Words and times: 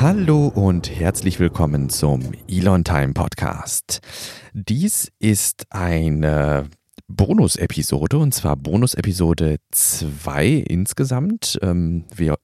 Hallo 0.00 0.46
und 0.46 0.88
herzlich 0.96 1.40
willkommen 1.40 1.88
zum 1.90 2.22
Elon 2.48 2.84
Time 2.84 3.14
Podcast. 3.14 4.00
Dies 4.52 5.10
ist 5.18 5.66
eine 5.70 6.66
Bonus-Episode 7.08 8.18
und 8.18 8.32
zwar 8.32 8.54
Bonus-Episode 8.54 9.56
2 9.72 10.46
insgesamt. 10.68 11.58
Ähm, 11.62 12.04
wir 12.14 12.38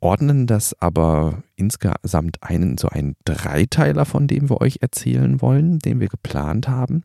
ordnen 0.00 0.48
das 0.48 0.74
aber 0.80 1.44
insgesamt 1.54 2.42
einen, 2.42 2.78
so 2.78 2.88
einen 2.88 3.14
Dreiteiler, 3.24 4.04
von 4.04 4.26
dem 4.26 4.50
wir 4.50 4.60
euch 4.60 4.78
erzählen 4.80 5.40
wollen, 5.40 5.78
den 5.78 6.00
wir 6.00 6.08
geplant 6.08 6.66
haben. 6.66 7.04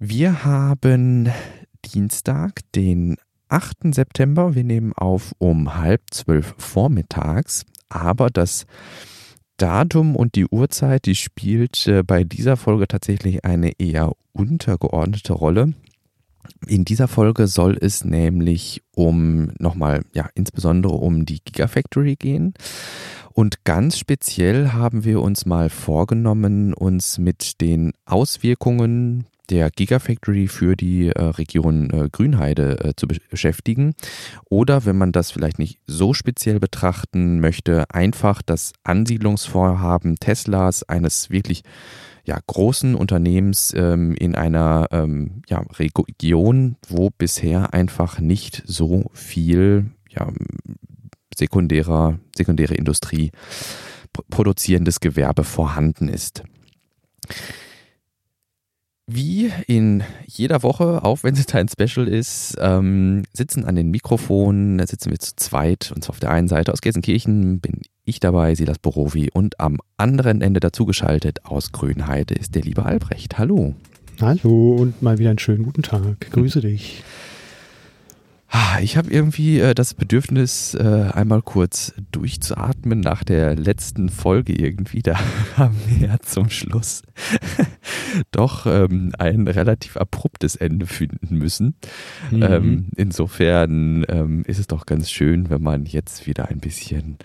Wir 0.00 0.44
haben 0.44 1.30
Dienstag, 1.84 2.62
den 2.74 3.16
8. 3.48 3.94
September. 3.94 4.56
Wir 4.56 4.64
nehmen 4.64 4.92
auf 4.92 5.36
um 5.38 5.76
halb 5.76 6.02
zwölf 6.10 6.56
vormittags, 6.58 7.64
aber 7.90 8.30
das 8.30 8.64
Datum 9.58 10.16
und 10.16 10.36
die 10.36 10.46
Uhrzeit, 10.46 11.04
die 11.04 11.14
spielt 11.14 11.86
äh, 11.86 12.02
bei 12.02 12.24
dieser 12.24 12.56
Folge 12.56 12.88
tatsächlich 12.88 13.44
eine 13.44 13.72
eher 13.78 14.12
untergeordnete 14.32 15.34
Rolle. 15.34 15.74
In 16.66 16.86
dieser 16.86 17.08
Folge 17.08 17.46
soll 17.46 17.76
es 17.78 18.02
nämlich 18.04 18.82
um 18.94 19.52
nochmal, 19.58 20.02
ja, 20.14 20.28
insbesondere 20.34 20.94
um 20.94 21.26
die 21.26 21.40
Gigafactory 21.44 22.16
gehen. 22.16 22.54
Und 23.32 23.64
ganz 23.64 23.98
speziell 23.98 24.72
haben 24.72 25.04
wir 25.04 25.20
uns 25.20 25.44
mal 25.44 25.68
vorgenommen, 25.68 26.72
uns 26.72 27.18
mit 27.18 27.60
den 27.60 27.92
Auswirkungen 28.06 29.26
der 29.50 29.70
Gigafactory 29.70 30.48
für 30.48 30.76
die 30.76 31.08
äh, 31.08 31.20
Region 31.20 31.90
äh, 31.90 32.08
Grünheide 32.10 32.84
äh, 32.84 32.92
zu 32.96 33.06
beschäftigen. 33.06 33.94
Oder 34.48 34.84
wenn 34.84 34.96
man 34.96 35.12
das 35.12 35.30
vielleicht 35.30 35.58
nicht 35.58 35.80
so 35.86 36.14
speziell 36.14 36.60
betrachten 36.60 37.40
möchte, 37.40 37.84
einfach 37.90 38.42
das 38.42 38.72
Ansiedlungsvorhaben 38.84 40.16
Teslas, 40.16 40.88
eines 40.88 41.30
wirklich 41.30 41.62
ja, 42.24 42.38
großen 42.46 42.94
Unternehmens 42.94 43.74
ähm, 43.76 44.14
in 44.14 44.34
einer 44.34 44.86
ähm, 44.92 45.42
ja, 45.48 45.64
Region, 45.78 46.76
wo 46.88 47.10
bisher 47.10 47.74
einfach 47.74 48.20
nicht 48.20 48.62
so 48.66 49.10
viel 49.14 49.90
ja, 50.08 50.30
sekundärer, 51.36 52.18
sekundäre 52.36 52.74
Industrie 52.74 53.32
produzierendes 54.28 55.00
Gewerbe 55.00 55.44
vorhanden 55.44 56.08
ist. 56.08 56.42
Wie 59.12 59.50
in 59.66 60.04
jeder 60.24 60.62
Woche, 60.62 61.02
auch 61.02 61.24
wenn 61.24 61.34
es 61.34 61.52
ein 61.52 61.68
Special 61.68 62.06
ist, 62.06 62.56
ähm, 62.60 63.24
sitzen 63.32 63.64
an 63.64 63.74
den 63.74 63.90
Mikrofonen, 63.90 64.78
da 64.78 64.86
sitzen 64.86 65.10
wir 65.10 65.18
zu 65.18 65.34
zweit. 65.34 65.90
Und 65.92 66.04
zwar 66.04 66.10
auf 66.10 66.20
der 66.20 66.30
einen 66.30 66.46
Seite 66.46 66.72
aus 66.72 66.80
Gelsenkirchen 66.80 67.58
bin 67.58 67.80
ich 68.04 68.20
dabei, 68.20 68.54
Silas 68.54 68.78
Borowi. 68.78 69.28
Und 69.32 69.58
am 69.58 69.78
anderen 69.96 70.42
Ende 70.42 70.60
dazugeschaltet 70.60 71.44
aus 71.44 71.72
Grünheide 71.72 72.34
ist 72.34 72.54
der 72.54 72.62
liebe 72.62 72.84
Albrecht. 72.84 73.36
Hallo. 73.36 73.74
Hallo 74.20 74.76
und 74.76 75.02
mal 75.02 75.18
wieder 75.18 75.30
einen 75.30 75.40
schönen 75.40 75.64
guten 75.64 75.82
Tag. 75.82 76.30
Grüße 76.30 76.60
dich. 76.60 77.02
Ah, 78.52 78.80
ich 78.82 78.96
habe 78.96 79.12
irgendwie 79.12 79.60
äh, 79.60 79.74
das 79.74 79.94
Bedürfnis, 79.94 80.74
äh, 80.74 81.10
einmal 81.14 81.40
kurz 81.40 81.94
durchzuatmen 82.10 82.98
nach 82.98 83.22
der 83.22 83.54
letzten 83.54 84.08
Folge 84.08 84.52
irgendwie. 84.52 85.02
Da 85.02 85.20
haben 85.56 85.76
wir 85.86 86.08
ja 86.08 86.18
zum 86.18 86.50
Schluss 86.50 87.02
doch 88.32 88.66
ähm, 88.66 89.12
ein 89.18 89.46
relativ 89.46 89.96
abruptes 89.96 90.56
Ende 90.56 90.86
finden 90.86 91.36
müssen. 91.36 91.76
Mhm. 92.32 92.42
Ähm, 92.42 92.88
insofern 92.96 94.04
ähm, 94.08 94.42
ist 94.46 94.58
es 94.58 94.66
doch 94.66 94.84
ganz 94.84 95.12
schön, 95.12 95.48
wenn 95.48 95.62
man 95.62 95.86
jetzt 95.86 96.26
wieder 96.26 96.48
ein 96.48 96.58
bisschen 96.58 97.18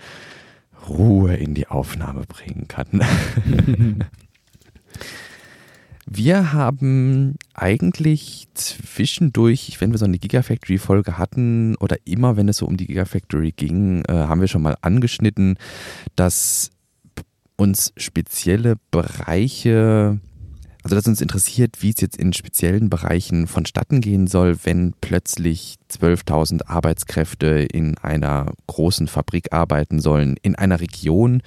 Ruhe 0.88 1.36
in 1.36 1.56
die 1.56 1.68
Aufnahme 1.68 2.22
bringen 2.28 2.68
kann. 2.68 3.02
Wir 6.08 6.54
haben 6.54 7.36
eigentlich 7.56 8.48
zwischendurch, 8.54 9.82
wenn 9.82 9.92
wir 9.92 9.98
so 9.98 10.06
eine 10.06 10.20
Gigafactory-Folge 10.20 11.18
hatten 11.18 11.76
oder 11.78 11.98
immer, 12.06 12.38
wenn 12.38 12.48
es 12.48 12.58
so 12.58 12.68
um 12.68 12.78
die 12.78 12.86
Gigafactory 12.86 13.52
ging, 13.52 14.04
äh, 14.06 14.14
haben 14.14 14.40
wir 14.40 14.48
schon 14.48 14.62
mal 14.62 14.78
angeschnitten, 14.82 15.58
dass 16.16 16.70
uns 17.58 17.92
spezielle 17.98 18.76
Bereiche, 18.92 20.20
also 20.84 20.96
dass 20.96 21.08
uns 21.08 21.22
interessiert, 21.22 21.82
wie 21.82 21.90
es 21.90 22.02
jetzt 22.02 22.18
in 22.18 22.34
speziellen 22.34 22.92
Bereichen 22.92 23.48
vonstatten 23.48 24.00
gehen 24.00 24.28
soll, 24.28 24.58
wenn 24.64 24.94
plötzlich 25.02 25.78
12.000 25.90 26.68
Arbeitskräfte 26.68 27.48
in 27.48 27.98
einer 27.98 28.54
großen 28.68 29.08
Fabrik 29.08 29.54
arbeiten 29.54 30.00
sollen, 30.00 30.36
in 30.44 30.54
einer 30.56 30.80
Region, 30.82 31.42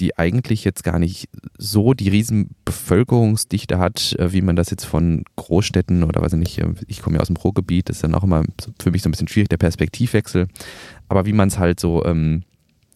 die 0.00 0.18
eigentlich 0.18 0.64
jetzt 0.64 0.84
gar 0.84 0.98
nicht 0.98 1.28
so 1.58 1.94
die 1.94 2.08
riesen 2.08 2.50
Bevölkerungsdichte 2.64 3.78
hat, 3.78 4.14
äh, 4.18 4.32
wie 4.32 4.42
man 4.42 4.56
das 4.56 4.70
jetzt 4.70 4.84
von 4.84 5.24
Großstädten 5.36 6.04
oder 6.04 6.20
weiß 6.20 6.34
ich 6.34 6.38
nicht, 6.38 6.58
äh, 6.58 6.74
ich 6.86 7.02
komme 7.02 7.16
ja 7.16 7.20
aus 7.22 7.28
dem 7.28 7.36
Ruhrgebiet, 7.36 7.90
ist 7.90 8.04
dann 8.04 8.14
auch 8.14 8.24
immer 8.24 8.44
für 8.80 8.90
mich 8.90 9.02
so 9.02 9.08
ein 9.08 9.12
bisschen 9.12 9.28
schwierig, 9.28 9.48
der 9.48 9.56
Perspektivwechsel. 9.56 10.48
Aber 11.08 11.26
wie 11.26 11.32
man 11.32 11.48
es 11.48 11.58
halt 11.58 11.80
so, 11.80 12.04
ähm, 12.04 12.42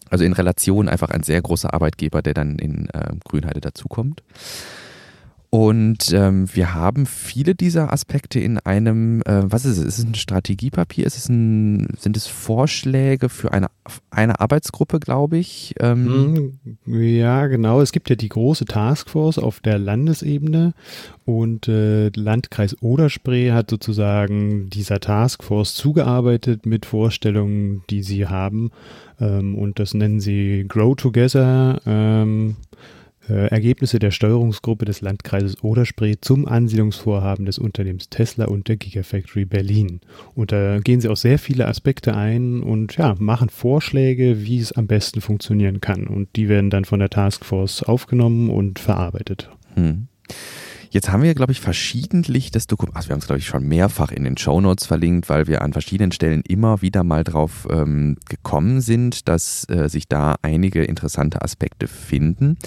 also 0.09 0.23
in 0.23 0.33
Relation 0.33 0.89
einfach 0.89 1.09
ein 1.09 1.23
sehr 1.23 1.41
großer 1.41 1.73
Arbeitgeber, 1.73 2.21
der 2.21 2.33
dann 2.33 2.59
in 2.59 2.89
äh, 2.89 3.13
Grünheide 3.23 3.61
dazukommt. 3.61 4.23
Und 5.53 6.13
ähm, 6.13 6.47
wir 6.55 6.73
haben 6.73 7.05
viele 7.05 7.55
dieser 7.55 7.91
Aspekte 7.91 8.39
in 8.39 8.57
einem, 8.59 9.21
äh, 9.23 9.41
was 9.43 9.65
ist 9.65 9.79
es? 9.79 9.83
Ist 9.83 9.97
es 9.97 10.05
ein 10.05 10.15
Strategiepapier? 10.15 11.05
Ist 11.05 11.17
es 11.17 11.27
ein, 11.27 11.89
sind 11.99 12.15
es 12.15 12.25
Vorschläge 12.27 13.27
für 13.27 13.51
eine, 13.51 13.67
eine 14.11 14.39
Arbeitsgruppe, 14.39 15.01
glaube 15.01 15.37
ich? 15.37 15.75
Ähm 15.81 16.53
hm, 16.85 17.03
ja, 17.03 17.47
genau. 17.47 17.81
Es 17.81 17.91
gibt 17.91 18.09
ja 18.09 18.15
die 18.15 18.29
große 18.29 18.63
Taskforce 18.63 19.39
auf 19.39 19.59
der 19.59 19.77
Landesebene 19.77 20.73
und 21.25 21.67
äh, 21.67 22.11
Landkreis 22.15 22.81
Oderspree 22.81 23.51
hat 23.51 23.71
sozusagen 23.71 24.69
dieser 24.69 25.01
Taskforce 25.01 25.73
zugearbeitet 25.73 26.65
mit 26.65 26.85
Vorstellungen, 26.85 27.83
die 27.89 28.03
sie 28.03 28.25
haben. 28.25 28.71
Ähm, 29.19 29.55
und 29.55 29.79
das 29.79 29.93
nennen 29.93 30.21
sie 30.21 30.63
Grow 30.69 30.95
Together. 30.95 31.81
Äh, 33.31 33.47
Ergebnisse 33.47 33.97
der 33.97 34.11
Steuerungsgruppe 34.11 34.83
des 34.83 34.99
Landkreises 34.99 35.63
Oderspree 35.63 36.15
zum 36.19 36.45
Ansiedlungsvorhaben 36.47 37.45
des 37.45 37.59
Unternehmens 37.59 38.09
Tesla 38.09 38.45
und 38.45 38.67
der 38.67 38.75
Gigafactory 38.75 39.45
Berlin. 39.45 40.01
Und 40.35 40.51
da 40.51 40.79
gehen 40.79 40.99
sie 40.99 41.07
auf 41.07 41.17
sehr 41.17 41.39
viele 41.39 41.67
Aspekte 41.67 42.13
ein 42.13 42.61
und 42.61 42.97
ja, 42.97 43.15
machen 43.19 43.47
Vorschläge, 43.47 44.43
wie 44.43 44.59
es 44.59 44.73
am 44.73 44.87
besten 44.87 45.21
funktionieren 45.21 45.79
kann. 45.79 46.07
Und 46.07 46.35
die 46.35 46.49
werden 46.49 46.69
dann 46.69 46.83
von 46.83 46.99
der 46.99 47.09
Taskforce 47.09 47.83
aufgenommen 47.83 48.49
und 48.49 48.79
verarbeitet. 48.79 49.49
Hm. 49.75 50.07
Jetzt 50.91 51.09
haben 51.09 51.23
wir, 51.23 51.33
glaube 51.35 51.53
ich, 51.53 51.61
verschiedentlich 51.61 52.51
das 52.51 52.67
Dokument, 52.67 52.97
also 52.97 53.07
wir 53.07 53.13
haben 53.13 53.21
es, 53.21 53.25
glaube 53.25 53.39
ich, 53.39 53.47
schon 53.47 53.65
mehrfach 53.65 54.11
in 54.11 54.25
den 54.25 54.35
Show 54.35 54.59
Notes 54.59 54.85
verlinkt, 54.85 55.29
weil 55.29 55.47
wir 55.47 55.61
an 55.61 55.71
verschiedenen 55.71 56.11
Stellen 56.11 56.41
immer 56.45 56.81
wieder 56.81 57.05
mal 57.05 57.23
drauf 57.23 57.65
ähm, 57.71 58.17
gekommen 58.27 58.81
sind, 58.81 59.29
dass 59.29 59.65
äh, 59.69 59.87
sich 59.87 60.09
da 60.09 60.35
einige 60.41 60.83
interessante 60.83 61.43
Aspekte 61.43 61.87
finden. 61.87 62.57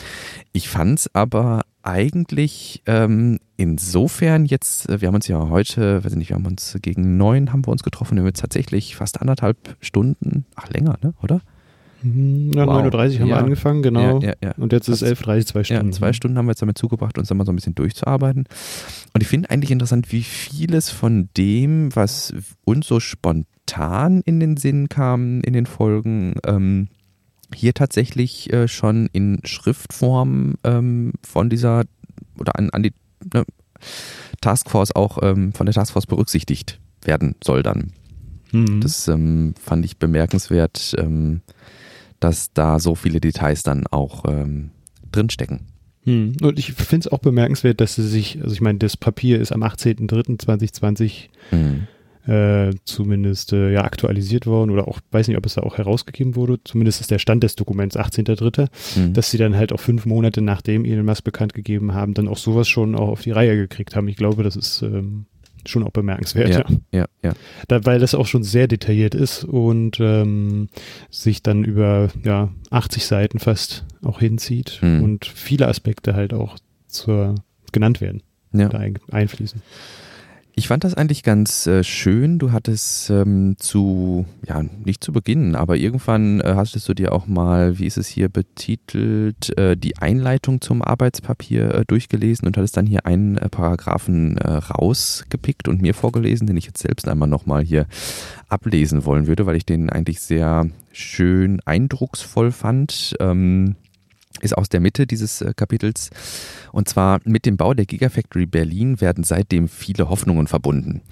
Ich 0.52 0.70
fand 0.70 1.00
es 1.00 1.14
aber 1.14 1.60
eigentlich 1.82 2.82
ähm, 2.86 3.40
insofern 3.58 4.46
jetzt, 4.46 4.88
äh, 4.88 5.02
wir 5.02 5.08
haben 5.08 5.16
uns 5.16 5.28
ja 5.28 5.50
heute, 5.50 6.02
weiß 6.02 6.12
ich 6.12 6.18
nicht, 6.18 6.30
wir 6.30 6.36
haben 6.36 6.46
uns 6.46 6.78
gegen 6.80 7.18
neun 7.18 7.52
haben 7.52 7.66
wir 7.66 7.72
uns 7.72 7.82
getroffen, 7.82 8.16
wir 8.16 8.22
haben 8.22 8.28
jetzt 8.28 8.40
tatsächlich 8.40 8.96
fast 8.96 9.20
anderthalb 9.20 9.76
Stunden, 9.80 10.46
ach 10.54 10.70
länger, 10.70 10.96
ne, 11.02 11.12
oder? 11.22 11.42
Mhm, 12.04 12.52
ja, 12.54 12.66
wow. 12.66 12.84
9.30 12.84 12.86
Uhr 12.86 12.94
haben 12.94 13.10
ja. 13.12 13.26
wir 13.26 13.38
angefangen, 13.38 13.82
genau. 13.82 14.20
Ja, 14.20 14.34
ja, 14.42 14.52
Und 14.58 14.72
jetzt 14.72 14.88
ist 14.88 15.02
es 15.02 15.18
11.30 15.20 15.36
Uhr, 15.36 15.46
zwei 15.46 15.64
Stunden. 15.64 15.86
Ja, 15.86 15.92
zwei 15.92 16.12
Stunden 16.12 16.38
haben 16.38 16.46
wir 16.46 16.52
jetzt 16.52 16.62
damit 16.62 16.76
zugebracht, 16.76 17.18
uns 17.18 17.28
da 17.28 17.34
mal 17.34 17.46
so 17.46 17.52
ein 17.52 17.56
bisschen 17.56 17.74
durchzuarbeiten. 17.74 18.44
Und 19.14 19.20
ich 19.22 19.26
finde 19.26 19.50
eigentlich 19.50 19.70
interessant, 19.70 20.12
wie 20.12 20.22
vieles 20.22 20.90
von 20.90 21.30
dem, 21.36 21.94
was 21.96 22.34
uns 22.64 22.86
so 22.86 23.00
spontan 23.00 24.20
in 24.24 24.38
den 24.38 24.56
Sinn 24.58 24.88
kam 24.88 25.40
in 25.40 25.54
den 25.54 25.66
Folgen, 25.66 26.34
ähm, 26.46 26.88
hier 27.54 27.72
tatsächlich 27.72 28.52
äh, 28.52 28.68
schon 28.68 29.08
in 29.12 29.40
Schriftform 29.44 30.54
ähm, 30.64 31.12
von 31.22 31.48
dieser 31.48 31.84
oder 32.38 32.58
an, 32.58 32.70
an 32.70 32.82
die 32.82 32.92
ne, 33.32 33.44
Taskforce 34.40 34.94
auch 34.94 35.18
ähm, 35.22 35.52
von 35.52 35.66
der 35.66 35.74
Taskforce 35.74 36.06
berücksichtigt 36.06 36.80
werden 37.02 37.36
soll 37.42 37.62
dann. 37.62 37.92
Mhm. 38.54 38.80
Das 38.80 39.08
ähm, 39.08 39.54
fand 39.60 39.84
ich 39.84 39.98
bemerkenswert, 39.98 40.94
ähm, 40.98 41.42
dass 42.24 42.54
da 42.54 42.78
so 42.78 42.94
viele 42.94 43.20
Details 43.20 43.62
dann 43.62 43.86
auch 43.86 44.24
ähm, 44.26 44.70
drinstecken. 45.12 45.66
Hm. 46.04 46.32
Und 46.40 46.58
ich 46.58 46.72
finde 46.72 47.06
es 47.06 47.12
auch 47.12 47.18
bemerkenswert, 47.18 47.82
dass 47.82 47.96
sie 47.96 48.08
sich, 48.08 48.40
also 48.40 48.54
ich 48.54 48.62
meine, 48.62 48.78
das 48.78 48.96
Papier 48.96 49.38
ist 49.38 49.52
am 49.52 49.62
18.03.2020 49.62 51.28
hm. 51.50 51.86
äh, 52.26 52.74
zumindest 52.86 53.52
äh, 53.52 53.72
ja 53.72 53.84
aktualisiert 53.84 54.46
worden 54.46 54.70
oder 54.70 54.88
auch, 54.88 55.00
weiß 55.10 55.28
nicht, 55.28 55.36
ob 55.36 55.44
es 55.44 55.54
da 55.54 55.64
auch 55.64 55.76
herausgegeben 55.76 56.34
wurde, 56.34 56.60
zumindest 56.64 57.02
ist 57.02 57.10
der 57.10 57.18
Stand 57.18 57.44
des 57.44 57.56
Dokuments 57.56 57.94
18.03., 57.94 58.68
hm. 58.94 59.12
dass 59.12 59.30
sie 59.30 59.36
dann 59.36 59.54
halt 59.54 59.70
auch 59.74 59.80
fünf 59.80 60.06
Monate 60.06 60.40
nachdem 60.40 60.86
Elon 60.86 61.04
Musk 61.04 61.24
bekannt 61.24 61.52
gegeben 61.52 61.92
haben, 61.92 62.14
dann 62.14 62.26
auch 62.26 62.38
sowas 62.38 62.68
schon 62.68 62.94
auch 62.94 63.08
auf 63.08 63.20
die 63.20 63.32
Reihe 63.32 63.54
gekriegt 63.54 63.96
haben. 63.96 64.08
Ich 64.08 64.16
glaube, 64.16 64.44
das 64.44 64.56
ist 64.56 64.80
ähm, 64.80 65.26
schon 65.68 65.82
auch 65.84 65.90
bemerkenswert. 65.90 66.50
Ja, 66.50 66.64
ja, 66.92 67.04
ja. 67.22 67.32
Da, 67.68 67.84
weil 67.84 67.98
das 67.98 68.14
auch 68.14 68.26
schon 68.26 68.42
sehr 68.42 68.68
detailliert 68.68 69.14
ist 69.14 69.44
und 69.44 69.98
ähm, 70.00 70.68
sich 71.10 71.42
dann 71.42 71.64
über 71.64 72.08
ja, 72.22 72.50
80 72.70 73.06
Seiten 73.06 73.38
fast 73.38 73.84
auch 74.02 74.20
hinzieht 74.20 74.78
Mhm. 74.82 75.02
und 75.02 75.24
viele 75.26 75.68
Aspekte 75.68 76.14
halt 76.14 76.34
auch 76.34 76.56
zur, 76.88 77.34
genannt 77.72 78.00
werden, 78.00 78.22
ja. 78.52 78.68
da 78.68 78.78
ein, 78.78 78.98
einfließen. 79.10 79.62
Ich 80.56 80.68
fand 80.68 80.84
das 80.84 80.94
eigentlich 80.94 81.24
ganz 81.24 81.66
äh, 81.66 81.82
schön. 81.82 82.38
Du 82.38 82.52
hattest 82.52 83.10
ähm, 83.10 83.56
zu, 83.58 84.24
ja, 84.46 84.62
nicht 84.62 85.02
zu 85.02 85.12
Beginn, 85.12 85.56
aber 85.56 85.76
irgendwann 85.76 86.40
äh, 86.40 86.54
hattest 86.54 86.88
du 86.88 86.94
dir 86.94 87.12
auch 87.12 87.26
mal, 87.26 87.80
wie 87.80 87.86
ist 87.86 87.96
es 87.96 88.06
hier 88.06 88.28
betitelt, 88.28 89.56
äh, 89.58 89.76
die 89.76 89.98
Einleitung 89.98 90.60
zum 90.60 90.80
Arbeitspapier 90.80 91.74
äh, 91.74 91.84
durchgelesen 91.84 92.46
und 92.46 92.56
hattest 92.56 92.76
dann 92.76 92.86
hier 92.86 93.04
einen 93.04 93.36
äh, 93.36 93.48
Paragraphen 93.48 94.36
äh, 94.36 94.48
rausgepickt 94.48 95.66
und 95.66 95.82
mir 95.82 95.92
vorgelesen, 95.92 96.46
den 96.46 96.56
ich 96.56 96.66
jetzt 96.66 96.82
selbst 96.82 97.08
einmal 97.08 97.28
nochmal 97.28 97.64
hier 97.64 97.86
ablesen 98.48 99.04
wollen 99.04 99.26
würde, 99.26 99.46
weil 99.46 99.56
ich 99.56 99.66
den 99.66 99.90
eigentlich 99.90 100.20
sehr 100.20 100.68
schön 100.92 101.60
eindrucksvoll 101.64 102.52
fand. 102.52 103.16
Ähm, 103.18 103.74
ist 104.40 104.56
aus 104.56 104.68
der 104.68 104.80
Mitte 104.80 105.06
dieses 105.06 105.40
äh, 105.40 105.52
Kapitels. 105.54 106.10
Und 106.72 106.88
zwar 106.88 107.20
mit 107.24 107.46
dem 107.46 107.56
Bau 107.56 107.74
der 107.74 107.86
Gigafactory 107.86 108.46
Berlin 108.46 109.00
werden 109.00 109.24
seitdem 109.24 109.68
viele 109.68 110.08
Hoffnungen 110.08 110.46
verbunden. 110.46 111.02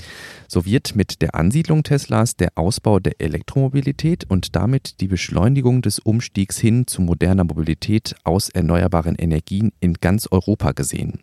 So 0.49 0.65
wird 0.65 0.97
mit 0.97 1.23
der 1.23 1.35
Ansiedlung 1.35 1.83
Teslas 1.83 2.37
der 2.37 2.51
Ausbau 2.57 2.99
der 2.99 3.21
Elektromobilität 3.21 4.25
und 4.29 4.57
damit 4.57 5.01
die 5.01 5.09
Beschleunigung 5.09 5.83
des 5.83 5.99
Umstiegs 5.99 6.59
hin 6.59 6.87
zu 6.87 7.01
moderner 7.01 7.45
Mobilität 7.45 8.17
aus 8.25 8.49
erneuerbaren 8.49 9.15
Energien 9.15 9.73
in 9.81 9.95
ganz 9.95 10.29
Europa 10.31 10.73
gesehen. 10.73 11.21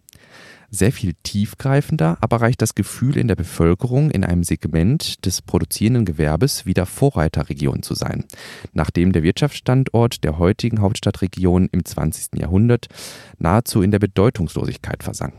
Sehr 0.71 0.91
viel 0.91 1.13
tiefgreifender 1.23 2.17
aber 2.21 2.41
reicht 2.41 2.61
das 2.61 2.75
Gefühl 2.75 3.17
in 3.17 3.27
der 3.27 3.35
Bevölkerung 3.35 4.11
in 4.11 4.23
einem 4.23 4.43
Segment 4.43 5.25
des 5.25 5.41
produzierenden 5.41 6.05
Gewerbes 6.05 6.65
wieder 6.65 6.85
Vorreiterregion 6.85 7.81
zu 7.81 7.95
sein, 7.95 8.25
nachdem 8.73 9.11
der 9.11 9.23
Wirtschaftsstandort 9.23 10.23
der 10.23 10.37
heutigen 10.37 10.81
Hauptstadtregion 10.81 11.69
im 11.71 11.85
20. 11.85 12.39
Jahrhundert 12.39 12.87
nahezu 13.39 13.81
in 13.81 13.89
der 13.91 13.99
Bedeutungslosigkeit 13.99 15.01
versank. 15.01 15.33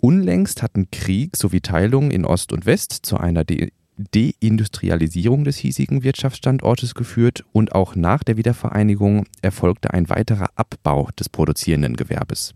Unlängst 0.00 0.62
hatten 0.62 0.90
Krieg 0.90 1.36
sowie 1.36 1.60
Teilungen 1.60 2.10
in 2.10 2.24
Ost 2.24 2.52
und 2.52 2.66
West 2.66 2.92
zu 3.06 3.16
einer 3.16 3.44
De 3.44 3.70
Deindustrialisierung 3.96 5.44
des 5.44 5.56
hiesigen 5.56 6.02
Wirtschaftsstandortes 6.02 6.96
geführt 6.96 7.44
und 7.52 7.76
auch 7.76 7.94
nach 7.94 8.24
der 8.24 8.36
Wiedervereinigung 8.36 9.24
erfolgte 9.40 9.94
ein 9.94 10.08
weiterer 10.08 10.48
Abbau 10.56 11.10
des 11.16 11.28
produzierenden 11.28 11.94
Gewerbes. 11.94 12.54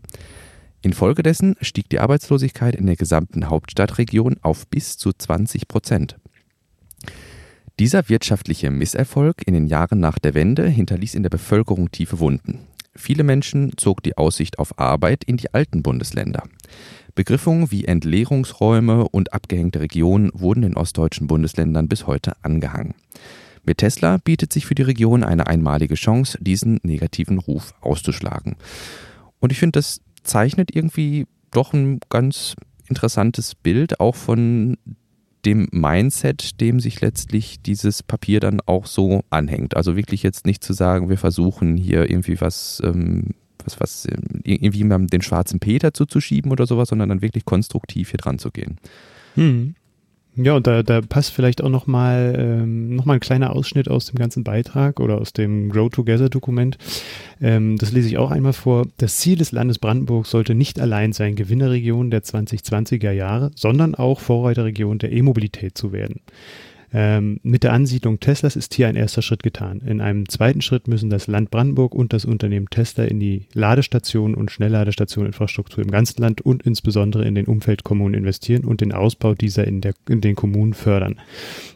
Infolgedessen 0.81 1.55
stieg 1.61 1.89
die 1.89 1.99
Arbeitslosigkeit 1.99 2.75
in 2.75 2.85
der 2.85 2.95
gesamten 2.95 3.49
Hauptstadtregion 3.49 4.37
auf 4.41 4.67
bis 4.67 4.97
zu 4.97 5.11
20 5.11 5.67
Prozent. 5.67 6.17
Dieser 7.79 8.09
wirtschaftliche 8.09 8.71
Misserfolg 8.71 9.41
in 9.45 9.53
den 9.53 9.67
Jahren 9.67 9.99
nach 9.99 10.19
der 10.19 10.33
Wende 10.33 10.67
hinterließ 10.67 11.15
in 11.15 11.23
der 11.23 11.29
Bevölkerung 11.29 11.91
tiefe 11.91 12.19
Wunden. 12.19 12.59
Viele 12.95 13.23
Menschen 13.23 13.77
zog 13.77 14.03
die 14.03 14.17
Aussicht 14.17 14.59
auf 14.59 14.77
Arbeit 14.77 15.23
in 15.23 15.37
die 15.37 15.53
alten 15.53 15.83
Bundesländer. 15.83 16.43
Begriffungen 17.15 17.71
wie 17.71 17.85
Entleerungsräume 17.85 19.07
und 19.07 19.33
abgehängte 19.33 19.79
Regionen 19.79 20.31
wurden 20.33 20.63
in 20.63 20.75
ostdeutschen 20.75 21.27
Bundesländern 21.27 21.87
bis 21.87 22.07
heute 22.07 22.33
angehangen. 22.41 22.95
Mit 23.63 23.79
Tesla 23.79 24.17
bietet 24.17 24.51
sich 24.51 24.65
für 24.65 24.75
die 24.75 24.83
Region 24.83 25.23
eine 25.23 25.47
einmalige 25.47 25.95
Chance, 25.95 26.37
diesen 26.41 26.79
negativen 26.83 27.37
Ruf 27.39 27.73
auszuschlagen. 27.81 28.55
Und 29.39 29.51
ich 29.51 29.59
finde, 29.59 29.79
das 29.79 30.01
zeichnet 30.23 30.75
irgendwie 30.75 31.25
doch 31.51 31.73
ein 31.73 31.99
ganz 32.09 32.55
interessantes 32.87 33.55
Bild 33.55 33.99
auch 33.99 34.15
von 34.15 34.77
dem 35.45 35.67
Mindset, 35.71 36.59
dem 36.59 36.79
sich 36.79 37.01
letztlich 37.01 37.61
dieses 37.61 38.03
Papier 38.03 38.39
dann 38.39 38.61
auch 38.65 38.85
so 38.85 39.23
anhängt. 39.29 39.75
Also 39.77 39.95
wirklich 39.95 40.23
jetzt 40.23 40.45
nicht 40.45 40.63
zu 40.63 40.73
sagen, 40.73 41.09
wir 41.09 41.17
versuchen 41.17 41.77
hier 41.77 42.09
irgendwie 42.09 42.41
was, 42.41 42.81
ähm, 42.83 43.35
was, 43.63 43.79
was 43.79 44.07
ähm, 44.11 44.41
irgendwie 44.43 44.83
den 45.07 45.21
schwarzen 45.21 45.59
Peter 45.59 45.93
zuzuschieben 45.93 46.51
oder 46.51 46.65
sowas, 46.65 46.89
sondern 46.89 47.09
dann 47.09 47.21
wirklich 47.21 47.45
konstruktiv 47.45 48.09
hier 48.09 48.17
dran 48.17 48.39
zu 48.39 48.51
gehen. 48.51 48.77
Hm. 49.35 49.75
Ja, 50.35 50.55
und 50.55 50.67
da, 50.67 50.83
da 50.83 51.01
passt 51.01 51.31
vielleicht 51.31 51.61
auch 51.61 51.69
nochmal 51.69 52.35
ähm, 52.37 52.95
noch 52.95 53.07
ein 53.07 53.19
kleiner 53.19 53.53
Ausschnitt 53.53 53.89
aus 53.89 54.05
dem 54.05 54.15
ganzen 54.15 54.43
Beitrag 54.43 54.99
oder 54.99 55.19
aus 55.19 55.33
dem 55.33 55.69
Grow 55.69 55.89
Together 55.89 56.29
Dokument. 56.29 56.77
Ähm, 57.41 57.77
das 57.77 57.91
lese 57.91 58.07
ich 58.07 58.17
auch 58.17 58.31
einmal 58.31 58.53
vor. 58.53 58.87
Das 58.97 59.17
Ziel 59.17 59.37
des 59.37 59.51
Landes 59.51 59.79
Brandenburg 59.79 60.27
sollte 60.27 60.55
nicht 60.55 60.79
allein 60.79 61.13
sein, 61.13 61.35
Gewinnerregion 61.35 62.09
der 62.11 62.23
2020er 62.23 63.11
Jahre, 63.11 63.51
sondern 63.55 63.95
auch 63.95 64.19
Vorreiterregion 64.19 64.99
der 64.99 65.11
E-Mobilität 65.11 65.77
zu 65.77 65.91
werden. 65.91 66.21
Ähm, 66.91 67.39
mit 67.43 67.63
der 67.63 67.73
Ansiedlung 67.73 68.19
Teslas 68.19 68.55
ist 68.55 68.73
hier 68.73 68.87
ein 68.87 68.95
erster 68.95 69.21
Schritt 69.21 69.43
getan. 69.43 69.81
In 69.85 70.01
einem 70.01 70.27
zweiten 70.27 70.61
Schritt 70.61 70.87
müssen 70.87 71.09
das 71.09 71.27
Land 71.27 71.51
Brandenburg 71.51 71.93
und 71.93 72.13
das 72.13 72.25
Unternehmen 72.25 72.69
Tesla 72.69 73.03
in 73.03 73.19
die 73.19 73.45
Ladestationen 73.53 74.35
und 74.35 74.51
Schnellladestationeninfrastruktur 74.51 75.83
im 75.83 75.91
ganzen 75.91 76.21
Land 76.21 76.41
und 76.41 76.63
insbesondere 76.63 77.25
in 77.25 77.35
den 77.35 77.45
Umfeldkommunen 77.45 78.15
investieren 78.15 78.65
und 78.65 78.81
den 78.81 78.91
Ausbau 78.91 79.35
dieser 79.35 79.67
in, 79.67 79.81
der, 79.81 79.93
in 80.07 80.21
den 80.21 80.35
Kommunen 80.35 80.73
fördern. 80.73 81.19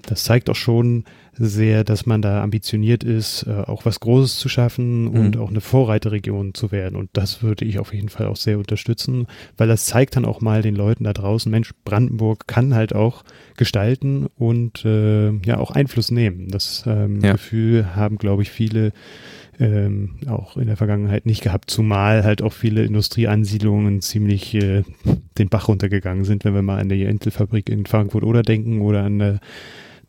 Das 0.04 0.24
zeigt 0.24 0.50
auch 0.50 0.56
schon 0.56 1.06
sehr, 1.36 1.84
dass 1.84 2.06
man 2.06 2.22
da 2.22 2.44
ambitioniert 2.44 3.04
ist, 3.04 3.44
äh, 3.48 3.52
auch 3.52 3.86
was 3.86 4.00
Großes 4.00 4.38
zu 4.38 4.50
schaffen 4.50 5.08
und 5.08 5.36
Mhm. 5.36 5.42
auch 5.42 5.50
eine 5.50 5.62
Vorreiterregion 5.62 6.54
zu 6.54 6.72
werden. 6.72 6.96
Und 6.96 7.10
das 7.14 7.42
würde 7.42 7.66
ich 7.66 7.80
auf 7.80 7.94
jeden 7.94 8.10
Fall 8.10 8.28
auch 8.28 8.36
sehr 8.36 8.58
unterstützen, 8.60 9.26
weil 9.58 9.68
das 9.68 9.86
zeigt 9.86 10.16
dann 10.16 10.26
auch 10.26 10.42
mal 10.42 10.62
den 10.62 10.76
Leuten 10.76 11.04
da 11.06 11.14
draußen, 11.14 11.52
Mensch, 11.52 11.72
Brandenburg 11.86 12.48
kann 12.48 12.76
halt 12.76 12.94
auch 12.94 13.24
gestalten 13.58 14.28
und 14.38 14.86
äh, 14.86 15.32
ja 15.46 15.58
auch 15.58 15.72
Einfluss 15.72 16.12
nehmen. 16.12 16.50
Das 16.50 16.84
ähm, 16.88 17.22
Ja. 17.22 17.32
Gefühl 17.34 17.96
haben, 17.96 18.18
glaube 18.18 18.44
ich, 18.44 18.52
viele 18.52 18.92
ähm, 19.60 20.16
auch 20.28 20.58
in 20.58 20.66
der 20.68 20.78
Vergangenheit 20.78 21.26
nicht 21.28 21.42
gehabt, 21.44 21.70
zumal 21.70 22.24
halt 22.24 22.42
auch 22.42 22.54
viele 22.54 22.84
Industrieansiedlungen 22.86 24.02
ziemlich 24.02 24.56
äh, 24.56 24.84
den 25.38 25.50
Bach 25.50 25.68
runtergegangen 25.68 26.24
sind, 26.24 26.44
wenn 26.44 26.56
wir 26.56 26.64
mal 26.64 26.80
an 26.80 26.90
die 26.90 27.04
Intel-Fabrik 27.04 27.70
in 27.70 27.86
Frankfurt 27.86 28.24
oder 28.24 28.42
denken 28.42 28.82
oder 28.82 29.04
an 29.04 29.20
äh, 29.20 29.38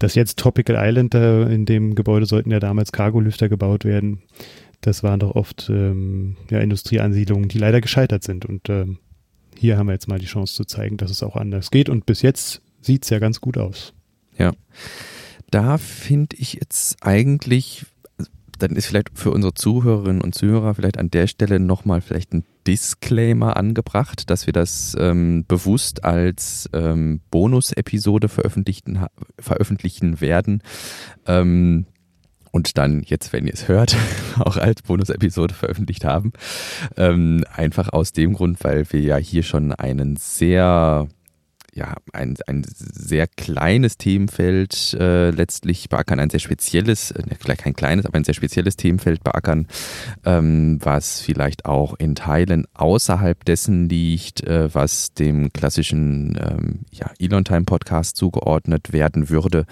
das 0.04 0.14
jetzt 0.14 0.38
Tropical 0.38 0.76
Island, 0.78 1.14
da 1.14 1.44
in 1.44 1.64
dem 1.64 1.94
Gebäude 1.94 2.26
sollten 2.26 2.50
ja 2.50 2.60
damals 2.60 2.92
Cargolüfter 2.92 3.48
gebaut 3.48 3.84
werden. 3.84 4.22
Das 4.82 5.02
waren 5.02 5.20
doch 5.20 5.34
oft 5.34 5.70
ähm, 5.70 6.36
ja, 6.50 6.60
Industrieansiedlungen, 6.60 7.48
die 7.48 7.58
leider 7.58 7.80
gescheitert 7.80 8.22
sind. 8.22 8.44
Und 8.44 8.68
ähm, 8.68 8.98
hier 9.56 9.78
haben 9.78 9.86
wir 9.86 9.94
jetzt 9.94 10.08
mal 10.08 10.18
die 10.18 10.26
Chance 10.26 10.54
zu 10.54 10.64
zeigen, 10.64 10.98
dass 10.98 11.10
es 11.10 11.22
auch 11.22 11.36
anders 11.36 11.70
geht. 11.70 11.88
Und 11.88 12.04
bis 12.04 12.20
jetzt 12.20 12.60
sieht's 12.82 13.08
ja 13.08 13.18
ganz 13.18 13.40
gut 13.40 13.56
aus. 13.56 13.94
Da 15.50 15.78
finde 15.78 16.36
ich 16.36 16.54
jetzt 16.54 16.96
eigentlich, 17.00 17.86
dann 18.58 18.76
ist 18.76 18.86
vielleicht 18.86 19.10
für 19.14 19.30
unsere 19.30 19.54
Zuhörerinnen 19.54 20.20
und 20.20 20.34
Zuhörer 20.34 20.74
vielleicht 20.74 20.98
an 20.98 21.10
der 21.10 21.28
Stelle 21.28 21.60
nochmal 21.60 22.02
vielleicht 22.02 22.34
ein 22.34 22.44
Disclaimer 22.66 23.56
angebracht, 23.56 24.30
dass 24.30 24.46
wir 24.46 24.52
das 24.52 24.96
ähm, 24.98 25.44
bewusst 25.46 26.04
als 26.04 26.68
ähm, 26.72 27.20
Bonus-Episode 27.30 28.28
veröffentlichen, 28.28 29.06
veröffentlichen 29.38 30.20
werden. 30.20 30.62
Ähm, 31.26 31.86
und 32.50 32.78
dann 32.78 33.02
jetzt, 33.02 33.32
wenn 33.32 33.46
ihr 33.46 33.54
es 33.54 33.66
hört, 33.66 33.96
auch 34.38 34.56
als 34.56 34.82
Bonus-Episode 34.82 35.54
veröffentlicht 35.54 36.04
haben. 36.04 36.32
Ähm, 36.96 37.44
einfach 37.52 37.88
aus 37.92 38.12
dem 38.12 38.34
Grund, 38.34 38.62
weil 38.62 38.90
wir 38.92 39.00
ja 39.00 39.16
hier 39.16 39.42
schon 39.42 39.72
einen 39.72 40.16
sehr 40.16 41.08
ja, 41.74 41.94
ein, 42.12 42.36
ein 42.46 42.64
sehr 42.66 43.26
kleines 43.26 43.98
Themenfeld 43.98 44.94
äh, 44.98 45.30
letztlich 45.30 45.88
beackern, 45.88 46.20
ein 46.20 46.30
sehr 46.30 46.40
spezielles, 46.40 47.10
äh, 47.10 47.22
vielleicht 47.38 47.62
kein 47.62 47.74
kleines, 47.74 48.06
aber 48.06 48.16
ein 48.16 48.24
sehr 48.24 48.34
spezielles 48.34 48.76
Themenfeld 48.76 49.24
beackern, 49.24 49.66
ähm, 50.24 50.78
was 50.82 51.20
vielleicht 51.20 51.66
auch 51.66 51.94
in 51.98 52.14
Teilen 52.14 52.66
außerhalb 52.74 53.44
dessen 53.44 53.88
liegt, 53.88 54.44
äh, 54.44 54.72
was 54.72 55.14
dem 55.14 55.52
klassischen 55.52 56.38
ähm, 56.40 56.80
ja, 56.92 57.10
Elon 57.18 57.44
Time 57.44 57.64
Podcast 57.64 58.16
zugeordnet 58.16 58.92
werden 58.92 59.28
würde. 59.28 59.66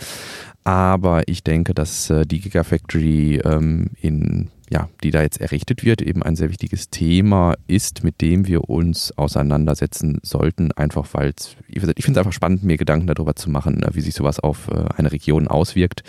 Aber 0.65 1.23
ich 1.27 1.45
denke, 1.45 1.73
dass 1.75 2.11
äh, 2.11 2.27
die 2.27 2.41
Gigafactory 2.41 3.41
ähm, 3.45 3.91
in 4.01 4.51
ja, 4.73 4.89
die 5.03 5.11
da 5.11 5.21
jetzt 5.21 5.39
errichtet 5.39 5.85
wird, 5.85 6.01
eben 6.01 6.23
ein 6.23 6.35
sehr 6.35 6.49
wichtiges 6.49 6.89
Thema 6.89 7.55
ist, 7.67 8.05
mit 8.05 8.23
dem 8.23 8.47
wir 8.47 8.71
uns 8.71 9.17
auseinandersetzen 9.19 10.19
sollten, 10.23 10.73
einfach 10.73 11.07
weil 11.13 11.35
es, 11.37 11.57
ich 11.69 11.81
finde 11.81 11.93
es 11.93 12.17
einfach 12.17 12.33
spannend, 12.33 12.65
mir 12.65 12.79
Gedanken 12.79 13.07
darüber 13.07 13.37
zu 13.37 13.51
machen, 13.51 13.83
äh, 13.83 13.95
wie 13.95 14.01
sich 14.01 14.15
sowas 14.15 14.41
auf 14.41 14.69
äh, 14.69 14.87
eine 14.97 15.13
Region 15.13 15.47
auswirkt. 15.47 16.05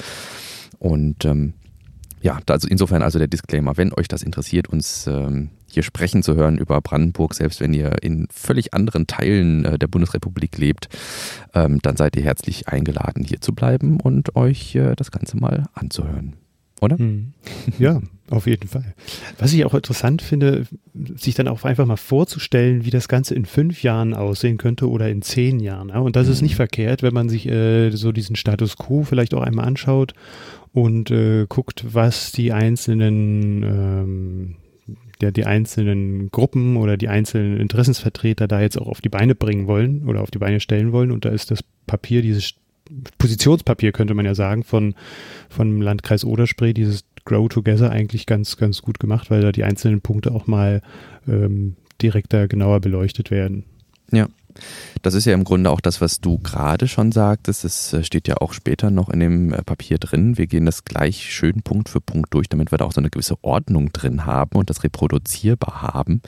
Und 0.79 1.25
ähm, 1.25 1.53
ja, 2.21 2.39
also 2.47 2.69
insofern 2.69 3.01
also 3.01 3.19
der 3.19 3.27
Disclaimer, 3.27 3.75
wenn 3.75 3.91
euch 3.91 4.07
das 4.07 4.23
interessiert, 4.23 4.69
uns 4.69 5.07
ähm, 5.07 5.49
hier 5.67 5.83
sprechen 5.83 6.23
zu 6.23 6.35
hören 6.35 6.57
über 6.57 6.79
Brandenburg, 6.79 7.33
selbst 7.33 7.59
wenn 7.59 7.73
ihr 7.73 8.01
in 8.01 8.27
völlig 8.31 8.73
anderen 8.73 9.07
Teilen 9.07 9.65
äh, 9.65 9.77
der 9.77 9.87
Bundesrepublik 9.87 10.57
lebt, 10.57 10.87
ähm, 11.53 11.79
dann 11.81 11.97
seid 11.97 12.15
ihr 12.15 12.23
herzlich 12.23 12.69
eingeladen, 12.69 13.25
hier 13.25 13.41
zu 13.41 13.53
bleiben 13.53 13.99
und 13.99 14.37
euch 14.37 14.73
äh, 14.75 14.95
das 14.95 15.11
Ganze 15.11 15.35
mal 15.35 15.65
anzuhören. 15.73 16.37
Oder? 16.83 16.97
Hm. 16.97 17.33
Ja, 17.79 18.01
auf 18.29 18.47
jeden 18.47 18.67
Fall. 18.67 18.93
Was 19.37 19.53
ich 19.53 19.65
auch 19.65 19.73
interessant 19.73 20.21
finde, 20.21 20.65
sich 20.93 21.35
dann 21.35 21.47
auch 21.47 21.63
einfach 21.63 21.85
mal 21.85 21.97
vorzustellen, 21.97 22.85
wie 22.85 22.89
das 22.89 23.07
Ganze 23.07 23.35
in 23.35 23.45
fünf 23.45 23.83
Jahren 23.83 24.13
aussehen 24.13 24.57
könnte 24.57 24.89
oder 24.89 25.09
in 25.09 25.21
zehn 25.21 25.59
Jahren. 25.59 25.89
Ja? 25.89 25.99
Und 25.99 26.15
das 26.15 26.27
ist 26.27 26.41
nicht 26.41 26.53
mhm. 26.53 26.57
verkehrt, 26.57 27.03
wenn 27.03 27.13
man 27.13 27.29
sich 27.29 27.47
äh, 27.47 27.91
so 27.91 28.11
diesen 28.11 28.35
Status 28.35 28.77
quo 28.77 29.03
vielleicht 29.03 29.33
auch 29.33 29.41
einmal 29.41 29.65
anschaut 29.65 30.13
und 30.71 31.11
äh, 31.11 31.45
guckt, 31.47 31.85
was 31.93 32.31
die 32.31 32.51
einzelnen 32.51 33.63
ähm, 33.63 34.55
der 35.21 35.31
die 35.31 35.45
einzelnen 35.45 36.31
Gruppen 36.31 36.75
oder 36.75 36.97
die 36.97 37.07
einzelnen 37.07 37.57
Interessensvertreter 37.57 38.47
da 38.47 38.61
jetzt 38.61 38.77
auch 38.77 38.87
auf 38.87 38.99
die 38.99 39.09
Beine 39.09 39.35
bringen 39.35 39.67
wollen 39.67 40.05
oder 40.05 40.21
auf 40.21 40.31
die 40.31 40.39
Beine 40.39 40.59
stellen 40.59 40.91
wollen. 40.91 41.11
Und 41.11 41.23
da 41.23 41.29
ist 41.29 41.49
das 41.49 41.63
Papier, 41.87 42.21
dieses 42.21 42.55
Positionspapier 43.17 43.91
könnte 43.91 44.13
man 44.13 44.25
ja 44.25 44.35
sagen, 44.35 44.63
von, 44.63 44.95
vom 45.49 45.81
Landkreis 45.81 46.25
Oderspree, 46.25 46.73
dieses 46.73 47.05
Grow 47.25 47.47
Together 47.47 47.89
eigentlich 47.89 48.25
ganz, 48.25 48.57
ganz 48.57 48.81
gut 48.81 48.99
gemacht, 48.99 49.31
weil 49.31 49.41
da 49.41 49.51
die 49.51 49.63
einzelnen 49.63 50.01
Punkte 50.01 50.31
auch 50.31 50.47
mal 50.47 50.81
ähm, 51.27 51.75
direkter, 52.01 52.47
genauer 52.47 52.81
beleuchtet 52.81 53.31
werden. 53.31 53.63
Ja. 54.11 54.27
Das 55.01 55.13
ist 55.13 55.25
ja 55.25 55.33
im 55.33 55.43
Grunde 55.43 55.69
auch 55.69 55.81
das, 55.81 56.01
was 56.01 56.21
du 56.21 56.37
gerade 56.39 56.87
schon 56.87 57.11
sagtest. 57.11 57.65
Es 57.65 57.93
äh, 57.93 58.03
steht 58.03 58.27
ja 58.27 58.37
auch 58.37 58.53
später 58.53 58.89
noch 58.89 59.09
in 59.09 59.19
dem 59.19 59.53
äh, 59.53 59.61
Papier 59.63 59.97
drin. 59.97 60.37
Wir 60.37 60.47
gehen 60.47 60.65
das 60.65 60.85
gleich 60.85 61.33
schön 61.33 61.61
Punkt 61.61 61.89
für 61.89 62.01
Punkt 62.01 62.33
durch, 62.33 62.47
damit 62.49 62.71
wir 62.71 62.77
da 62.77 62.85
auch 62.85 62.91
so 62.91 63.01
eine 63.01 63.09
gewisse 63.09 63.35
Ordnung 63.43 63.91
drin 63.91 64.25
haben 64.25 64.57
und 64.57 64.69
das 64.69 64.83
reproduzierbar 64.83 65.81
haben. 65.81 66.21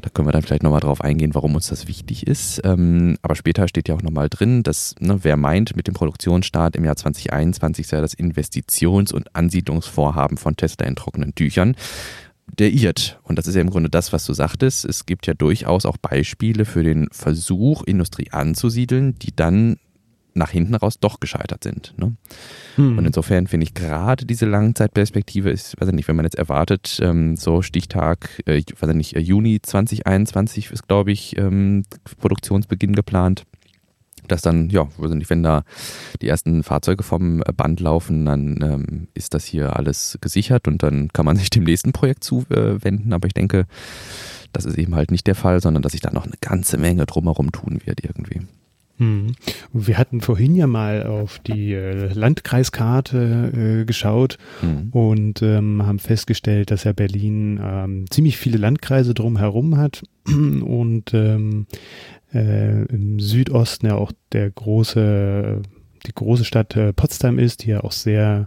Da 0.00 0.10
können 0.10 0.28
wir 0.28 0.32
dann 0.32 0.42
vielleicht 0.42 0.62
nochmal 0.62 0.80
drauf 0.80 1.00
eingehen, 1.00 1.34
warum 1.34 1.54
uns 1.54 1.68
das 1.68 1.88
wichtig 1.88 2.26
ist. 2.26 2.60
Ähm, 2.64 3.16
aber 3.22 3.34
später 3.34 3.66
steht 3.68 3.88
ja 3.88 3.94
auch 3.94 4.02
nochmal 4.02 4.28
drin, 4.28 4.62
dass 4.62 4.94
ne, 5.00 5.18
wer 5.22 5.36
meint, 5.36 5.76
mit 5.76 5.86
dem 5.86 5.94
Produktionsstart 5.94 6.76
im 6.76 6.84
Jahr 6.84 6.96
2021 6.96 7.86
sei 7.86 8.00
das 8.00 8.14
Investitions- 8.14 9.12
und 9.12 9.34
Ansiedlungsvorhaben 9.34 10.36
von 10.36 10.56
Tesla 10.56 10.86
in 10.86 10.96
trockenen 10.96 11.34
Tüchern 11.34 11.74
der 12.46 12.72
irrt. 12.72 13.18
Und 13.22 13.38
das 13.38 13.46
ist 13.46 13.54
ja 13.54 13.60
im 13.60 13.70
Grunde 13.70 13.90
das, 13.90 14.12
was 14.12 14.24
du 14.24 14.32
sagtest. 14.32 14.84
Es 14.84 15.06
gibt 15.06 15.26
ja 15.26 15.34
durchaus 15.34 15.86
auch 15.86 15.96
Beispiele 15.96 16.64
für 16.64 16.84
den 16.84 17.08
Versuch, 17.10 17.82
Industrie 17.82 18.30
anzusiedeln, 18.30 19.18
die 19.18 19.34
dann 19.34 19.76
nach 20.34 20.50
hinten 20.50 20.74
raus 20.74 20.98
doch 20.98 21.20
gescheitert 21.20 21.62
sind. 21.62 21.94
Ne? 21.96 22.16
Hm. 22.74 22.98
Und 22.98 23.06
insofern 23.06 23.46
finde 23.46 23.64
ich 23.64 23.74
gerade 23.74 24.26
diese 24.26 24.46
Langzeitperspektive 24.46 25.50
ist, 25.50 25.80
weiß 25.80 25.88
ich 25.88 25.94
nicht, 25.94 26.08
wenn 26.08 26.16
man 26.16 26.24
jetzt 26.24 26.36
erwartet, 26.36 26.98
ähm, 27.02 27.36
so 27.36 27.62
Stichtag, 27.62 28.42
äh, 28.46 28.62
weiß 28.78 28.90
ich 28.90 28.96
nicht, 28.96 29.16
Juni 29.16 29.60
2021 29.62 30.72
ist, 30.72 30.88
glaube 30.88 31.12
ich, 31.12 31.38
ähm, 31.38 31.84
Produktionsbeginn 32.18 32.94
geplant 32.94 33.44
dass 34.28 34.42
dann, 34.42 34.70
ja, 34.70 34.88
wenn 34.98 35.42
da 35.42 35.64
die 36.20 36.28
ersten 36.28 36.62
Fahrzeuge 36.62 37.02
vom 37.02 37.42
Band 37.56 37.80
laufen, 37.80 38.26
dann 38.26 38.58
ähm, 38.62 39.08
ist 39.14 39.34
das 39.34 39.44
hier 39.44 39.76
alles 39.76 40.18
gesichert 40.20 40.68
und 40.68 40.82
dann 40.82 41.08
kann 41.12 41.24
man 41.26 41.36
sich 41.36 41.50
dem 41.50 41.64
nächsten 41.64 41.92
Projekt 41.92 42.24
zuwenden. 42.24 43.12
Aber 43.12 43.26
ich 43.26 43.34
denke, 43.34 43.66
das 44.52 44.64
ist 44.64 44.78
eben 44.78 44.94
halt 44.94 45.10
nicht 45.10 45.26
der 45.26 45.34
Fall, 45.34 45.60
sondern 45.60 45.82
dass 45.82 45.92
sich 45.92 46.00
da 46.00 46.12
noch 46.12 46.24
eine 46.24 46.36
ganze 46.40 46.78
Menge 46.78 47.06
drumherum 47.06 47.52
tun 47.52 47.80
wird 47.84 48.04
irgendwie. 48.04 48.40
Hm. 48.98 49.32
Wir 49.72 49.98
hatten 49.98 50.20
vorhin 50.20 50.54
ja 50.54 50.68
mal 50.68 51.04
auf 51.04 51.40
die 51.40 51.72
äh, 51.72 52.12
Landkreiskarte 52.12 53.80
äh, 53.80 53.84
geschaut 53.84 54.38
hm. 54.60 54.90
und 54.92 55.42
ähm, 55.42 55.84
haben 55.84 55.98
festgestellt, 55.98 56.70
dass 56.70 56.84
ja 56.84 56.92
Berlin 56.92 57.58
ähm, 57.60 58.04
ziemlich 58.08 58.36
viele 58.36 58.56
Landkreise 58.56 59.12
drumherum 59.12 59.76
hat 59.78 60.04
und 60.26 61.12
ähm, 61.12 61.66
äh, 62.34 62.84
im 62.86 63.20
Südosten 63.20 63.86
ja 63.86 63.94
auch 63.94 64.12
der 64.32 64.50
große, 64.50 65.62
die 66.06 66.14
große 66.14 66.44
Stadt 66.44 66.76
äh, 66.76 66.92
Potsdam 66.92 67.38
ist, 67.38 67.64
die 67.64 67.70
ja 67.70 67.84
auch 67.84 67.92
sehr 67.92 68.46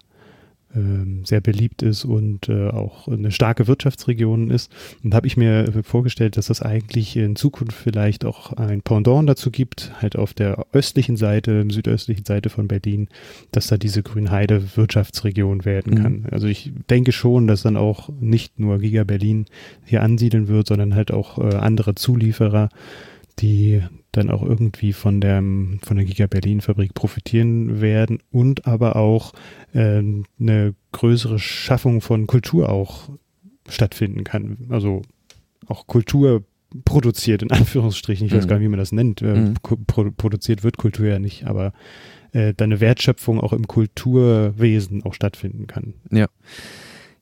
ähm, 0.75 1.24
sehr 1.25 1.41
beliebt 1.41 1.82
ist 1.82 2.06
und 2.06 2.50
äh, 2.50 2.67
auch 2.67 3.08
eine 3.08 3.32
starke 3.32 3.67
Wirtschaftsregion 3.67 4.50
ist. 4.50 4.72
Und 5.03 5.13
habe 5.13 5.25
ich 5.25 5.38
mir 5.38 5.72
vorgestellt, 5.84 6.38
dass 6.38 6.48
das 6.48 6.62
eigentlich 6.62 7.15
in 7.15 7.36
Zukunft 7.36 7.75
vielleicht 7.75 8.25
auch 8.25 8.53
ein 8.53 8.82
Pendant 8.82 9.29
dazu 9.29 9.50
gibt, 9.50 9.91
halt 10.01 10.17
auf 10.17 10.34
der 10.34 10.65
östlichen 10.74 11.15
Seite, 11.15 11.65
südöstlichen 11.70 12.25
Seite 12.25 12.50
von 12.50 12.67
Berlin, 12.67 13.08
dass 13.51 13.67
da 13.67 13.77
diese 13.77 14.03
Grünheide 14.03 14.75
Wirtschaftsregion 14.75 15.65
werden 15.65 15.94
mhm. 15.94 16.03
kann. 16.03 16.25
Also 16.32 16.48
ich 16.48 16.72
denke 16.89 17.12
schon, 17.12 17.48
dass 17.48 17.62
dann 17.62 17.77
auch 17.77 18.10
nicht 18.20 18.60
nur 18.60 18.79
Giga 18.79 19.03
Berlin 19.03 19.46
hier 19.86 20.03
ansiedeln 20.03 20.48
wird, 20.48 20.67
sondern 20.67 20.96
halt 20.96 21.12
auch 21.12 21.38
äh, 21.39 21.56
andere 21.56 21.96
Zulieferer 21.96 22.70
die 23.39 23.84
dann 24.12 24.32
auch 24.32 24.41
irgendwie 24.41 24.94
von 24.94 25.22
der, 25.22 25.38
von 25.38 25.96
der 25.96 26.06
Giga 26.06 26.27
Berlin 26.27 26.62
Fabrik 26.62 26.94
profitieren 26.94 27.82
werden 27.82 28.20
und 28.32 28.65
aber 28.65 28.96
auch 28.96 29.34
äh, 29.74 30.01
eine 30.39 30.75
größere 30.91 31.39
Schaffung 31.39 32.01
von 32.01 32.25
Kultur 32.27 32.70
auch 32.70 33.10
stattfinden 33.70 34.24
kann. 34.24 34.67
Also 34.70 35.01
auch 35.67 35.88
Kultur 35.88 36.44
produziert, 36.86 37.44
in 37.44 37.51
Anführungsstrichen. 37.51 38.27
Ich 38.27 38.34
weiß 38.34 38.46
mhm. 38.46 38.50
gar 38.50 38.56
nicht, 38.58 38.65
wie 38.65 38.70
man 38.70 38.79
das 38.79 38.91
nennt. 38.91 39.22
Äh, 39.22 39.36
mhm. 39.36 39.53
Pro 39.62 40.12
produziert 40.12 40.63
wird 40.63 40.77
Kultur 40.77 41.08
ja 41.08 41.20
nicht, 41.20 41.46
aber 41.46 41.74
äh, 42.32 42.53
da 42.56 42.65
eine 42.65 42.79
Wertschöpfung 42.79 43.39
auch 43.39 43.53
im 43.53 43.67
Kulturwesen 43.67 45.03
auch 45.03 45.13
stattfinden 45.13 45.67
kann. 45.67 45.94
Ja. 46.12 46.27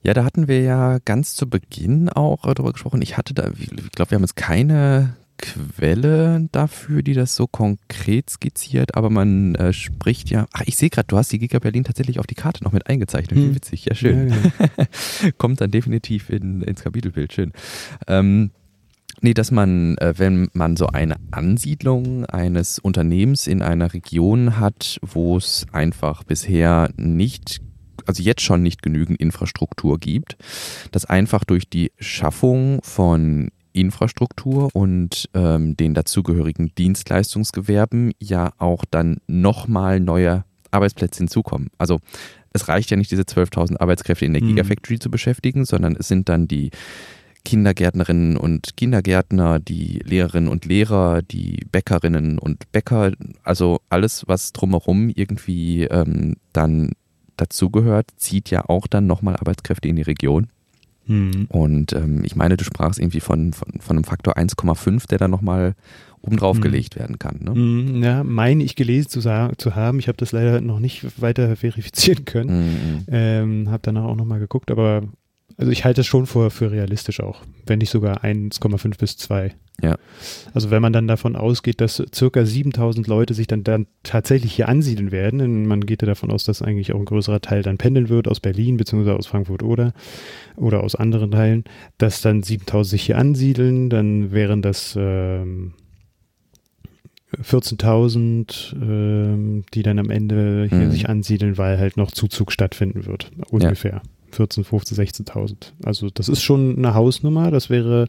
Ja, 0.02 0.14
da 0.14 0.24
hatten 0.24 0.48
wir 0.48 0.62
ja 0.62 1.00
ganz 1.04 1.36
zu 1.36 1.50
Beginn 1.50 2.10
auch 2.10 2.44
darüber 2.44 2.74
gesprochen. 2.74 3.02
Ich 3.02 3.18
hatte 3.18 3.34
da, 3.34 3.50
ich 3.58 3.70
glaube, 3.92 4.12
wir 4.12 4.16
haben 4.18 4.24
jetzt 4.24 4.36
keine 4.36 5.16
Quelle 5.38 6.48
dafür, 6.52 7.04
die 7.04 7.14
das 7.14 7.36
so 7.36 7.48
konkret 7.48 8.30
skizziert, 8.30 8.96
aber 8.96 9.10
man 9.10 9.56
äh, 9.56 9.74
spricht 9.74 10.30
ja. 10.30 10.46
Ach, 10.54 10.64
ich 10.66 10.78
sehe 10.78 10.90
gerade, 10.90 11.08
du 11.08 11.18
hast 11.18 11.32
die 11.32 11.40
Giga 11.40 11.60
Berlin 11.60 11.84
tatsächlich 11.84 12.20
auf 12.20 12.28
die 12.28 12.36
Karte 12.36 12.64
noch 12.64 12.72
mit 12.72 12.88
eingezeichnet. 12.88 13.38
Wie 13.38 13.48
hm. 13.48 13.56
witzig, 13.56 13.86
ja 13.86 13.96
schön. 13.96 14.30
Ja, 14.30 14.36
ja. 14.78 15.32
Kommt 15.38 15.62
dann 15.62 15.72
definitiv 15.72 16.30
in, 16.30 16.62
ins 16.62 16.84
Kapitelbild, 16.84 17.34
schön. 17.34 17.52
Ähm, 18.08 18.52
Nee, 19.22 19.34
dass 19.34 19.50
man, 19.50 19.98
äh, 19.98 20.14
wenn 20.18 20.50
man 20.54 20.76
so 20.76 20.88
eine 20.88 21.16
Ansiedlung 21.32 22.26
eines 22.26 22.80
Unternehmens 22.80 23.48
in 23.48 23.62
einer 23.62 23.94
Region 23.94 24.60
hat, 24.60 25.00
wo 25.02 25.38
es 25.38 25.66
einfach 25.72 26.24
bisher 26.24 26.92
nicht 26.98 27.62
also 28.06 28.22
jetzt 28.22 28.42
schon 28.42 28.62
nicht 28.62 28.82
genügend 28.82 29.20
Infrastruktur 29.20 30.00
gibt, 30.00 30.38
dass 30.92 31.06
einfach 31.06 31.44
durch 31.44 31.68
die 31.70 31.92
Schaffung 31.98 32.80
von 32.84 33.50
Infrastruktur 33.76 34.70
und 34.74 35.30
ähm, 35.34 35.76
den 35.78 35.94
dazugehörigen 35.94 36.74
Dienstleistungsgewerben 36.76 38.14
ja 38.20 38.52
auch 38.58 38.86
dann 38.90 39.18
nochmal 39.28 40.00
neue 40.00 40.46
Arbeitsplätze 40.72 41.20
hinzukommen. 41.20 41.70
Also 41.78 42.00
es 42.54 42.68
reicht 42.68 42.90
ja 42.90 42.98
nicht, 42.98 43.12
diese 43.12 43.24
12.000 43.24 43.80
Arbeitskräfte 43.80 44.26
in 44.26 44.34
der 44.34 44.42
mhm. 44.42 44.50
Gigafactory 44.50 45.00
zu 45.00 45.12
beschäftigen, 45.12 45.66
sondern 45.66 45.96
es 45.98 46.08
sind 46.08 46.30
dann 46.30 46.48
die 46.48 46.72
Kindergärtnerinnen 47.44 48.38
und 48.38 48.76
Kindergärtner, 48.76 49.60
die 49.60 50.00
Lehrerinnen 50.04 50.50
und 50.50 50.66
Lehrer, 50.66 51.22
die 51.22 51.66
Bäckerinnen 51.72 52.40
und 52.40 52.72
Bäcker, 52.72 53.12
also 53.44 53.80
alles, 53.90 54.24
was 54.28 54.52
drumherum 54.52 55.10
irgendwie 55.10 55.84
ähm, 55.84 56.38
dann 56.54 56.94
dazugehört, 57.38 58.12
zieht 58.18 58.50
ja 58.50 58.68
auch 58.68 58.88
dann 58.88 59.06
nochmal 59.08 59.36
Arbeitskräfte 59.36 59.88
in 59.88 59.96
die 59.98 60.02
Region. 60.02 60.48
Mhm. 61.08 61.46
Und 61.50 61.94
ähm, 61.94 62.24
ich 62.24 62.36
meine, 62.36 62.58
du 62.58 62.64
sprachst 62.64 63.00
irgendwie 63.00 63.20
von, 63.20 63.54
von, 63.54 63.80
von 63.80 63.98
einem 63.98 64.04
Faktor 64.04 64.38
1,5, 64.38 65.08
der 65.08 65.18
dann 65.18 65.32
nochmal 65.32 65.76
obendrauf 66.22 66.58
mhm. 66.58 66.62
gelegt 66.62 66.96
werden 66.96 67.20
kann. 67.20 67.40
Ne? 67.42 67.52
Mhm, 67.52 68.04
ja, 68.04 68.24
meine 68.24 68.64
ich 68.64 68.76
gelesen 68.76 69.10
zu, 69.10 69.22
zu 69.22 69.76
haben. 69.76 70.00
Ich 70.00 70.08
habe 70.08 70.18
das 70.18 70.32
leider 70.32 70.62
noch 70.62 70.80
nicht 70.80 71.22
weiter 71.22 71.56
verifizieren 71.56 72.26
können. 72.26 72.66
Mhm. 72.66 73.04
Ähm, 73.08 73.70
habe 73.70 73.82
danach 73.84 74.06
auch 74.06 74.16
nochmal 74.16 74.40
geguckt, 74.40 74.72
aber 74.72 75.04
also 75.58 75.72
ich 75.72 75.86
halte 75.86 76.02
es 76.02 76.08
schon 76.08 76.26
für, 76.26 76.50
für 76.50 76.72
realistisch 76.72 77.22
auch, 77.22 77.42
wenn 77.66 77.80
nicht 77.80 77.90
sogar 77.90 78.24
1,5 78.24 78.98
bis 79.00 79.18
2. 79.18 79.56
Ja. 79.82 79.98
Also 80.54 80.72
wenn 80.72 80.82
man 80.82 80.94
dann 80.94 81.08
davon 81.08 81.36
ausgeht, 81.36 81.82
dass 81.82 82.02
circa 82.14 82.46
7000 82.46 83.08
Leute 83.08 83.34
sich 83.34 83.48
dann, 83.48 83.64
dann 83.64 83.88
tatsächlich 84.04 84.54
hier 84.54 84.70
ansiedeln 84.70 85.12
werden, 85.12 85.42
und 85.42 85.66
man 85.66 85.86
geht 85.86 86.02
ja 86.02 86.08
davon 86.08 86.32
aus, 86.32 86.44
dass 86.44 86.62
eigentlich 86.62 86.94
auch 86.94 87.00
ein 87.00 87.06
größerer 87.06 87.42
Teil 87.42 87.62
dann 87.62 87.78
pendeln 87.78 88.10
wird 88.10 88.28
aus 88.28 88.40
Berlin 88.40 88.78
beziehungsweise 88.78 89.18
aus 89.18 89.28
Frankfurt 89.28 89.64
oder 89.64 89.94
oder 90.58 90.84
aus 90.84 90.96
anderen 90.96 91.32
Teilen, 91.32 91.64
dass 91.98 92.22
dann 92.22 92.44
7000 92.44 92.90
sich 92.90 93.04
hier 93.04 93.18
ansiedeln, 93.18 93.90
dann 93.90 94.32
wären 94.32 94.62
das 94.62 94.96
ähm, 94.98 95.74
14.000, 97.42 98.76
ähm, 98.82 99.64
die 99.74 99.84
dann 99.84 100.00
am 100.00 100.10
Ende 100.10 100.68
hier 100.70 100.78
mhm. 100.80 100.92
sich 100.92 101.10
ansiedeln, 101.10 101.58
weil 101.58 101.78
halt 101.78 101.98
noch 101.98 102.12
Zuzug 102.12 102.52
stattfinden 102.52 103.06
wird, 103.06 103.32
ungefähr. 103.50 103.92
Ja. 103.92 104.02
14, 104.36 104.64
15, 104.64 104.98
16.000. 104.98 105.56
Also 105.84 106.10
das 106.10 106.30
ist 106.30 106.44
schon 106.44 106.78
eine 106.78 106.94
Hausnummer. 106.94 107.52
Das 107.52 107.70
wäre 107.70 108.08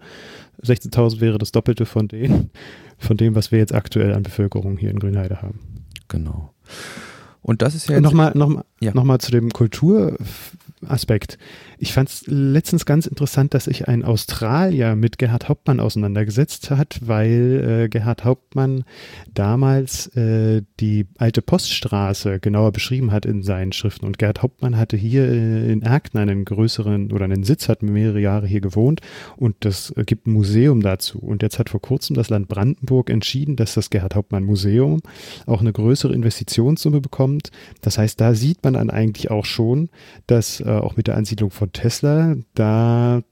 16.000 0.62 1.20
wäre 1.20 1.38
das 1.38 1.52
Doppelte 1.52 1.86
von 1.86 2.08
dem, 2.08 2.50
von 2.98 3.16
dem, 3.16 3.34
was 3.34 3.52
wir 3.52 3.58
jetzt 3.58 3.74
aktuell 3.74 4.12
an 4.14 4.22
Bevölkerung 4.22 4.76
hier 4.76 4.90
in 4.90 4.98
Grünheide 4.98 5.42
haben. 5.42 5.60
Genau. 6.08 6.52
Und 7.42 7.62
das 7.62 7.74
ist 7.74 7.88
ja 7.88 8.00
nochmal 8.00 8.32
noch 8.34 8.48
mal, 8.48 8.64
ja. 8.80 8.92
noch 8.92 9.18
zu 9.18 9.30
dem 9.30 9.50
Kultur 9.50 10.18
Aspekt. 10.86 11.38
Ich 11.78 11.92
fand 11.92 12.10
es 12.10 12.24
letztens 12.26 12.84
ganz 12.84 13.06
interessant, 13.06 13.54
dass 13.54 13.64
sich 13.64 13.88
ein 13.88 14.04
Australier 14.04 14.94
mit 14.94 15.18
Gerhard 15.18 15.48
Hauptmann 15.48 15.80
auseinandergesetzt 15.80 16.70
hat, 16.70 17.00
weil 17.02 17.84
äh, 17.84 17.88
Gerhard 17.88 18.24
Hauptmann 18.24 18.84
damals 19.32 20.08
äh, 20.16 20.62
die 20.80 21.06
alte 21.16 21.40
Poststraße 21.40 22.40
genauer 22.40 22.72
beschrieben 22.72 23.10
hat 23.10 23.24
in 23.24 23.42
seinen 23.42 23.72
Schriften. 23.72 24.04
Und 24.04 24.18
Gerhard 24.18 24.42
Hauptmann 24.42 24.76
hatte 24.76 24.98
hier 24.98 25.26
äh, 25.26 25.72
in 25.72 25.80
Erkner 25.80 26.20
einen 26.22 26.44
größeren 26.44 27.10
oder 27.10 27.24
einen 27.24 27.44
Sitz, 27.44 27.68
hat 27.68 27.82
mehrere 27.82 28.20
Jahre 28.20 28.46
hier 28.46 28.60
gewohnt 28.60 29.00
und 29.36 29.56
das 29.60 29.92
äh, 29.96 30.04
gibt 30.04 30.26
ein 30.26 30.32
Museum 30.32 30.82
dazu. 30.82 31.18
Und 31.18 31.42
jetzt 31.42 31.58
hat 31.58 31.70
vor 31.70 31.80
kurzem 31.80 32.16
das 32.16 32.28
Land 32.28 32.48
Brandenburg 32.48 33.08
entschieden, 33.08 33.56
dass 33.56 33.74
das 33.74 33.88
Gerhard 33.88 34.14
Hauptmann 34.14 34.44
Museum 34.44 35.00
auch 35.46 35.60
eine 35.60 35.72
größere 35.72 36.12
Investitionssumme 36.12 37.00
bekommt. 37.00 37.50
Das 37.80 37.96
heißt, 37.96 38.20
da 38.20 38.34
sieht 38.34 38.62
man 38.62 38.74
dann 38.74 38.90
eigentlich 38.90 39.30
auch 39.30 39.46
schon, 39.46 39.88
dass 40.26 40.60
äh, 40.66 40.70
auch 40.70 40.96
mit 40.96 41.06
der 41.06 41.16
Ansiedlung 41.16 41.50
von 41.50 41.72
Tesla 41.72 42.36
da 42.54 43.22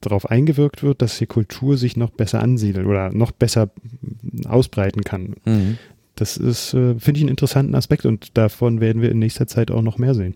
darauf 0.00 0.30
eingewirkt 0.30 0.82
wird, 0.82 1.02
dass 1.02 1.18
die 1.18 1.26
Kultur 1.26 1.76
sich 1.76 1.96
noch 1.96 2.10
besser 2.10 2.42
ansiedelt 2.42 2.86
oder 2.86 3.12
noch 3.12 3.32
besser 3.32 3.70
ausbreiten 4.46 5.02
kann. 5.02 5.34
Mhm. 5.44 5.78
Das 6.16 6.36
ist, 6.36 6.74
äh, 6.74 6.98
finde 6.98 7.18
ich, 7.18 7.22
einen 7.24 7.30
interessanten 7.30 7.74
Aspekt 7.74 8.06
und 8.06 8.36
davon 8.36 8.80
werden 8.80 9.02
wir 9.02 9.10
in 9.10 9.18
nächster 9.18 9.46
Zeit 9.46 9.70
auch 9.70 9.82
noch 9.82 9.98
mehr 9.98 10.14
sehen. 10.14 10.34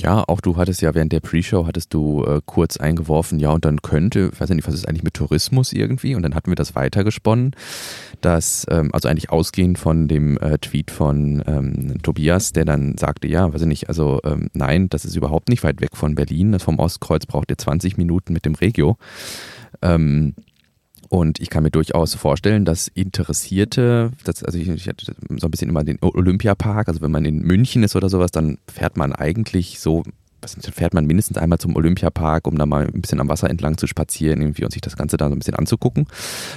Ja, 0.00 0.24
auch 0.26 0.40
du 0.40 0.56
hattest 0.56 0.80
ja 0.80 0.94
während 0.94 1.12
der 1.12 1.20
Pre-Show 1.20 1.66
hattest 1.66 1.92
du 1.92 2.24
äh, 2.24 2.40
kurz 2.46 2.78
eingeworfen, 2.78 3.38
ja, 3.38 3.50
und 3.50 3.66
dann 3.66 3.82
könnte, 3.82 4.30
weiß 4.38 4.48
ich 4.48 4.56
nicht, 4.56 4.66
was 4.66 4.74
ist 4.74 4.88
eigentlich 4.88 5.02
mit 5.02 5.14
Tourismus 5.14 5.74
irgendwie? 5.74 6.14
Und 6.14 6.22
dann 6.22 6.34
hatten 6.34 6.50
wir 6.50 6.54
das 6.54 6.74
weitergesponnen, 6.74 7.54
dass, 8.22 8.66
ähm, 8.70 8.88
also 8.94 9.08
eigentlich 9.08 9.30
ausgehend 9.30 9.78
von 9.78 10.08
dem 10.08 10.38
äh, 10.38 10.56
Tweet 10.58 10.90
von 10.90 11.42
ähm, 11.46 12.02
Tobias, 12.02 12.52
der 12.52 12.64
dann 12.64 12.96
sagte, 12.96 13.28
ja, 13.28 13.52
weiß 13.52 13.60
ich 13.60 13.66
nicht, 13.66 13.88
also 13.88 14.20
ähm, 14.24 14.48
nein, 14.54 14.88
das 14.88 15.04
ist 15.04 15.16
überhaupt 15.16 15.50
nicht 15.50 15.62
weit 15.64 15.82
weg 15.82 15.94
von 15.96 16.14
Berlin. 16.14 16.52
Das 16.52 16.62
vom 16.62 16.78
Ostkreuz 16.78 17.26
braucht 17.26 17.50
ihr 17.50 17.58
20 17.58 17.98
Minuten 17.98 18.32
mit 18.32 18.46
dem 18.46 18.54
Regio. 18.54 18.96
Ähm, 19.82 20.34
und 21.10 21.40
ich 21.40 21.50
kann 21.50 21.64
mir 21.64 21.72
durchaus 21.72 22.14
vorstellen, 22.14 22.64
dass 22.64 22.86
Interessierte, 22.86 24.12
das, 24.22 24.44
also 24.44 24.56
ich, 24.56 24.68
ich 24.68 24.86
hatte 24.86 25.12
so 25.28 25.46
ein 25.46 25.50
bisschen 25.50 25.68
immer 25.68 25.82
den 25.82 25.98
Olympiapark, 26.00 26.86
also 26.86 27.00
wenn 27.00 27.10
man 27.10 27.24
in 27.24 27.42
München 27.42 27.82
ist 27.82 27.96
oder 27.96 28.08
sowas, 28.08 28.30
dann 28.30 28.58
fährt 28.72 28.96
man 28.96 29.12
eigentlich 29.12 29.80
so, 29.80 30.04
was 30.40 30.54
fährt 30.72 30.94
man 30.94 31.06
mindestens 31.06 31.36
einmal 31.36 31.58
zum 31.58 31.74
Olympiapark, 31.74 32.46
um 32.46 32.56
da 32.56 32.64
mal 32.64 32.86
ein 32.86 33.00
bisschen 33.00 33.18
am 33.18 33.28
Wasser 33.28 33.50
entlang 33.50 33.76
zu 33.76 33.88
spazieren 33.88 34.40
irgendwie 34.40 34.62
und 34.62 34.70
sich 34.70 34.82
das 34.82 34.96
Ganze 34.96 35.16
da 35.16 35.28
so 35.28 35.34
ein 35.34 35.40
bisschen 35.40 35.56
anzugucken. 35.56 36.06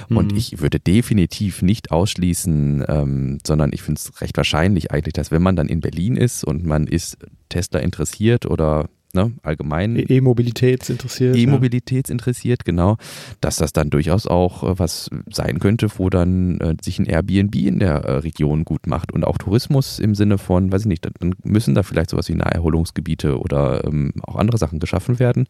Mhm. 0.08 0.16
Und 0.16 0.32
ich 0.36 0.60
würde 0.60 0.78
definitiv 0.78 1.60
nicht 1.60 1.90
ausschließen, 1.90 2.84
ähm, 2.86 3.38
sondern 3.44 3.72
ich 3.72 3.82
finde 3.82 3.98
es 3.98 4.20
recht 4.20 4.36
wahrscheinlich 4.36 4.92
eigentlich, 4.92 5.14
dass 5.14 5.32
wenn 5.32 5.42
man 5.42 5.56
dann 5.56 5.66
in 5.66 5.80
Berlin 5.80 6.16
ist 6.16 6.44
und 6.44 6.64
man 6.64 6.86
ist 6.86 7.18
Tesla 7.48 7.80
interessiert 7.80 8.46
oder 8.46 8.88
ne, 9.14 9.32
allgemein. 9.42 9.96
E-Mobilitätsinteressiert. 9.96 11.36
E-Mobilitätsinteressiert, 11.36 12.64
genau. 12.64 12.96
Dass 13.40 13.56
das 13.56 13.72
dann 13.72 13.90
durchaus 13.90 14.26
auch 14.26 14.62
äh, 14.62 14.78
was 14.78 15.10
sein 15.30 15.58
könnte, 15.58 15.88
wo 15.96 16.10
dann 16.10 16.60
äh, 16.60 16.76
sich 16.82 16.98
ein 16.98 17.06
Airbnb 17.06 17.54
in 17.54 17.78
der 17.78 18.04
äh, 18.04 18.12
Region 18.18 18.64
gut 18.64 18.86
macht 18.86 19.12
und 19.12 19.24
auch 19.24 19.38
Tourismus 19.38 19.98
im 19.98 20.14
Sinne 20.14 20.38
von, 20.38 20.72
weiß 20.72 20.82
ich 20.82 20.88
nicht, 20.88 21.06
dann 21.06 21.34
müssen 21.42 21.74
da 21.74 21.82
vielleicht 21.82 22.10
sowas 22.10 22.28
wie 22.28 22.34
Naherholungsgebiete 22.34 23.38
oder 23.38 23.84
ähm, 23.84 24.12
auch 24.22 24.36
andere 24.36 24.58
Sachen 24.58 24.80
geschaffen 24.80 25.18
werden, 25.18 25.46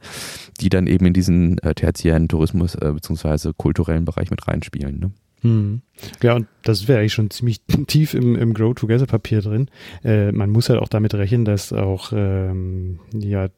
die 0.60 0.68
dann 0.68 0.86
eben 0.86 1.06
in 1.06 1.12
diesen 1.12 1.58
äh, 1.58 1.74
tertiären 1.74 2.28
Tourismus 2.28 2.74
äh, 2.74 2.92
bzw. 2.92 3.52
kulturellen 3.56 4.04
Bereich 4.04 4.30
mit 4.30 4.46
reinspielen. 4.46 4.98
Ne? 4.98 5.10
Hm. 5.44 5.82
Ja, 6.22 6.34
und 6.34 6.48
das 6.62 6.88
wäre 6.88 7.00
eigentlich 7.00 7.12
schon 7.12 7.30
ziemlich 7.30 7.60
tief 7.86 8.14
im, 8.14 8.34
im 8.34 8.54
Grow 8.54 8.74
Together 8.74 9.06
Papier 9.06 9.42
drin. 9.42 9.70
Äh, 10.02 10.32
man 10.32 10.50
muss 10.50 10.70
halt 10.70 10.80
auch 10.80 10.88
damit 10.88 11.14
rechnen, 11.14 11.44
dass 11.44 11.72
auch 11.72 12.12
ähm, 12.14 12.98
ja, 13.12 13.48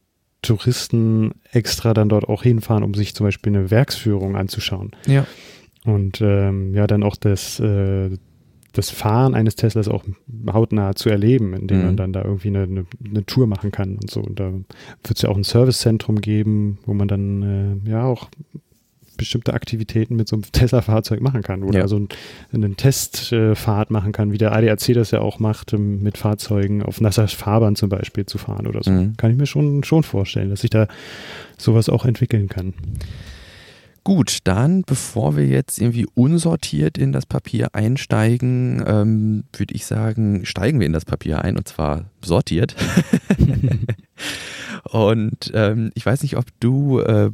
Touristen 0.43 1.33
extra 1.53 1.95
dann 1.95 2.09
dort 2.09 2.29
auch 2.29 2.43
hinfahren, 2.43 2.83
um 2.83 2.93
sich 2.95 3.15
zum 3.15 3.25
Beispiel 3.25 3.57
eine 3.57 3.71
Werksführung 3.71 4.37
anzuschauen. 4.37 4.91
Ja. 5.07 5.27
Und 5.85 6.21
ähm, 6.21 6.75
ja, 6.75 6.89
dann 6.89 7.05
auch 7.05 7.15
das, 7.15 7.61
äh, 7.61 8.11
das 8.73 8.91
Fahren 8.91 9.37
eines 9.37 9.55
Teslas 9.55 9.87
auch 9.87 10.05
hautnah 10.53 10.97
zu 10.97 11.09
erleben, 11.09 11.55
indem 11.55 11.79
mhm. 11.79 11.85
man 11.85 11.97
dann 11.97 12.13
da 12.13 12.25
irgendwie 12.25 12.49
eine, 12.49 12.65
eine, 12.65 12.87
eine, 13.09 13.25
Tour 13.25 13.47
machen 13.47 13.71
kann 13.71 13.95
und 13.95 14.11
so. 14.11 14.21
Und 14.21 14.41
da 14.41 14.53
wird 14.53 14.67
es 15.17 15.23
ja 15.23 15.29
auch 15.29 15.37
ein 15.37 15.45
Servicezentrum 15.45 16.21
geben, 16.21 16.79
wo 16.85 16.95
man 16.95 17.07
dann 17.07 17.85
äh, 17.87 17.91
ja 17.91 18.05
auch 18.05 18.29
bestimmte 19.17 19.55
Aktivitäten 19.55 20.17
mit 20.17 20.29
so 20.29 20.37
einem 20.37 20.45
Tesla-Fahrzeug 20.51 21.21
machen 21.21 21.43
kann 21.43 21.63
oder 21.63 21.81
ja. 21.81 21.89
so 21.89 21.99
ein, 21.99 22.09
einen 22.53 22.77
Testfahrt 22.77 23.91
machen 23.91 24.13
kann, 24.13 24.33
wie 24.33 24.39
der 24.39 24.53
ADAC 24.53 24.95
das 24.95 25.11
ja 25.11 25.21
auch 25.21 25.39
macht, 25.39 25.73
ähm, 25.73 26.03
mit 26.03 26.19
Fahrzeugen 26.19 26.83
auf 26.83 27.01
nasser 27.01 27.29
Fahrbahn 27.29 27.77
zum 27.77 27.89
Beispiel 27.89 28.27
zu 28.27 28.39
fahren 28.39 28.67
oder 28.67 28.83
so. 28.83 28.91
Mhm. 28.91 29.17
Kann 29.17 29.31
ich 29.31 29.37
mir 29.37 29.47
schon, 29.47 29.85
schon 29.85 30.03
vorstellen, 30.03 30.51
dass 30.51 30.61
sich 30.61 30.71
da 30.71 30.89
sowas 31.59 31.89
auch 31.89 32.05
entwickeln 32.05 32.49
kann. 32.49 32.75
Gut, 34.07 34.39
dann, 34.45 34.83
bevor 34.83 35.37
wir 35.37 35.47
jetzt 35.47 35.81
irgendwie 35.81 36.07
unsortiert 36.15 36.97
in 36.97 37.11
das 37.11 37.27
Papier 37.27 37.71
einsteigen, 37.73 38.81
ähm, 38.87 39.43
würde 39.53 39.75
ich 39.75 39.85
sagen, 39.85 40.47
steigen 40.47 40.79
wir 40.79 40.87
in 40.87 40.93
das 40.93 41.05
Papier 41.05 41.43
ein 41.43 41.57
und 41.57 41.67
zwar 41.67 42.05
sortiert. 42.23 42.77
und 44.85 45.51
ähm, 45.55 45.91
ich 45.95 46.07
weiß 46.07 46.23
nicht, 46.23 46.37
ob 46.37 46.45
du 46.61 47.01
äh, 47.01 47.33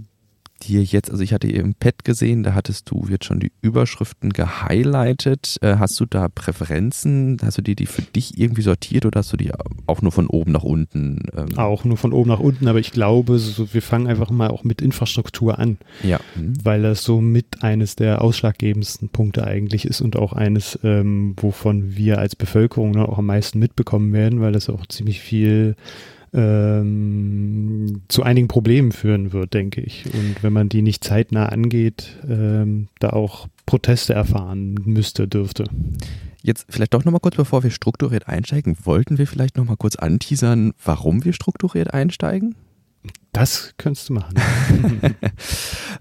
dir 0.62 0.83
jetzt, 0.83 1.11
also 1.11 1.22
ich 1.22 1.33
hatte 1.33 1.48
im 1.48 1.75
Pad 1.75 2.05
gesehen, 2.05 2.42
da 2.42 2.55
hattest 2.55 2.90
du 2.90 3.07
jetzt 3.09 3.25
schon 3.25 3.40
die 3.40 3.53
Überschriften 3.61 4.33
gehighlightet. 4.33 5.57
Äh, 5.61 5.77
hast 5.79 5.98
du 6.01 6.07
da 6.07 6.29
Präferenzen? 6.29 7.38
Hast 7.42 7.59
du 7.59 7.62
die, 7.62 7.75
die 7.75 7.87
für 7.87 8.03
dich 8.03 8.38
irgendwie 8.38 8.62
sortiert 8.62 9.07
oder 9.07 9.18
hast 9.20 9.33
du 9.33 9.37
die 9.37 9.53
auch 9.87 10.03
nur 10.03 10.12
von 10.12 10.27
oben 10.27 10.53
nach 10.53 10.62
unten? 10.62 11.20
Ähm? 11.37 11.59
Auch 11.59 11.85
nur 11.85 11.96
von 11.96 12.12
oben 12.12 12.31
nach 12.31 12.40
unten, 12.40 12.68
aber 12.68 12.79
ich 12.79 12.92
glaube, 12.92 13.38
so, 13.38 13.72
wir 13.72 13.83
fangen 13.83 14.07
einfach 14.07 14.31
mal 14.31 14.51
auch 14.51 14.64
mit 14.64 14.81
Infrastruktur 14.81 15.59
an. 15.59 15.79
Ja. 16.03 16.20
Mhm. 16.37 16.55
Weil 16.62 16.83
das 16.83 17.05
so 17.05 17.20
mit 17.20 17.62
eines 17.62 17.96
der 17.96 18.22
ausschlaggebendsten 18.22 19.09
Punkte 19.09 19.44
eigentlich 19.46 19.85
ist 19.85 20.01
und 20.01 20.16
auch 20.16 20.33
eines, 20.33 20.79
ähm, 20.83 21.35
wovon 21.40 21.96
wir 21.96 22.18
als 22.18 22.37
Bevölkerung 22.37 22.96
auch 22.96 23.18
am 23.18 23.27
meisten 23.27 23.59
mitbekommen 23.59 24.12
werden, 24.12 24.40
weil 24.40 24.53
das 24.53 24.68
auch 24.68 24.87
ziemlich 24.87 25.20
viel 25.20 25.77
ähm, 26.35 28.03
zu 28.09 28.23
einigen 28.23 28.49
Problemen 28.49 28.92
führen 28.92 29.33
wird, 29.33 29.55
denke 29.55 29.81
ich. 29.81 30.07
Und 30.07 30.42
wenn 30.42 30.53
man 30.53 30.68
die 30.68 30.83
nicht 30.83 31.05
zeitnah 31.05 31.47
angeht, 31.47 32.18
ähm, 32.29 32.88
da 33.01 33.11
auch 33.11 33.49
Proteste 33.66 34.14
erfahren 34.14 34.75
müsste, 34.85 35.29
dürfte. 35.29 35.64
Jetzt 36.42 36.66
vielleicht 36.68 36.95
doch 36.95 37.05
nochmal 37.05 37.21
kurz, 37.21 37.37
bevor 37.37 37.62
wir 37.62 37.71
strukturiert 37.71 38.29
einsteigen, 38.29 38.77
wollten 38.83 39.18
wir 39.18 39.27
vielleicht 39.27 39.57
nochmal 39.57 39.77
kurz 39.77 39.97
anteasern, 39.97 40.73
warum 40.85 41.25
wir 41.25 41.33
strukturiert 41.33 41.95
einsteigen? 41.95 42.57
Das 43.33 43.73
könntest 43.79 44.09
du 44.09 44.14
machen. 44.14 44.35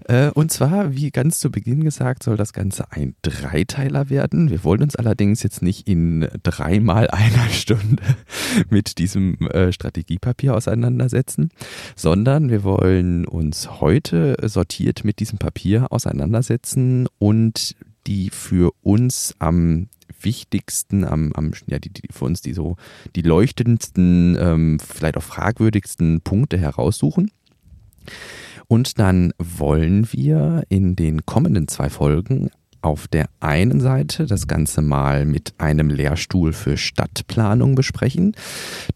Äh, 0.08 0.30
und 0.30 0.50
zwar, 0.50 0.96
wie 0.96 1.12
ganz 1.12 1.38
zu 1.38 1.52
Beginn 1.52 1.84
gesagt, 1.84 2.24
soll 2.24 2.36
das 2.36 2.52
Ganze 2.52 2.90
ein 2.90 3.14
Dreiteiler 3.22 4.10
werden. 4.10 4.50
Wir 4.50 4.64
wollen 4.64 4.82
uns 4.82 4.96
allerdings 4.96 5.44
jetzt 5.44 5.62
nicht 5.62 5.86
in 5.86 6.28
dreimal 6.42 7.08
einer 7.08 7.48
Stunde 7.50 8.02
mit 8.68 8.98
diesem 8.98 9.38
äh, 9.48 9.72
Strategiepapier 9.72 10.56
auseinandersetzen, 10.56 11.50
sondern 11.94 12.50
wir 12.50 12.64
wollen 12.64 13.24
uns 13.24 13.80
heute 13.80 14.36
sortiert 14.42 15.04
mit 15.04 15.20
diesem 15.20 15.38
Papier 15.38 15.92
auseinandersetzen 15.92 17.06
und 17.20 17.76
die 18.08 18.30
für 18.30 18.72
uns 18.82 19.36
am 19.38 19.88
wichtigsten, 20.20 21.04
am, 21.04 21.32
am 21.34 21.52
ja, 21.66 21.78
die, 21.78 21.90
die, 21.90 22.02
für 22.10 22.24
uns 22.24 22.40
die 22.40 22.52
so 22.52 22.76
die 23.16 23.22
leuchtendsten, 23.22 24.36
ähm, 24.40 24.78
vielleicht 24.80 25.16
auch 25.16 25.22
fragwürdigsten 25.22 26.20
Punkte 26.20 26.58
heraussuchen. 26.58 27.30
Und 28.68 28.98
dann 28.98 29.32
wollen 29.38 30.10
wir 30.12 30.64
in 30.68 30.96
den 30.96 31.26
kommenden 31.26 31.68
zwei 31.68 31.90
Folgen 31.90 32.50
auf 32.82 33.06
der 33.06 33.26
einen 33.40 33.80
Seite 33.80 34.26
das 34.26 34.48
Ganze 34.48 34.82
mal 34.82 35.24
mit 35.24 35.54
einem 35.58 35.88
Lehrstuhl 35.88 36.52
für 36.52 36.76
Stadtplanung 36.76 37.74
besprechen. 37.76 38.34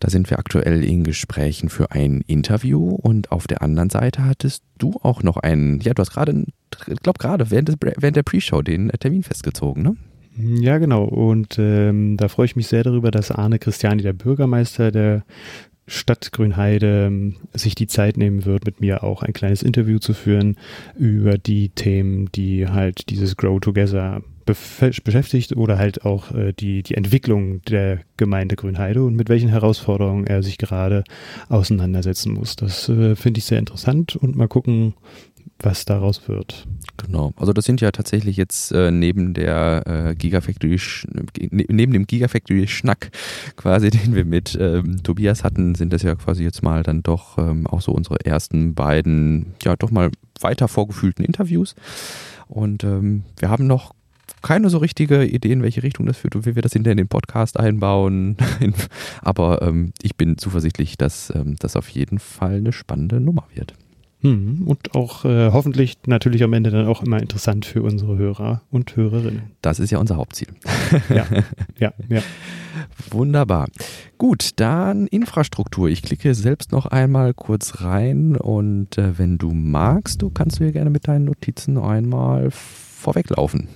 Da 0.00 0.11
sind 0.11 0.29
wir 0.29 0.38
aktuell 0.38 0.85
in 0.85 1.05
Gesprächen 1.05 1.68
für 1.68 1.92
ein 1.92 2.22
Interview 2.26 2.90
und 2.90 3.31
auf 3.31 3.46
der 3.46 3.62
anderen 3.62 3.90
Seite 3.90 4.24
hattest 4.24 4.64
du 4.76 4.98
auch 5.02 5.22
noch 5.22 5.37
einen, 5.37 5.81
ja, 5.81 5.94
du 5.94 6.00
hast 6.00 6.11
gerade, 6.11 6.44
ich 6.88 7.02
glaube 7.02 7.18
gerade 7.18 7.50
während, 7.50 7.74
während 7.81 8.16
der 8.16 8.24
Pre-Show 8.24 8.62
den 8.62 8.88
Termin 8.88 9.22
festgezogen, 9.22 9.83
ne? 9.83 9.96
Ja, 10.38 10.79
genau. 10.79 11.05
Und 11.05 11.59
ähm, 11.59 12.16
da 12.16 12.29
freue 12.29 12.46
ich 12.46 12.57
mich 12.57 12.68
sehr 12.68 12.83
darüber, 12.83 13.11
dass 13.11 13.31
Arne 13.31 13.59
Christiani, 13.59 14.03
der 14.03 14.12
Bürgermeister 14.12 14.90
der 14.90 15.25
Stadt 15.87 16.33
Grünheide, 16.33 17.07
ähm, 17.07 17.37
sich 17.55 17.75
die 17.75 17.87
Zeit 17.87 18.16
nehmen 18.16 18.44
wird, 18.44 18.66
mit 18.66 18.81
mir 18.81 19.05
auch 19.05 19.22
ein 19.22 19.33
kleines 19.33 19.62
Interview 19.62 19.99
zu 19.99 20.14
führen 20.14 20.57
über 20.99 21.38
die 21.38 21.70
Themen, 21.70 22.31
die 22.33 22.68
halt 22.68 23.09
dieses 23.09 23.37
Grow 23.37 23.61
Together 23.61 24.22
beschäftigt 24.44 25.57
oder 25.57 25.79
halt 25.79 26.05
auch 26.05 26.33
äh, 26.33 26.53
die, 26.53 26.83
die 26.83 26.94
Entwicklung 26.94 27.62
der 27.62 28.01
Gemeinde 28.16 28.55
Grünheide 28.57 29.03
und 29.03 29.16
mit 29.16 29.29
welchen 29.29 29.49
Herausforderungen 29.49 30.27
er 30.27 30.42
sich 30.42 30.57
gerade 30.59 31.03
auseinandersetzen 31.49 32.33
muss. 32.33 32.55
Das 32.55 32.88
äh, 32.88 33.16
finde 33.16 33.38
ich 33.38 33.44
sehr 33.44 33.59
interessant 33.59 34.14
und 34.14 34.37
mal 34.37 34.49
gucken, 34.49 34.94
was 35.59 35.85
daraus 35.85 36.28
wird. 36.28 36.66
Genau. 36.96 37.32
Also 37.37 37.52
das 37.52 37.64
sind 37.64 37.80
ja 37.80 37.90
tatsächlich 37.90 38.37
jetzt 38.37 38.72
äh, 38.72 38.90
neben 38.90 39.35
der 39.35 39.82
äh, 39.87 40.14
Gigafactory, 40.14 40.78
ne, 41.50 41.64
neben 41.68 41.92
dem 41.92 42.06
Gigafactory 42.06 42.66
Schnack 42.66 43.11
quasi, 43.56 43.90
den 43.90 44.14
wir 44.14 44.24
mit 44.24 44.56
ähm, 44.61 45.02
Tobias 45.02 45.44
hatten, 45.44 45.74
sind 45.74 45.92
das 45.92 46.02
ja 46.02 46.14
quasi 46.14 46.42
jetzt 46.42 46.62
mal 46.62 46.82
dann 46.82 47.02
doch 47.02 47.38
ähm, 47.38 47.66
auch 47.66 47.80
so 47.80 47.92
unsere 47.92 48.24
ersten 48.24 48.74
beiden, 48.74 49.54
ja 49.62 49.76
doch 49.76 49.90
mal 49.90 50.11
weiter 50.40 50.68
vorgefühlten 50.68 51.24
Interviews. 51.24 51.74
Und 52.48 52.85
ähm, 52.85 53.24
wir 53.38 53.50
haben 53.50 53.66
noch 53.66 53.94
keine 54.42 54.70
so 54.70 54.78
richtige 54.78 55.24
Idee, 55.24 55.52
in 55.52 55.62
welche 55.62 55.82
Richtung 55.82 56.06
das 56.06 56.18
führt 56.18 56.37
und 56.37 56.46
wie 56.46 56.54
wir 56.54 56.62
das 56.62 56.72
hinterher 56.72 56.92
in 56.92 56.98
den 56.98 57.09
Podcast 57.09 57.59
einbauen. 57.59 58.37
Aber 59.22 59.62
ähm, 59.62 59.92
ich 60.02 60.16
bin 60.16 60.38
zuversichtlich, 60.38 60.96
dass 60.96 61.32
ähm, 61.35 61.56
das 61.59 61.76
auf 61.76 61.88
jeden 61.88 62.18
Fall 62.18 62.56
eine 62.56 62.72
spannende 62.72 63.20
Nummer 63.20 63.44
wird. 63.54 63.74
Hm, 64.22 64.62
und 64.66 64.94
auch 64.94 65.24
äh, 65.24 65.50
hoffentlich 65.52 65.98
natürlich 66.07 66.42
am 66.42 66.52
Ende 66.55 66.70
dann 66.70 66.87
auch 66.87 67.02
immer 67.02 67.20
interessant 67.20 67.66
für 67.66 67.83
unsere 67.83 68.16
Hörer 68.16 68.62
und 68.70 68.96
Hörerinnen. 68.96 69.52
Das 69.61 69.79
ist 69.79 69.90
ja 69.90 69.98
unser 69.98 70.16
Hauptziel. 70.16 70.48
Ja, 71.11 71.26
ja, 71.79 71.92
ja. 72.09 72.22
Wunderbar. 73.11 73.68
Gut, 74.18 74.50
dann 74.57 75.07
Infrastruktur. 75.07 75.88
Ich 75.88 76.02
klicke 76.02 76.35
selbst 76.35 76.72
noch 76.72 76.87
einmal 76.87 77.35
kurz 77.35 77.83
rein 77.83 78.37
und 78.37 78.96
äh, 78.98 79.18
wenn 79.18 79.38
du 79.38 79.52
magst, 79.52 80.22
du 80.22 80.31
kannst 80.31 80.59
du 80.59 80.64
hier 80.64 80.72
gerne 80.72 80.90
mit 80.90 81.09
deinen 81.09 81.26
Notizen 81.26 81.79
einmal 81.79 82.50
vorweglaufen. 82.50 83.68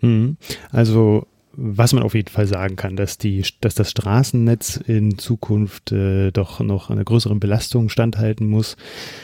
Hm, 0.00 0.36
also 0.70 1.26
was 1.60 1.92
man 1.92 2.04
auf 2.04 2.14
jeden 2.14 2.28
Fall 2.28 2.46
sagen 2.46 2.76
kann, 2.76 2.94
dass, 2.94 3.18
die, 3.18 3.44
dass 3.60 3.74
das 3.74 3.90
Straßennetz 3.90 4.76
in 4.86 5.18
Zukunft 5.18 5.90
äh, 5.90 6.30
doch 6.30 6.60
noch 6.60 6.90
einer 6.90 7.02
größeren 7.02 7.40
Belastung 7.40 7.88
standhalten 7.88 8.46
muss. 8.46 8.76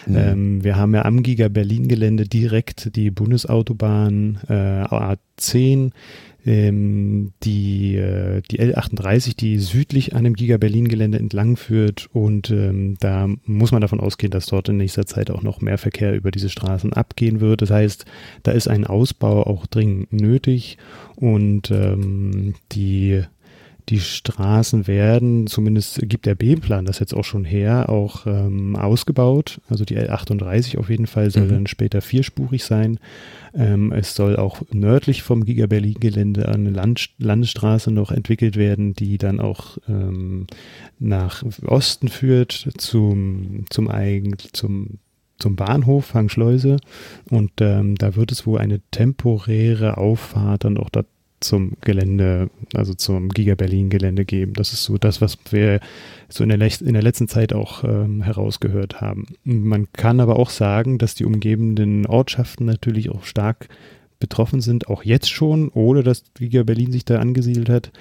Mhm. 0.06 0.16
Ähm, 0.16 0.64
wir 0.64 0.76
haben 0.76 0.94
ja 0.94 1.04
am 1.04 1.22
Giga 1.22 1.48
Berlin 1.48 1.86
Gelände 1.86 2.24
direkt 2.24 2.96
die 2.96 3.12
Bundesautobahn 3.12 4.40
äh, 4.48 4.52
A10 4.52 5.92
ähm, 6.46 7.32
die, 7.42 7.96
äh, 7.96 8.42
die 8.50 8.60
L38, 8.60 9.36
die 9.36 9.58
südlich 9.58 10.14
an 10.14 10.24
dem 10.24 10.34
Giga 10.34 10.56
Berlin 10.56 10.88
Gelände 10.88 11.18
entlang 11.18 11.56
führt 11.56 12.08
und 12.12 12.50
ähm, 12.50 12.96
da 13.00 13.28
muss 13.44 13.72
man 13.72 13.80
davon 13.80 14.00
ausgehen, 14.00 14.30
dass 14.30 14.46
dort 14.46 14.68
in 14.68 14.76
nächster 14.76 15.06
Zeit 15.06 15.30
auch 15.30 15.42
noch 15.42 15.60
mehr 15.60 15.78
Verkehr 15.78 16.14
über 16.14 16.30
diese 16.30 16.50
Straßen 16.50 16.92
abgehen 16.92 17.40
wird. 17.40 17.62
Das 17.62 17.70
heißt, 17.70 18.04
da 18.42 18.52
ist 18.52 18.68
ein 18.68 18.86
Ausbau 18.86 19.44
auch 19.44 19.66
dringend 19.66 20.12
nötig 20.12 20.78
und 21.16 21.70
ähm, 21.70 22.54
die 22.72 23.22
die 23.90 24.00
Straßen 24.00 24.86
werden, 24.86 25.46
zumindest 25.46 26.00
gibt 26.08 26.24
der 26.24 26.34
B-Plan 26.34 26.86
das 26.86 27.00
jetzt 27.00 27.14
auch 27.14 27.24
schon 27.24 27.44
her, 27.44 27.90
auch 27.90 28.26
ähm, 28.26 28.76
ausgebaut. 28.76 29.60
Also 29.68 29.84
die 29.84 29.98
L38 29.98 30.78
auf 30.78 30.88
jeden 30.88 31.06
Fall 31.06 31.30
soll 31.30 31.44
mhm. 31.44 31.50
dann 31.50 31.66
später 31.66 32.00
vierspurig 32.00 32.64
sein. 32.64 32.98
Ähm, 33.54 33.92
es 33.92 34.14
soll 34.14 34.36
auch 34.36 34.62
nördlich 34.72 35.22
vom 35.22 35.44
Giga 35.44 35.66
Berlin 35.66 35.96
Gelände 36.00 36.48
eine 36.48 36.70
Land 36.70 37.10
Landesstraße 37.18 37.90
noch 37.90 38.10
entwickelt 38.10 38.56
werden, 38.56 38.94
die 38.94 39.18
dann 39.18 39.38
auch 39.38 39.76
ähm, 39.86 40.46
nach 40.98 41.44
Osten 41.66 42.08
führt 42.08 42.68
zum, 42.78 43.66
zum, 43.68 43.88
eigen, 43.88 44.36
zum 44.52 44.98
zum 45.38 45.56
Bahnhof 45.56 46.14
Hangschleuse 46.14 46.76
und 47.28 47.50
ähm, 47.60 47.96
da 47.96 48.14
wird 48.14 48.30
es 48.30 48.46
wohl 48.46 48.60
eine 48.60 48.80
temporäre 48.92 49.98
Auffahrt 49.98 50.64
dann 50.64 50.78
auch 50.78 50.90
dort 50.90 51.06
zum 51.44 51.72
Gelände, 51.80 52.50
also 52.74 52.94
zum 52.94 53.28
Giga 53.28 53.54
Berlin 53.54 53.90
Gelände 53.90 54.24
geben. 54.24 54.54
Das 54.54 54.72
ist 54.72 54.84
so 54.84 54.98
das, 54.98 55.20
was 55.20 55.38
wir 55.50 55.80
so 56.28 56.42
in 56.44 56.50
der, 56.50 56.60
in 56.80 56.94
der 56.94 57.02
letzten 57.02 57.28
Zeit 57.28 57.52
auch 57.52 57.84
ähm, 57.84 58.22
herausgehört 58.22 59.00
haben. 59.00 59.26
Man 59.44 59.88
kann 59.92 60.20
aber 60.20 60.36
auch 60.36 60.50
sagen, 60.50 60.98
dass 60.98 61.14
die 61.14 61.24
umgebenden 61.24 62.06
Ortschaften 62.06 62.64
natürlich 62.64 63.10
auch 63.10 63.24
stark 63.24 63.68
betroffen 64.18 64.60
sind, 64.60 64.88
auch 64.88 65.04
jetzt 65.04 65.30
schon, 65.30 65.68
ohne 65.68 66.02
dass 66.02 66.24
Giga 66.34 66.62
Berlin 66.62 66.92
sich 66.92 67.04
da 67.04 67.18
angesiedelt 67.18 67.68
hat. 67.68 67.92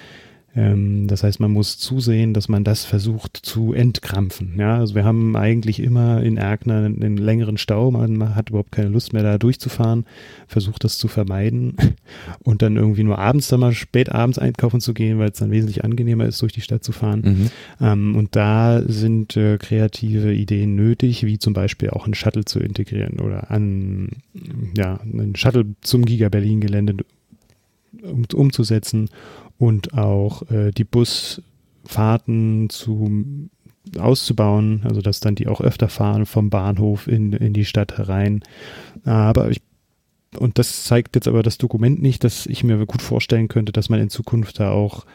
Ähm, 0.55 1.07
das 1.07 1.23
heißt, 1.23 1.39
man 1.39 1.51
muss 1.51 1.77
zusehen, 1.77 2.33
dass 2.33 2.47
man 2.47 2.63
das 2.63 2.85
versucht 2.85 3.37
zu 3.37 3.73
entkrampfen. 3.73 4.53
Ja, 4.57 4.77
also 4.77 4.93
wir 4.93 5.03
haben 5.03 5.35
eigentlich 5.35 5.79
immer 5.79 6.21
in 6.21 6.37
Erkner 6.37 6.85
einen, 6.85 7.17
längeren 7.17 7.57
Stau, 7.57 7.89
man 7.89 8.35
hat 8.35 8.49
überhaupt 8.49 8.71
keine 8.71 8.89
Lust 8.89 9.13
mehr 9.13 9.23
da 9.23 9.37
durchzufahren, 9.37 10.05
versucht 10.47 10.83
das 10.83 10.97
zu 10.97 11.07
vermeiden 11.07 11.75
und 12.43 12.61
dann 12.61 12.75
irgendwie 12.75 13.03
nur 13.03 13.17
abends 13.17 13.47
dann 13.47 13.61
mal 13.61 13.73
spät 13.73 14.11
abends 14.11 14.37
einkaufen 14.37 14.79
zu 14.79 14.93
gehen, 14.93 15.17
weil 15.17 15.29
es 15.29 15.39
dann 15.39 15.51
wesentlich 15.51 15.83
angenehmer 15.83 16.25
ist, 16.25 16.41
durch 16.41 16.53
die 16.53 16.61
Stadt 16.61 16.83
zu 16.83 16.91
fahren. 16.91 17.21
Mhm. 17.23 17.85
Ähm, 17.85 18.15
und 18.15 18.35
da 18.35 18.83
sind 18.85 19.35
äh, 19.35 19.57
kreative 19.57 20.33
Ideen 20.33 20.75
nötig, 20.75 21.25
wie 21.25 21.39
zum 21.39 21.53
Beispiel 21.53 21.89
auch 21.89 22.05
einen 22.05 22.13
Shuttle 22.13 22.45
zu 22.45 22.59
integrieren 22.59 23.19
oder 23.19 23.49
an, 23.49 24.09
ja, 24.77 24.99
einen 25.01 25.35
Shuttle 25.35 25.65
zum 25.81 26.05
Giga 26.05 26.29
Berlin 26.29 26.61
Gelände 26.61 26.97
um, 28.03 28.25
umzusetzen 28.33 29.09
und 29.63 29.97
auch 29.97 30.49
äh, 30.51 30.71
die 30.71 30.83
Busfahrten 30.83 32.69
zu 32.69 33.49
auszubauen, 33.97 34.81
also 34.83 35.01
dass 35.01 35.21
dann 35.21 35.35
die 35.35 35.47
auch 35.47 35.61
öfter 35.61 35.87
fahren 35.87 36.25
vom 36.25 36.49
Bahnhof 36.49 37.07
in, 37.07 37.31
in 37.31 37.53
die 37.53 37.63
Stadt 37.63 37.97
herein. 37.97 38.43
Aber 39.05 39.49
ich 39.49 39.61
und 40.39 40.57
das 40.57 40.83
zeigt 40.85 41.15
jetzt 41.15 41.27
aber 41.27 41.43
das 41.43 41.59
Dokument 41.59 42.01
nicht, 42.01 42.23
dass 42.23 42.47
ich 42.47 42.63
mir 42.63 42.83
gut 42.87 43.03
vorstellen 43.03 43.49
könnte, 43.49 43.71
dass 43.71 43.89
man 43.89 43.99
in 43.99 44.09
Zukunft 44.09 44.59
da 44.59 44.71
auch 44.71 45.05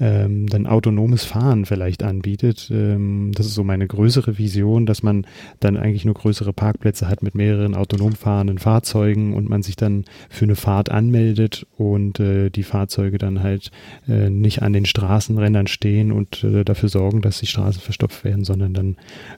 ähm, 0.00 0.46
dann 0.46 0.66
autonomes 0.66 1.24
Fahren 1.24 1.66
vielleicht 1.66 2.02
anbietet. 2.02 2.70
Ähm, 2.72 3.32
das 3.34 3.46
ist 3.46 3.54
so 3.54 3.64
meine 3.64 3.86
größere 3.86 4.38
Vision, 4.38 4.86
dass 4.86 5.02
man 5.02 5.26
dann 5.60 5.76
eigentlich 5.76 6.04
nur 6.04 6.14
größere 6.14 6.52
Parkplätze 6.52 7.08
hat 7.08 7.22
mit 7.22 7.34
mehreren 7.34 7.74
autonom 7.74 8.12
fahrenden 8.12 8.58
Fahrzeugen 8.58 9.34
und 9.34 9.48
man 9.48 9.62
sich 9.62 9.76
dann 9.76 10.04
für 10.28 10.44
eine 10.44 10.56
Fahrt 10.56 10.90
anmeldet 10.90 11.66
und 11.76 12.20
äh, 12.20 12.50
die 12.50 12.62
Fahrzeuge 12.62 13.18
dann 13.18 13.42
halt 13.42 13.70
äh, 14.08 14.30
nicht 14.30 14.62
an 14.62 14.72
den 14.72 14.86
Straßenrändern 14.86 15.66
stehen 15.66 16.12
und 16.12 16.44
äh, 16.44 16.64
dafür 16.64 16.88
sorgen, 16.88 17.20
dass 17.20 17.40
die 17.40 17.46
Straßen 17.46 17.80
verstopft 17.80 18.24
werden, 18.24 18.44
sondern 18.44 18.74
dann 18.74 18.96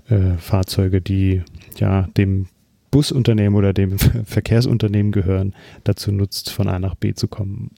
äh, 0.09 0.37
Fahrzeuge, 0.37 1.01
die 1.01 1.42
ja 1.79 2.09
dem 2.16 2.46
Busunternehmen 2.90 3.57
oder 3.57 3.73
dem 3.73 3.99
Verkehrsunternehmen 4.25 5.12
gehören, 5.12 5.55
dazu 5.85 6.12
nutzt, 6.12 6.51
von 6.51 6.68
A 6.68 6.79
nach 6.79 6.94
B 6.94 7.14
zu 7.14 7.29
kommen. 7.29 7.70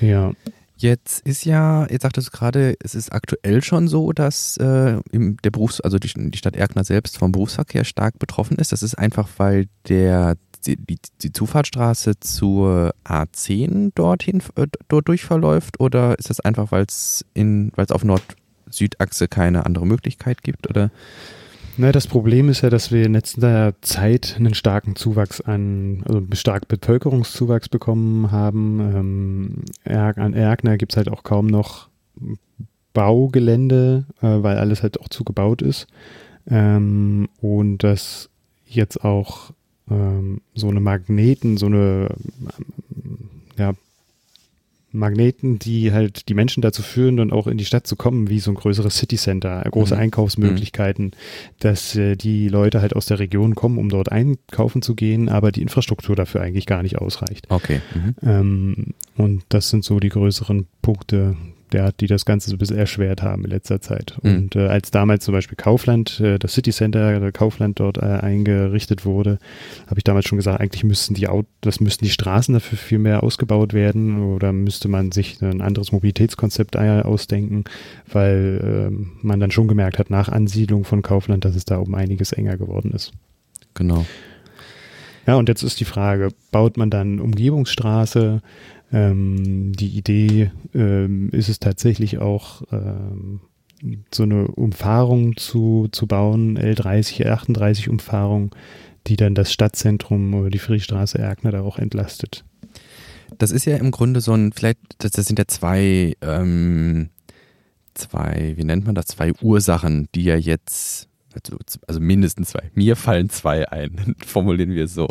Ja. 0.00 0.32
Jetzt 0.80 1.26
ist 1.26 1.44
ja, 1.44 1.88
jetzt 1.90 2.02
sagtest 2.02 2.28
du 2.28 2.38
gerade, 2.38 2.76
es 2.78 2.94
ist 2.94 3.12
aktuell 3.12 3.64
schon 3.64 3.88
so, 3.88 4.12
dass 4.12 4.56
äh, 4.58 5.00
der 5.12 5.50
Berufs-, 5.50 5.80
also 5.80 5.98
die, 5.98 6.12
die 6.14 6.38
Stadt 6.38 6.54
Erkner 6.54 6.84
selbst 6.84 7.18
vom 7.18 7.32
Berufsverkehr 7.32 7.84
stark 7.84 8.20
betroffen 8.20 8.58
ist. 8.58 8.70
Das 8.70 8.84
ist 8.84 8.96
einfach, 8.96 9.28
weil 9.38 9.66
der 9.88 10.36
die, 10.66 10.76
die, 10.76 10.98
die 11.22 11.32
Zufahrtsstraße 11.32 12.20
zur 12.20 12.94
A10 13.04 13.90
dorthin 13.94 14.40
äh, 14.54 14.66
dort 14.88 15.08
durchverläuft 15.08 15.80
oder 15.80 16.16
ist 16.18 16.30
das 16.30 16.40
einfach, 16.40 16.70
weil 16.70 16.84
es 16.84 17.24
in, 17.34 17.72
weil 17.74 17.84
es 17.84 17.92
auf 17.92 18.04
Nord-Süd-Achse 18.04 19.26
keine 19.26 19.66
andere 19.66 19.86
Möglichkeit 19.86 20.42
gibt 20.42 20.68
oder? 20.70 20.90
Na, 21.80 21.92
das 21.92 22.08
Problem 22.08 22.48
ist 22.48 22.62
ja, 22.62 22.70
dass 22.70 22.90
wir 22.90 23.06
in 23.06 23.12
letzter 23.12 23.72
Zeit 23.82 24.34
einen 24.36 24.54
starken 24.54 24.96
Zuwachs 24.96 25.40
an, 25.40 26.02
also 26.04 26.18
einen 26.18 26.34
starken 26.34 26.66
Bevölkerungszuwachs 26.66 27.68
bekommen 27.68 28.32
haben. 28.32 28.80
Ähm, 29.86 30.14
an 30.16 30.34
Erkner 30.34 30.76
gibt 30.76 30.92
es 30.92 30.96
halt 30.96 31.08
auch 31.08 31.22
kaum 31.22 31.46
noch 31.46 31.88
Baugelände, 32.94 34.06
äh, 34.20 34.26
weil 34.26 34.58
alles 34.58 34.82
halt 34.82 35.00
auch 35.00 35.08
zugebaut 35.08 35.62
ist. 35.62 35.86
Ähm, 36.50 37.28
und 37.40 37.78
dass 37.84 38.28
jetzt 38.66 39.04
auch 39.04 39.52
ähm, 39.88 40.40
so 40.54 40.68
eine 40.70 40.80
Magneten, 40.80 41.58
so 41.58 41.66
eine 41.66 42.08
ja, 43.56 43.74
Magneten, 44.98 45.58
die 45.58 45.92
halt 45.92 46.28
die 46.28 46.34
Menschen 46.34 46.60
dazu 46.60 46.82
führen, 46.82 47.16
dann 47.16 47.32
auch 47.32 47.46
in 47.46 47.58
die 47.58 47.64
Stadt 47.64 47.86
zu 47.86 47.96
kommen, 47.96 48.28
wie 48.28 48.40
so 48.40 48.50
ein 48.50 48.54
größeres 48.54 48.96
City 48.96 49.16
Center, 49.16 49.62
große 49.70 49.94
mhm. 49.94 50.02
Einkaufsmöglichkeiten, 50.02 51.06
mhm. 51.06 51.10
dass 51.60 51.96
äh, 51.96 52.16
die 52.16 52.48
Leute 52.48 52.80
halt 52.80 52.94
aus 52.94 53.06
der 53.06 53.18
Region 53.18 53.54
kommen, 53.54 53.78
um 53.78 53.88
dort 53.88 54.12
einkaufen 54.12 54.82
zu 54.82 54.94
gehen, 54.94 55.28
aber 55.28 55.52
die 55.52 55.62
Infrastruktur 55.62 56.16
dafür 56.16 56.40
eigentlich 56.42 56.66
gar 56.66 56.82
nicht 56.82 56.98
ausreicht. 56.98 57.46
Okay. 57.48 57.80
Mhm. 57.94 58.14
Ähm, 58.22 58.86
und 59.16 59.42
das 59.48 59.70
sind 59.70 59.84
so 59.84 60.00
die 60.00 60.10
größeren 60.10 60.66
Punkte, 60.82 61.36
der, 61.72 61.92
die 61.92 62.06
das 62.06 62.24
Ganze 62.24 62.50
so 62.50 62.56
ein 62.56 62.58
bisschen 62.58 62.78
erschwert 62.78 63.22
haben 63.22 63.44
in 63.44 63.50
letzter 63.50 63.80
Zeit. 63.80 64.16
Mhm. 64.22 64.36
Und 64.36 64.56
äh, 64.56 64.66
als 64.66 64.90
damals 64.90 65.24
zum 65.24 65.32
Beispiel 65.32 65.56
Kaufland, 65.56 66.20
äh, 66.20 66.38
das 66.38 66.54
City 66.54 66.70
Center, 66.70 67.20
der 67.20 67.32
Kaufland 67.32 67.80
dort 67.80 67.98
äh, 67.98 68.00
eingerichtet 68.00 69.04
wurde, 69.04 69.38
habe 69.86 69.98
ich 69.98 70.04
damals 70.04 70.26
schon 70.26 70.38
gesagt, 70.38 70.60
eigentlich 70.60 70.84
müssten 70.84 71.14
die 71.14 71.28
Auto, 71.28 71.48
das 71.60 71.80
müssten 71.80 72.04
die 72.04 72.10
Straßen 72.10 72.54
dafür 72.54 72.78
viel 72.78 72.98
mehr 72.98 73.22
ausgebaut 73.22 73.72
werden 73.72 74.22
oder 74.34 74.52
müsste 74.52 74.88
man 74.88 75.12
sich 75.12 75.40
ein 75.42 75.60
anderes 75.60 75.92
Mobilitätskonzept 75.92 76.76
ausdenken, 76.76 77.64
weil 78.10 78.90
äh, 78.92 79.26
man 79.26 79.40
dann 79.40 79.50
schon 79.50 79.68
gemerkt 79.68 79.98
hat 79.98 80.10
nach 80.10 80.28
Ansiedlung 80.28 80.84
von 80.84 81.02
Kaufland, 81.02 81.44
dass 81.44 81.56
es 81.56 81.64
da 81.64 81.78
um 81.78 81.94
einiges 81.94 82.32
enger 82.32 82.56
geworden 82.56 82.92
ist. 82.92 83.12
Genau. 83.74 84.06
Ja, 85.28 85.36
und 85.36 85.48
jetzt 85.50 85.62
ist 85.62 85.78
die 85.78 85.84
Frage, 85.84 86.30
baut 86.52 86.78
man 86.78 86.88
dann 86.88 87.20
Umgebungsstraße? 87.20 88.40
Ähm, 88.92 89.72
die 89.72 89.96
Idee 89.96 90.50
ähm, 90.74 91.30
ist 91.30 91.48
es 91.48 91.58
tatsächlich 91.58 92.18
auch, 92.18 92.62
ähm, 92.72 93.40
so 94.12 94.24
eine 94.24 94.48
Umfahrung 94.48 95.36
zu, 95.36 95.88
zu 95.92 96.06
bauen, 96.06 96.58
L30, 96.58 97.24
L38 97.24 97.88
Umfahrung, 97.88 98.54
die 99.06 99.16
dann 99.16 99.34
das 99.34 99.52
Stadtzentrum 99.52 100.34
oder 100.34 100.50
die 100.50 100.58
Friedrichstraße 100.58 101.18
Erkner 101.18 101.52
da 101.52 101.62
auch 101.62 101.78
entlastet. 101.78 102.44
Das 103.38 103.50
ist 103.50 103.66
ja 103.66 103.76
im 103.76 103.90
Grunde 103.90 104.20
so 104.20 104.32
ein, 104.32 104.52
vielleicht, 104.52 104.80
das, 104.98 105.12
das 105.12 105.26
sind 105.26 105.38
ja 105.38 105.46
zwei, 105.46 106.16
ähm, 106.22 107.10
zwei, 107.94 108.54
wie 108.56 108.64
nennt 108.64 108.86
man 108.86 108.94
das, 108.94 109.06
zwei 109.06 109.32
Ursachen, 109.40 110.08
die 110.14 110.24
ja 110.24 110.36
jetzt, 110.36 111.08
also, 111.34 111.58
also 111.86 112.00
mindestens 112.00 112.50
zwei, 112.50 112.70
mir 112.74 112.96
fallen 112.96 113.30
zwei 113.30 113.68
ein, 113.70 114.16
formulieren 114.26 114.74
wir 114.74 114.84
es 114.84 114.94
so, 114.94 115.08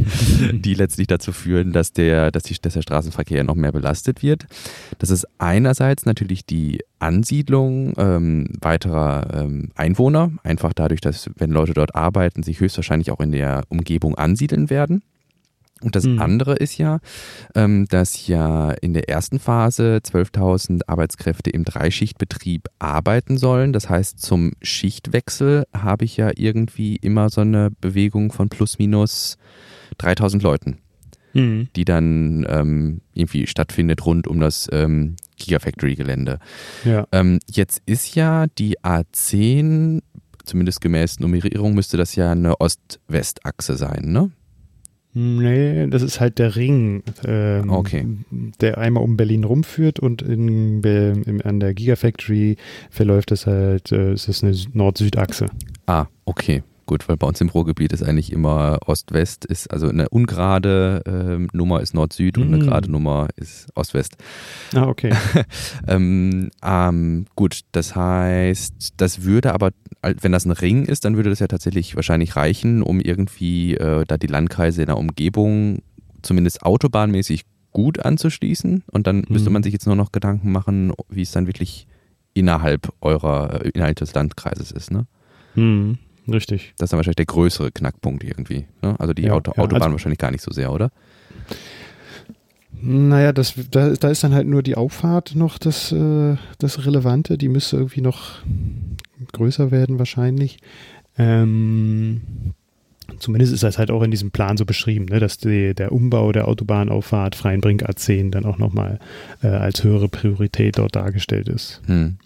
die 0.52 0.74
letztlich 0.74 1.06
dazu 1.06 1.32
führen, 1.32 1.72
dass 1.72 1.92
der, 1.92 2.30
dass, 2.30 2.44
die, 2.44 2.56
dass 2.60 2.74
der 2.74 2.82
Straßenverkehr 2.82 3.44
noch 3.44 3.54
mehr 3.54 3.72
belastet 3.72 4.22
wird. 4.22 4.46
Das 4.98 5.10
ist 5.10 5.26
einerseits 5.38 6.06
natürlich 6.06 6.44
die 6.44 6.80
Ansiedlung 6.98 7.94
ähm, 7.96 8.48
weiterer 8.60 9.26
ähm, 9.34 9.70
Einwohner, 9.74 10.32
einfach 10.42 10.72
dadurch, 10.72 11.00
dass 11.00 11.30
wenn 11.36 11.50
Leute 11.50 11.74
dort 11.74 11.94
arbeiten, 11.94 12.42
sich 12.42 12.60
höchstwahrscheinlich 12.60 13.10
auch 13.10 13.20
in 13.20 13.32
der 13.32 13.62
Umgebung 13.68 14.16
ansiedeln 14.16 14.70
werden. 14.70 15.02
Und 15.82 15.96
das 15.96 16.04
mhm. 16.04 16.20
andere 16.20 16.54
ist 16.54 16.78
ja, 16.78 17.00
ähm, 17.54 17.86
dass 17.88 18.26
ja 18.26 18.70
in 18.70 18.94
der 18.94 19.08
ersten 19.08 19.38
Phase 19.38 20.00
12.000 20.04 20.82
Arbeitskräfte 20.86 21.50
im 21.50 21.64
Dreischichtbetrieb 21.64 22.68
arbeiten 22.78 23.36
sollen. 23.36 23.72
Das 23.72 23.88
heißt, 23.88 24.20
zum 24.20 24.52
Schichtwechsel 24.62 25.64
habe 25.74 26.04
ich 26.04 26.16
ja 26.16 26.30
irgendwie 26.34 26.96
immer 26.96 27.30
so 27.30 27.40
eine 27.40 27.70
Bewegung 27.80 28.32
von 28.32 28.48
plus 28.48 28.78
minus 28.78 29.36
3.000 30.00 30.42
Leuten, 30.42 30.78
mhm. 31.32 31.68
die 31.76 31.84
dann 31.84 32.46
ähm, 32.48 33.00
irgendwie 33.14 33.46
stattfindet 33.46 34.06
rund 34.06 34.26
um 34.26 34.40
das 34.40 34.68
ähm, 34.72 35.16
Gigafactory-Gelände. 35.36 36.38
Ja. 36.84 37.06
Ähm, 37.12 37.40
jetzt 37.50 37.82
ist 37.86 38.14
ja 38.14 38.46
die 38.58 38.78
A10, 38.78 40.02
zumindest 40.44 40.80
gemäß 40.80 41.20
Nummerierung, 41.20 41.74
müsste 41.74 41.96
das 41.96 42.14
ja 42.14 42.32
eine 42.32 42.60
Ost-West-Achse 42.60 43.76
sein, 43.76 44.12
ne? 44.12 44.30
Nee, 45.14 45.88
das 45.88 46.02
ist 46.02 46.20
halt 46.20 46.38
der 46.38 46.56
Ring, 46.56 47.02
ähm, 47.26 47.68
okay. 47.70 48.06
der 48.60 48.78
einmal 48.78 49.02
um 49.02 49.18
Berlin 49.18 49.44
rumführt 49.44 50.00
und 50.00 50.22
in, 50.22 50.82
in, 50.82 51.42
an 51.42 51.60
der 51.60 51.74
Gigafactory 51.74 52.56
verläuft 52.90 53.30
es 53.30 53.46
halt, 53.46 53.92
äh, 53.92 54.14
ist 54.14 54.42
eine 54.42 54.56
Nord-Süd-Achse. 54.72 55.46
Ah, 55.86 56.06
okay. 56.24 56.62
Gut, 56.92 57.08
weil 57.08 57.16
bei 57.16 57.26
uns 57.26 57.40
im 57.40 57.48
Ruhrgebiet 57.48 57.94
ist 57.94 58.02
eigentlich 58.02 58.30
immer 58.30 58.78
Ost-West, 58.84 59.46
ist 59.46 59.72
also 59.72 59.88
eine 59.88 60.10
ungerade 60.10 61.02
äh, 61.06 61.56
Nummer 61.56 61.80
ist 61.80 61.94
Nord-Süd 61.94 62.36
mhm. 62.36 62.42
und 62.42 62.48
eine 62.48 62.62
hm. 62.62 62.68
gerade 62.68 62.92
Nummer 62.92 63.28
ist 63.36 63.68
Ost-West. 63.74 64.18
Ah, 64.74 64.88
okay. 64.88 65.14
ähm, 65.88 66.50
ähm, 66.62 67.24
gut, 67.34 67.60
das 67.72 67.96
heißt, 67.96 68.92
das 68.98 69.22
würde 69.22 69.54
aber, 69.54 69.70
wenn 70.02 70.32
das 70.32 70.44
ein 70.44 70.50
Ring 70.50 70.84
ist, 70.84 71.06
dann 71.06 71.16
würde 71.16 71.30
das 71.30 71.38
ja 71.38 71.46
tatsächlich 71.46 71.96
wahrscheinlich 71.96 72.36
reichen, 72.36 72.82
um 72.82 73.00
irgendwie 73.00 73.74
äh, 73.74 74.04
da 74.06 74.18
die 74.18 74.26
Landkreise 74.26 74.82
in 74.82 74.88
der 74.88 74.98
Umgebung 74.98 75.78
zumindest 76.20 76.62
autobahnmäßig 76.62 77.44
gut 77.70 78.04
anzuschließen. 78.04 78.84
Und 78.92 79.06
dann 79.06 79.20
mhm. 79.20 79.26
müsste 79.30 79.48
man 79.48 79.62
sich 79.62 79.72
jetzt 79.72 79.86
nur 79.86 79.96
noch 79.96 80.12
Gedanken 80.12 80.52
machen, 80.52 80.92
wie 81.08 81.22
es 81.22 81.32
dann 81.32 81.46
wirklich 81.46 81.86
innerhalb 82.34 82.92
eurer, 83.00 83.64
innerhalb 83.64 83.96
des 83.96 84.12
Landkreises 84.12 84.70
ist, 84.72 84.90
ne? 84.90 85.06
Mhm. 85.54 85.96
Richtig. 86.28 86.74
Das 86.76 86.86
ist 86.86 86.92
dann 86.92 86.98
wahrscheinlich 86.98 87.16
der 87.16 87.26
größere 87.26 87.72
Knackpunkt 87.72 88.24
irgendwie. 88.24 88.66
Ne? 88.82 88.94
Also 88.98 89.12
die 89.12 89.22
ja, 89.22 89.32
Auto, 89.32 89.52
ja, 89.56 89.62
Autobahn 89.62 89.82
also, 89.82 89.92
wahrscheinlich 89.92 90.18
gar 90.18 90.30
nicht 90.30 90.42
so 90.42 90.52
sehr, 90.52 90.72
oder? 90.72 90.90
Naja, 92.80 93.32
das, 93.32 93.54
da, 93.70 93.90
da 93.90 94.08
ist 94.08 94.24
dann 94.24 94.34
halt 94.34 94.46
nur 94.46 94.62
die 94.62 94.76
Auffahrt 94.76 95.34
noch 95.34 95.58
das, 95.58 95.92
äh, 95.92 96.36
das 96.58 96.84
Relevante. 96.84 97.38
Die 97.38 97.48
müsste 97.48 97.76
irgendwie 97.76 98.00
noch 98.00 98.40
größer 99.32 99.70
werden 99.70 99.98
wahrscheinlich. 99.98 100.58
Ähm, 101.18 102.22
zumindest 103.18 103.52
ist 103.52 103.62
das 103.62 103.78
halt 103.78 103.90
auch 103.90 104.02
in 104.02 104.10
diesem 104.10 104.30
Plan 104.30 104.56
so 104.56 104.64
beschrieben, 104.64 105.06
ne, 105.06 105.20
dass 105.20 105.38
die, 105.38 105.74
der 105.74 105.92
Umbau 105.92 106.32
der 106.32 106.48
Autobahnauffahrt 106.48 107.34
Freienbrink 107.34 107.82
A10 107.88 108.30
dann 108.30 108.44
auch 108.44 108.58
nochmal 108.58 108.98
äh, 109.42 109.48
als 109.48 109.84
höhere 109.84 110.08
Priorität 110.08 110.78
dort 110.78 110.96
dargestellt 110.96 111.48
ist. 111.48 111.82
Hm. 111.86 112.16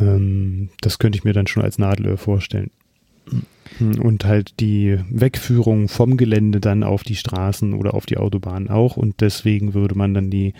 Ähm, 0.00 0.70
das 0.80 0.98
könnte 0.98 1.18
ich 1.18 1.24
mir 1.24 1.32
dann 1.32 1.46
schon 1.46 1.62
als 1.62 1.78
Nadelöhr 1.78 2.18
vorstellen. 2.18 2.70
Und 3.80 4.24
halt 4.24 4.60
die 4.60 4.98
Wegführung 5.10 5.88
vom 5.88 6.16
Gelände 6.16 6.60
dann 6.60 6.82
auf 6.84 7.02
die 7.02 7.16
Straßen 7.16 7.74
oder 7.74 7.94
auf 7.94 8.06
die 8.06 8.16
Autobahnen 8.16 8.70
auch. 8.70 8.96
Und 8.96 9.20
deswegen 9.20 9.74
würde 9.74 9.96
man 9.96 10.14
dann 10.14 10.30
die, 10.30 10.54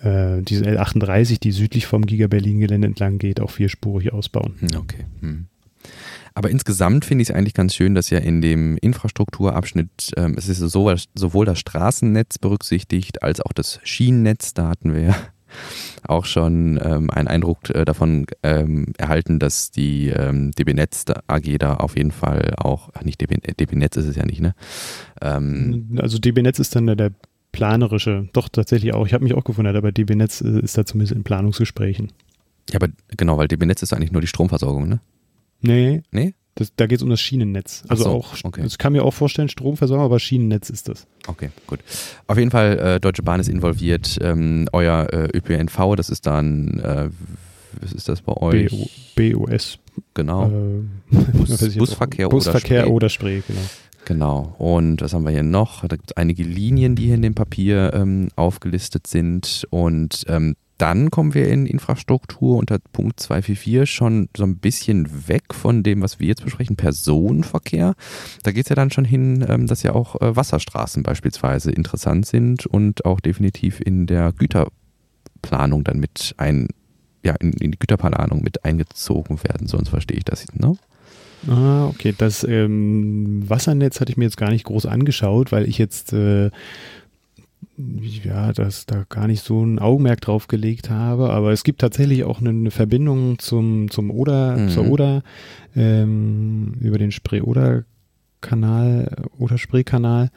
äh, 0.00 0.42
diese 0.42 0.64
L38, 0.64 1.38
die 1.38 1.52
südlich 1.52 1.86
vom 1.86 2.06
Giga-Berlin-Gelände 2.06 2.88
entlang 2.88 3.18
geht, 3.18 3.40
auch 3.40 3.50
vierspurig 3.50 4.12
ausbauen. 4.12 4.54
Hm, 4.60 4.80
okay. 4.80 5.04
Hm. 5.20 5.46
Aber 6.34 6.50
insgesamt 6.50 7.04
finde 7.04 7.22
ich 7.22 7.28
es 7.28 7.34
eigentlich 7.34 7.54
ganz 7.54 7.74
schön, 7.74 7.94
dass 7.94 8.10
ja 8.10 8.18
in 8.18 8.40
dem 8.40 8.78
Infrastrukturabschnitt, 8.78 10.12
ähm, 10.16 10.34
es 10.38 10.48
ist 10.48 10.58
so, 10.58 10.94
sowohl 11.14 11.44
das 11.44 11.58
Straßennetz 11.58 12.38
berücksichtigt 12.38 13.22
als 13.22 13.40
auch 13.40 13.52
das 13.52 13.80
Schienennetz. 13.84 14.54
Da 14.54 14.68
hatten 14.68 14.94
wir 14.94 15.14
auch 16.06 16.24
schon 16.24 16.80
ähm, 16.82 17.10
einen 17.10 17.28
Eindruck 17.28 17.70
äh, 17.70 17.84
davon 17.84 18.26
ähm, 18.42 18.92
erhalten, 18.98 19.38
dass 19.38 19.70
die 19.70 20.08
ähm, 20.08 20.52
DB 20.52 20.74
Netz 20.74 21.04
AG 21.26 21.58
da 21.58 21.74
auf 21.74 21.96
jeden 21.96 22.12
Fall 22.12 22.54
auch, 22.56 22.90
ach 22.94 23.02
nicht 23.02 23.20
DB, 23.20 23.36
DB 23.36 23.76
Netz 23.76 23.96
ist 23.96 24.06
es 24.06 24.16
ja 24.16 24.24
nicht, 24.24 24.40
ne? 24.40 24.54
Ähm, 25.20 25.98
also 26.00 26.18
DB 26.18 26.42
Netz 26.42 26.58
ist 26.58 26.74
dann 26.76 26.86
der, 26.86 26.96
der 26.96 27.12
planerische, 27.52 28.28
doch 28.32 28.48
tatsächlich 28.48 28.94
auch. 28.94 29.06
Ich 29.06 29.14
habe 29.14 29.24
mich 29.24 29.34
auch 29.34 29.44
gewundert, 29.44 29.76
aber 29.76 29.92
DB 29.92 30.14
Netz 30.14 30.40
äh, 30.40 30.60
ist 30.60 30.78
da 30.78 30.84
zumindest 30.84 31.12
in 31.12 31.24
Planungsgesprächen. 31.24 32.12
Ja, 32.70 32.76
aber 32.76 32.88
genau, 33.16 33.38
weil 33.38 33.48
DB 33.48 33.66
Netz 33.66 33.82
ist 33.82 33.92
eigentlich 33.92 34.12
nur 34.12 34.20
die 34.20 34.26
Stromversorgung, 34.26 34.88
ne? 34.88 35.00
Nee. 35.60 36.02
Nee? 36.10 36.34
Das, 36.60 36.74
da 36.76 36.86
geht 36.86 36.98
es 36.98 37.02
um 37.02 37.08
das 37.08 37.22
Schienennetz. 37.22 37.84
Also 37.88 38.04
so, 38.04 38.10
auch, 38.10 38.34
okay. 38.44 38.62
ich 38.66 38.76
kann 38.76 38.92
mir 38.92 39.02
auch 39.02 39.14
vorstellen, 39.14 39.48
Stromversorgung, 39.48 40.04
aber 40.04 40.20
Schienennetz 40.20 40.68
ist 40.68 40.90
das. 40.90 41.06
Okay, 41.26 41.48
gut. 41.66 41.80
Auf 42.26 42.36
jeden 42.36 42.50
Fall, 42.50 42.78
äh, 42.78 43.00
Deutsche 43.00 43.22
Bahn 43.22 43.40
ist 43.40 43.48
involviert. 43.48 44.18
Ähm, 44.20 44.68
euer 44.74 45.08
äh, 45.10 45.34
ÖPNV, 45.34 45.96
das 45.96 46.10
ist 46.10 46.26
dann, 46.26 46.78
äh, 46.80 47.08
was 47.80 47.94
ist 47.94 48.10
das 48.10 48.20
bei 48.20 48.34
euch? 48.34 48.90
BOS. 49.16 49.78
Genau. 50.12 50.50
Äh, 50.50 51.16
Bus, 51.32 51.74
Busverkehr, 51.78 52.28
Busverkehr 52.28 52.90
oder 52.90 53.08
Spree. 53.08 53.40
genau. 53.48 53.60
Genau. 54.04 54.54
Und 54.58 55.00
was 55.00 55.14
haben 55.14 55.24
wir 55.24 55.30
hier 55.30 55.42
noch? 55.42 55.80
Da 55.86 55.96
gibt 55.96 56.10
es 56.10 56.16
einige 56.18 56.42
Linien, 56.42 56.94
die 56.94 57.06
hier 57.06 57.14
in 57.14 57.22
dem 57.22 57.34
Papier 57.34 57.92
ähm, 57.94 58.28
aufgelistet 58.36 59.06
sind. 59.06 59.66
Und 59.70 60.24
ähm, 60.28 60.56
dann 60.80 61.10
kommen 61.10 61.34
wir 61.34 61.46
in 61.48 61.66
Infrastruktur 61.66 62.56
unter 62.56 62.78
Punkt 62.78 63.20
244 63.20 63.90
schon 63.90 64.30
so 64.34 64.44
ein 64.44 64.56
bisschen 64.56 65.28
weg 65.28 65.52
von 65.52 65.82
dem, 65.82 66.00
was 66.00 66.20
wir 66.20 66.28
jetzt 66.28 66.42
besprechen, 66.42 66.76
Personenverkehr. 66.76 67.94
Da 68.42 68.52
geht 68.52 68.64
es 68.64 68.70
ja 68.70 68.76
dann 68.76 68.90
schon 68.90 69.04
hin, 69.04 69.44
ähm, 69.46 69.66
dass 69.66 69.82
ja 69.82 69.92
auch 69.92 70.18
äh, 70.22 70.34
Wasserstraßen 70.34 71.02
beispielsweise 71.02 71.70
interessant 71.70 72.24
sind 72.24 72.64
und 72.64 73.04
auch 73.04 73.20
definitiv 73.20 73.80
in 73.80 74.06
der 74.06 74.32
Güterplanung 74.32 75.84
dann 75.84 76.00
mit 76.00 76.34
ein, 76.38 76.68
ja, 77.22 77.34
in, 77.34 77.52
in 77.52 77.72
die 77.72 77.78
Güterplanung 77.78 78.42
mit 78.42 78.64
eingezogen 78.64 79.42
werden, 79.44 79.66
sonst 79.66 79.90
verstehe 79.90 80.16
ich 80.16 80.24
das, 80.24 80.46
ne? 80.54 80.76
Ah, 81.48 81.86
okay. 81.86 82.14
Das 82.16 82.44
ähm, 82.44 83.48
Wassernetz 83.48 84.00
hatte 84.00 84.12
ich 84.12 84.18
mir 84.18 84.24
jetzt 84.24 84.36
gar 84.36 84.50
nicht 84.50 84.64
groß 84.64 84.86
angeschaut, 84.86 85.52
weil 85.52 85.68
ich 85.68 85.78
jetzt 85.78 86.12
äh, 86.12 86.50
ja, 88.24 88.52
dass 88.52 88.86
da 88.86 89.04
gar 89.08 89.26
nicht 89.26 89.44
so 89.44 89.64
ein 89.64 89.78
Augenmerk 89.78 90.20
drauf 90.20 90.48
gelegt 90.48 90.90
habe, 90.90 91.30
aber 91.30 91.52
es 91.52 91.64
gibt 91.64 91.80
tatsächlich 91.80 92.24
auch 92.24 92.40
eine, 92.40 92.70
Verbindung 92.70 93.38
zum, 93.38 93.90
zum 93.90 94.10
Oder, 94.10 94.56
mhm. 94.56 94.68
zur 94.68 94.88
Oder, 94.88 95.22
ähm, 95.74 96.74
über 96.80 96.98
den 96.98 97.12
Spree-Oder-Kanal, 97.12 99.26
Oder-Spree-Kanal. 99.38 100.30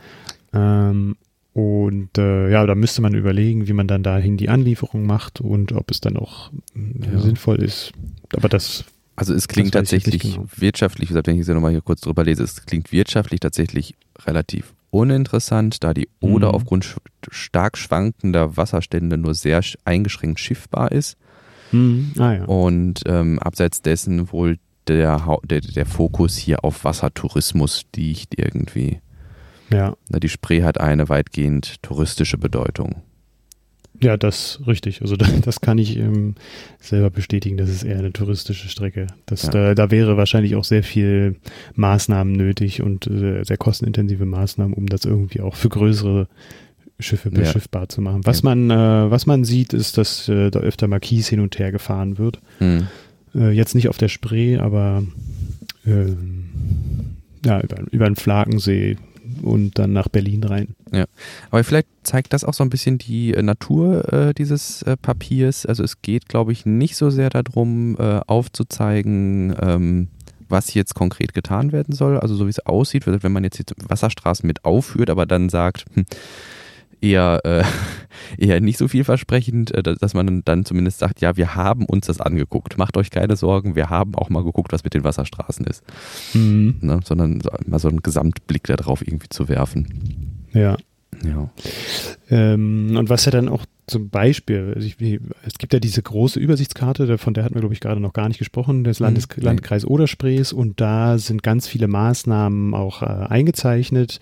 Ähm, 0.54 1.16
und 1.54 2.18
äh, 2.18 2.50
ja, 2.50 2.66
da 2.66 2.76
müsste 2.76 3.02
man 3.02 3.14
überlegen, 3.14 3.68
wie 3.68 3.74
man 3.74 3.88
dann 3.88 4.02
dahin 4.02 4.38
die 4.38 4.50
Anlieferung 4.50 5.06
macht 5.06 5.40
und 5.40 5.72
ob 5.72 5.92
es 5.92 6.02
dann 6.02 6.18
auch 6.18 6.52
äh, 6.76 7.14
ja. 7.14 7.20
sinnvoll 7.20 7.62
ist. 7.62 7.92
Aber 8.36 8.50
das 8.50 8.86
also 9.16 9.34
es 9.34 9.48
klingt 9.48 9.74
tatsächlich 9.74 10.22
genau. 10.22 10.46
wirtschaftlich, 10.56 11.10
wie 11.10 11.14
gesagt, 11.14 11.28
wenn 11.28 11.36
ich 11.36 11.46
jetzt 11.46 11.54
nochmal 11.54 11.72
hier 11.72 11.82
kurz 11.82 12.02
drüber 12.02 12.24
lese, 12.24 12.44
es 12.44 12.66
klingt 12.66 12.92
wirtschaftlich 12.92 13.40
tatsächlich 13.40 13.96
relativ 14.26 14.74
uninteressant, 14.94 15.84
da 15.84 15.94
die 15.94 16.08
Oder 16.20 16.50
mhm. 16.50 16.56
aufgrund 16.56 16.96
stark 17.30 17.78
schwankender 17.78 18.56
Wasserstände 18.56 19.18
nur 19.18 19.34
sehr 19.34 19.62
eingeschränkt 19.86 20.40
schiffbar 20.40 20.92
ist. 20.92 21.18
Mhm. 21.72 22.14
Ah, 22.20 22.34
ja. 22.34 22.46
Und 22.46 23.02
ähm, 23.08 23.40
abseits 23.40 23.82
dessen 23.82 24.32
wohl 24.32 24.60
der, 24.88 25.40
der, 25.46 25.62
der 25.62 25.86
Fokus 25.86 26.38
hier 26.38 26.64
auf 26.64 26.84
Wassertourismus 26.84 27.86
liegt 27.96 28.38
irgendwie. 28.38 29.00
Ja. 29.72 29.96
Die 30.10 30.30
Spree 30.30 30.62
hat 30.62 30.80
eine 30.80 31.10
weitgehend 31.10 31.82
touristische 31.82 32.38
Bedeutung. 32.38 33.02
Ja, 34.02 34.18
das 34.18 34.60
richtig. 34.68 35.02
Also 35.02 35.16
das, 35.18 35.30
das 35.42 35.62
kann 35.62 35.78
ich 35.78 35.98
ähm, 35.98 36.36
selber 36.80 37.10
bestätigen. 37.10 37.58
Das 37.58 37.70
ist 37.70 37.84
eher 37.84 38.00
eine 38.00 38.14
touristische 38.14 38.68
Strecke. 38.70 39.08
Das, 39.26 39.44
ja. 39.44 39.52
da, 39.52 39.76
da 39.76 39.92
wäre 39.92 40.18
wahrscheinlich 40.18 40.56
auch 40.56 40.64
sehr 40.64 40.84
viel 40.84 41.36
Maßnahmen 41.76 42.34
nötig 42.34 42.82
und 42.82 43.08
äh, 43.08 43.44
sehr 43.44 43.58
kostenintensive 43.58 44.26
Maßnahmen, 44.26 44.74
um 44.74 44.88
das 44.88 45.06
irgendwie 45.06 45.42
auch 45.42 45.56
für 45.56 45.70
größere 45.70 46.28
Schiffe 47.00 47.32
beschiffbar 47.32 47.84
ja. 47.84 47.90
zu 47.90 48.02
machen. 48.02 48.22
Was 48.26 48.42
ja. 48.42 48.54
man, 48.54 48.70
äh, 48.70 49.12
was 49.12 49.26
man 49.26 49.44
sieht, 49.44 49.74
ist, 49.74 49.98
dass 49.98 50.30
äh, 50.30 50.52
da 50.52 50.60
öfter 50.60 50.88
mal 50.88 51.00
Kies 51.00 51.28
hin 51.28 51.40
und 51.40 51.58
her 51.60 51.72
gefahren 51.72 52.18
wird. 52.18 52.40
Hm. 52.60 52.88
Äh, 53.36 53.52
jetzt 53.52 53.76
nicht 53.76 53.90
auf 53.90 53.98
der 53.98 54.10
Spree, 54.10 54.58
aber 54.58 55.04
ähm, 55.86 56.46
ja, 57.46 57.60
über, 57.62 57.78
über 57.92 58.06
den 58.06 58.16
Flakensee 58.16 58.98
und 59.44 59.78
dann 59.78 59.94
nach 59.94 60.08
Berlin 60.08 60.44
rein. 60.44 60.76
Ja, 60.92 61.06
aber 61.52 61.64
vielleicht 61.64 61.88
zeigt 62.04 62.34
das 62.34 62.44
auch 62.44 62.54
so 62.54 62.64
ein 62.64 62.70
bisschen 62.70 62.98
die 62.98 63.34
äh, 63.34 63.42
Natur 63.42 64.12
äh, 64.14 64.34
dieses 64.34 64.82
äh, 64.84 64.98
Papiers. 64.98 65.66
Also 65.66 65.84
es 65.84 66.02
geht, 66.02 66.30
glaube 66.30 66.52
ich, 66.52 66.66
nicht 66.66 66.96
so 66.96 67.10
sehr 67.10 67.30
darum, 67.30 67.98
äh, 67.98 68.22
aufzuzeigen, 68.28 69.56
ähm, 69.62 70.08
was 70.50 70.74
jetzt 70.74 70.94
konkret 70.94 71.34
getan 71.34 71.72
werden 71.72 71.96
soll. 71.96 72.20
Also 72.20 72.36
so 72.36 72.46
wie 72.46 72.52
es 72.52 72.66
aussieht, 72.66 73.04
wenn 73.06 73.32
man 73.32 73.44
jetzt 73.44 73.60
die 73.60 73.74
Wasserstraßen 73.88 74.46
mit 74.46 74.66
aufführt, 74.66 75.10
aber 75.10 75.26
dann 75.26 75.50
sagt, 75.50 75.86
hm, 75.94 76.06
eher, 77.04 77.42
äh, 77.44 77.64
eher 78.38 78.62
nicht 78.62 78.78
so 78.78 78.88
vielversprechend, 78.88 79.72
äh, 79.72 79.84
dass 79.84 80.14
man 80.14 80.42
dann 80.46 80.66
zumindest 80.66 81.00
sagt, 81.00 81.22
ja, 81.22 81.38
wir 81.38 81.56
haben 81.56 81.86
uns 81.86 82.08
das 82.08 82.22
angeguckt. 82.22 82.78
Macht 82.78 82.98
euch 82.98 83.12
keine 83.12 83.36
Sorgen, 83.36 83.76
wir 83.76 83.90
haben 83.90 84.16
auch 84.16 84.30
mal 84.30 84.44
geguckt, 84.44 84.72
was 84.72 84.84
mit 84.84 84.94
den 84.94 85.04
Wasserstraßen 85.04 85.66
ist. 85.68 85.84
Mhm. 86.34 86.78
Ne? 86.82 87.00
Sondern 87.04 87.42
mal 87.68 87.80
so 87.80 87.90
einen 87.90 88.02
Gesamtblick 88.02 88.64
darauf 88.64 89.06
irgendwie 89.06 89.30
zu 89.30 89.50
werfen. 89.50 90.48
Ja. 90.54 90.78
Ja. 91.24 91.50
Ähm, 92.30 92.96
und 92.98 93.10
was 93.10 93.26
ja 93.26 93.32
dann 93.32 93.50
auch 93.50 93.66
zum 93.88 94.10
Beispiel, 94.10 94.74
also 94.76 94.88
ich, 94.88 95.20
es 95.46 95.58
gibt 95.58 95.74
ja 95.74 95.80
diese 95.80 96.02
große 96.02 96.40
Übersichtskarte, 96.40 97.18
von 97.18 97.34
der 97.34 97.44
hatten 97.44 97.56
wir, 97.56 97.62
glaube 97.62 97.74
ich, 97.74 97.82
gerade 97.82 98.00
noch 98.00 98.14
gar 98.14 98.28
nicht 98.28 98.38
gesprochen, 98.38 98.84
des 98.84 99.00
Landes, 99.00 99.28
mhm. 99.36 99.44
Landkreis 99.44 99.86
Odersprees 99.86 100.54
und 100.54 100.80
da 100.80 101.18
sind 101.18 101.44
ganz 101.44 101.68
viele 101.68 101.88
Maßnahmen 101.88 102.74
auch 102.74 103.02
äh, 103.02 103.06
eingezeichnet 103.06 104.20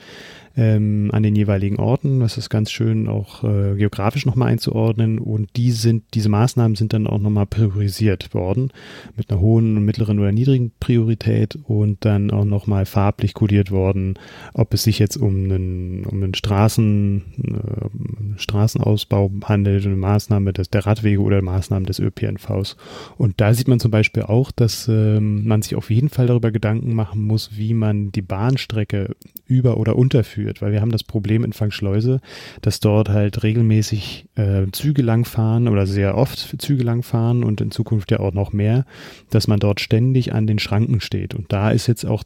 ähm, 0.57 1.09
an 1.13 1.23
den 1.23 1.35
jeweiligen 1.35 1.77
Orten. 1.77 2.19
Das 2.19 2.37
ist 2.37 2.49
ganz 2.49 2.71
schön 2.71 3.07
auch 3.07 3.43
äh, 3.43 3.75
geografisch 3.75 4.25
nochmal 4.25 4.49
einzuordnen 4.49 5.19
und 5.19 5.49
die 5.55 5.71
sind, 5.71 6.03
diese 6.13 6.29
Maßnahmen 6.29 6.75
sind 6.75 6.93
dann 6.93 7.07
auch 7.07 7.19
nochmal 7.19 7.45
priorisiert 7.45 8.33
worden 8.33 8.71
mit 9.15 9.29
einer 9.29 9.39
hohen, 9.39 9.85
mittleren 9.85 10.19
oder 10.19 10.31
niedrigen 10.31 10.71
Priorität 10.79 11.57
und 11.63 12.03
dann 12.05 12.31
auch 12.31 12.45
nochmal 12.45 12.85
farblich 12.85 13.33
kodiert 13.33 13.71
worden, 13.71 14.15
ob 14.53 14.73
es 14.73 14.83
sich 14.83 14.99
jetzt 14.99 15.17
um 15.17 15.45
einen, 15.45 16.05
um 16.05 16.21
einen 16.21 16.33
Straßen, 16.33 17.23
äh, 17.37 18.39
Straßenausbau 18.39 19.31
handelt, 19.43 19.60
eine 19.67 19.95
Maßnahme 19.95 20.53
des, 20.53 20.69
der 20.69 20.85
Radwege 20.85 21.21
oder 21.21 21.41
Maßnahmen 21.41 21.85
des 21.85 21.99
ÖPNVs. 21.99 22.77
Und 23.17 23.39
da 23.39 23.53
sieht 23.53 23.67
man 23.67 23.79
zum 23.79 23.91
Beispiel 23.91 24.23
auch, 24.23 24.51
dass 24.51 24.87
äh, 24.87 25.19
man 25.19 25.61
sich 25.61 25.75
auf 25.75 25.89
jeden 25.89 26.09
Fall 26.09 26.27
darüber 26.27 26.51
Gedanken 26.51 26.93
machen 26.93 27.21
muss, 27.23 27.57
wie 27.57 27.73
man 27.73 28.11
die 28.11 28.21
Bahnstrecke 28.21 29.15
über- 29.45 29.77
oder 29.77 29.95
unterführt 29.95 30.41
führt, 30.41 30.61
weil 30.61 30.71
wir 30.71 30.81
haben 30.81 30.91
das 30.91 31.03
Problem 31.03 31.43
in 31.43 31.53
Fangschleuse, 31.53 32.21
dass 32.61 32.79
dort 32.79 33.09
halt 33.09 33.43
regelmäßig 33.43 34.25
äh, 34.35 34.65
Züge 34.71 35.01
langfahren 35.01 35.67
oder 35.67 35.85
sehr 35.85 36.17
oft 36.17 36.55
Züge 36.61 36.83
langfahren 36.83 37.43
und 37.43 37.61
in 37.61 37.71
Zukunft 37.71 38.11
ja 38.11 38.19
auch 38.19 38.33
noch 38.33 38.53
mehr, 38.53 38.85
dass 39.29 39.47
man 39.47 39.59
dort 39.59 39.79
ständig 39.79 40.33
an 40.33 40.47
den 40.47 40.59
Schranken 40.59 40.99
steht. 41.01 41.35
Und 41.35 41.51
da 41.51 41.71
ist 41.71 41.87
jetzt 41.87 42.05
auch 42.05 42.23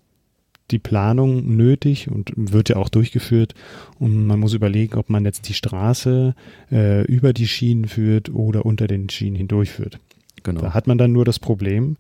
die 0.72 0.80
Planung 0.80 1.56
nötig 1.56 2.10
und 2.10 2.32
wird 2.36 2.70
ja 2.70 2.78
auch 2.78 2.90
durchgeführt. 2.90 3.54
Und 4.00 4.26
man 4.26 4.40
muss 4.40 4.54
überlegen, 4.54 4.96
ob 4.98 5.10
man 5.10 5.26
jetzt 5.26 5.48
die 5.48 5.54
Straße 5.54 6.36
äh, 6.72 7.04
über 7.06 7.34
die 7.34 7.48
Schienen 7.48 7.88
führt 7.88 8.30
oder 8.30 8.66
unter 8.66 8.88
den 8.88 9.10
Schienen 9.10 9.36
hindurchführt. 9.36 10.00
Genau. 10.44 10.62
Da 10.62 10.74
hat 10.74 10.88
man 10.88 10.98
dann 10.98 11.12
nur 11.12 11.26
das 11.26 11.40
Problem, 11.40 11.98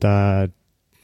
da 0.00 0.48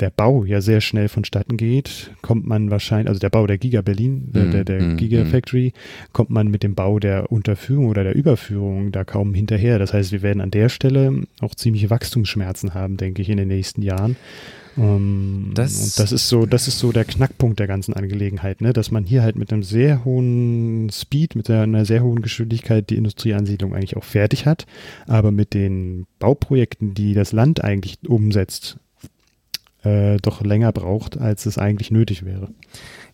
der 0.01 0.11
Bau 0.11 0.45
ja 0.45 0.61
sehr 0.61 0.81
schnell 0.81 1.09
vonstatten 1.09 1.57
geht, 1.57 2.11
kommt 2.23 2.47
man 2.47 2.71
wahrscheinlich, 2.71 3.09
also 3.09 3.21
der 3.21 3.29
Bau 3.29 3.47
der 3.47 3.59
Giga 3.59 3.83
Berlin, 3.83 4.31
der, 4.33 4.47
der, 4.47 4.65
der 4.65 4.81
mm, 4.81 4.97
Giga 4.97 5.25
Factory, 5.27 5.73
kommt 6.13 6.31
man 6.31 6.49
mit 6.49 6.63
dem 6.63 6.75
Bau 6.75 6.99
der 6.99 7.31
Unterführung 7.31 7.87
oder 7.87 8.03
der 8.03 8.15
Überführung 8.15 8.93
da 8.93 9.05
kaum 9.05 9.35
hinterher. 9.35 9.79
Das 9.79 9.93
heißt, 9.93 10.13
wir 10.13 10.23
werden 10.23 10.41
an 10.41 10.51
der 10.51 10.69
Stelle 10.69 11.25
auch 11.41 11.55
ziemliche 11.55 11.91
Wachstumsschmerzen 11.91 12.75
haben, 12.75 12.97
denke 12.97 13.23
ich, 13.23 13.29
in 13.29 13.37
den 13.37 13.49
nächsten 13.49 13.83
Jahren. 13.83 14.17
Um, 14.77 14.85
ähm, 14.85 15.51
das, 15.55 15.81
und 15.81 15.99
das 15.99 16.13
ist 16.13 16.29
so, 16.29 16.47
das 16.47 16.69
ist 16.69 16.79
so 16.79 16.93
der 16.93 17.05
Knackpunkt 17.05 17.59
der 17.59 17.67
ganzen 17.67 17.95
Angelegenheit, 17.95 18.61
ne? 18.61 18.73
dass 18.73 18.91
man 18.91 19.05
hier 19.05 19.23
halt 19.23 19.37
mit 19.37 19.53
einem 19.53 19.63
sehr 19.63 20.05
hohen 20.05 20.91
Speed, 20.91 21.35
mit 21.35 21.51
einer 21.51 21.85
sehr 21.85 22.03
hohen 22.03 22.23
Geschwindigkeit 22.23 22.89
die 22.91 22.97
Industrieansiedlung 22.97 23.75
eigentlich 23.75 23.97
auch 23.97 24.05
fertig 24.05 24.47
hat, 24.47 24.67
aber 25.07 25.33
mit 25.33 25.55
den 25.55 26.07
Bauprojekten, 26.19 26.95
die 26.95 27.15
das 27.15 27.33
Land 27.33 27.65
eigentlich 27.65 27.99
umsetzt, 28.07 28.79
äh, 29.83 30.19
doch 30.19 30.43
länger 30.43 30.73
braucht, 30.73 31.19
als 31.19 31.47
es 31.47 31.59
eigentlich 31.59 31.91
nötig 31.91 32.25
wäre. 32.25 32.49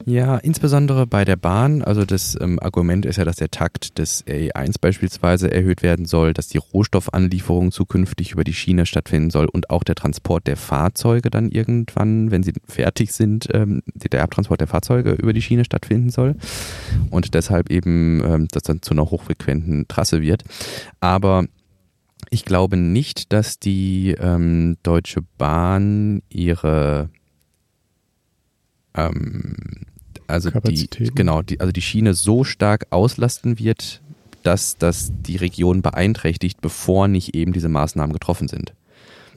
Ja, 0.05 0.37
insbesondere 0.37 1.07
bei 1.07 1.25
der 1.25 1.37
Bahn. 1.37 1.83
Also 1.83 2.05
das 2.05 2.37
ähm, 2.41 2.59
Argument 2.61 3.07
ist 3.07 3.17
ja, 3.17 3.25
dass 3.25 3.37
der 3.37 3.51
Takt 3.51 3.99
des 3.99 4.25
RE1 4.27 4.75
beispielsweise 4.81 5.51
erhöht 5.51 5.83
werden 5.83 6.07
soll, 6.07 6.33
dass 6.33 6.49
die 6.49 6.59
Rohstoffanlieferung 6.59 7.73
zukünftig 7.73 8.33
über 8.33 8.45
die 8.45 8.53
Schiene 8.53 8.87
stattfinden 8.87 9.31
soll 9.31 9.47
und 9.47 9.71
auch 9.71 9.85
der 9.85 9.95
Transport 9.95 10.47
der 10.47 10.57
Fahrzeuge 10.57 11.31
dann 11.31 11.51
irgendwann, 11.51 12.31
wenn 12.31 12.43
sie 12.43 12.53
fertig 12.67 13.13
sind, 13.13 13.49
ähm, 13.53 13.83
der 13.95 14.23
Abtransport 14.23 14.61
der 14.61 14.69
Fahrzeuge 14.69 15.13
über 15.13 15.33
die 15.33 15.43
Schiene 15.43 15.65
stattfinden 15.65 16.11
soll 16.11 16.37
und 17.11 17.35
deshalb 17.35 17.71
eben 17.71 18.23
ähm, 18.25 18.49
das 18.51 18.65
dann 18.65 18.83
zu 18.83 18.93
einer 18.93 19.11
hochfrequenten 19.11 19.89
Trasse 19.89 20.21
wird. 20.21 20.45
Aber 21.01 21.47
ich 22.31 22.45
glaube 22.45 22.77
nicht, 22.77 23.33
dass 23.33 23.59
die 23.59 24.17
ähm, 24.19 24.77
Deutsche 24.83 25.23
Bahn 25.39 26.23
ihre 26.29 27.09
ähm, 28.95 29.55
also 30.27 30.51
die 30.51 30.89
genau 31.15 31.43
die 31.43 31.61
also 31.61 31.73
die 31.73 31.83
Schiene 31.83 32.15
so 32.15 32.45
stark 32.45 32.87
auslasten 32.91 33.59
wird, 33.59 34.01
dass 34.43 34.77
das 34.77 35.13
die 35.23 35.37
Region 35.37 35.83
beeinträchtigt, 35.83 36.61
bevor 36.61 37.09
nicht 37.09 37.35
eben 37.35 37.53
diese 37.53 37.69
Maßnahmen 37.69 38.13
getroffen 38.13 38.49
sind. 38.49 38.75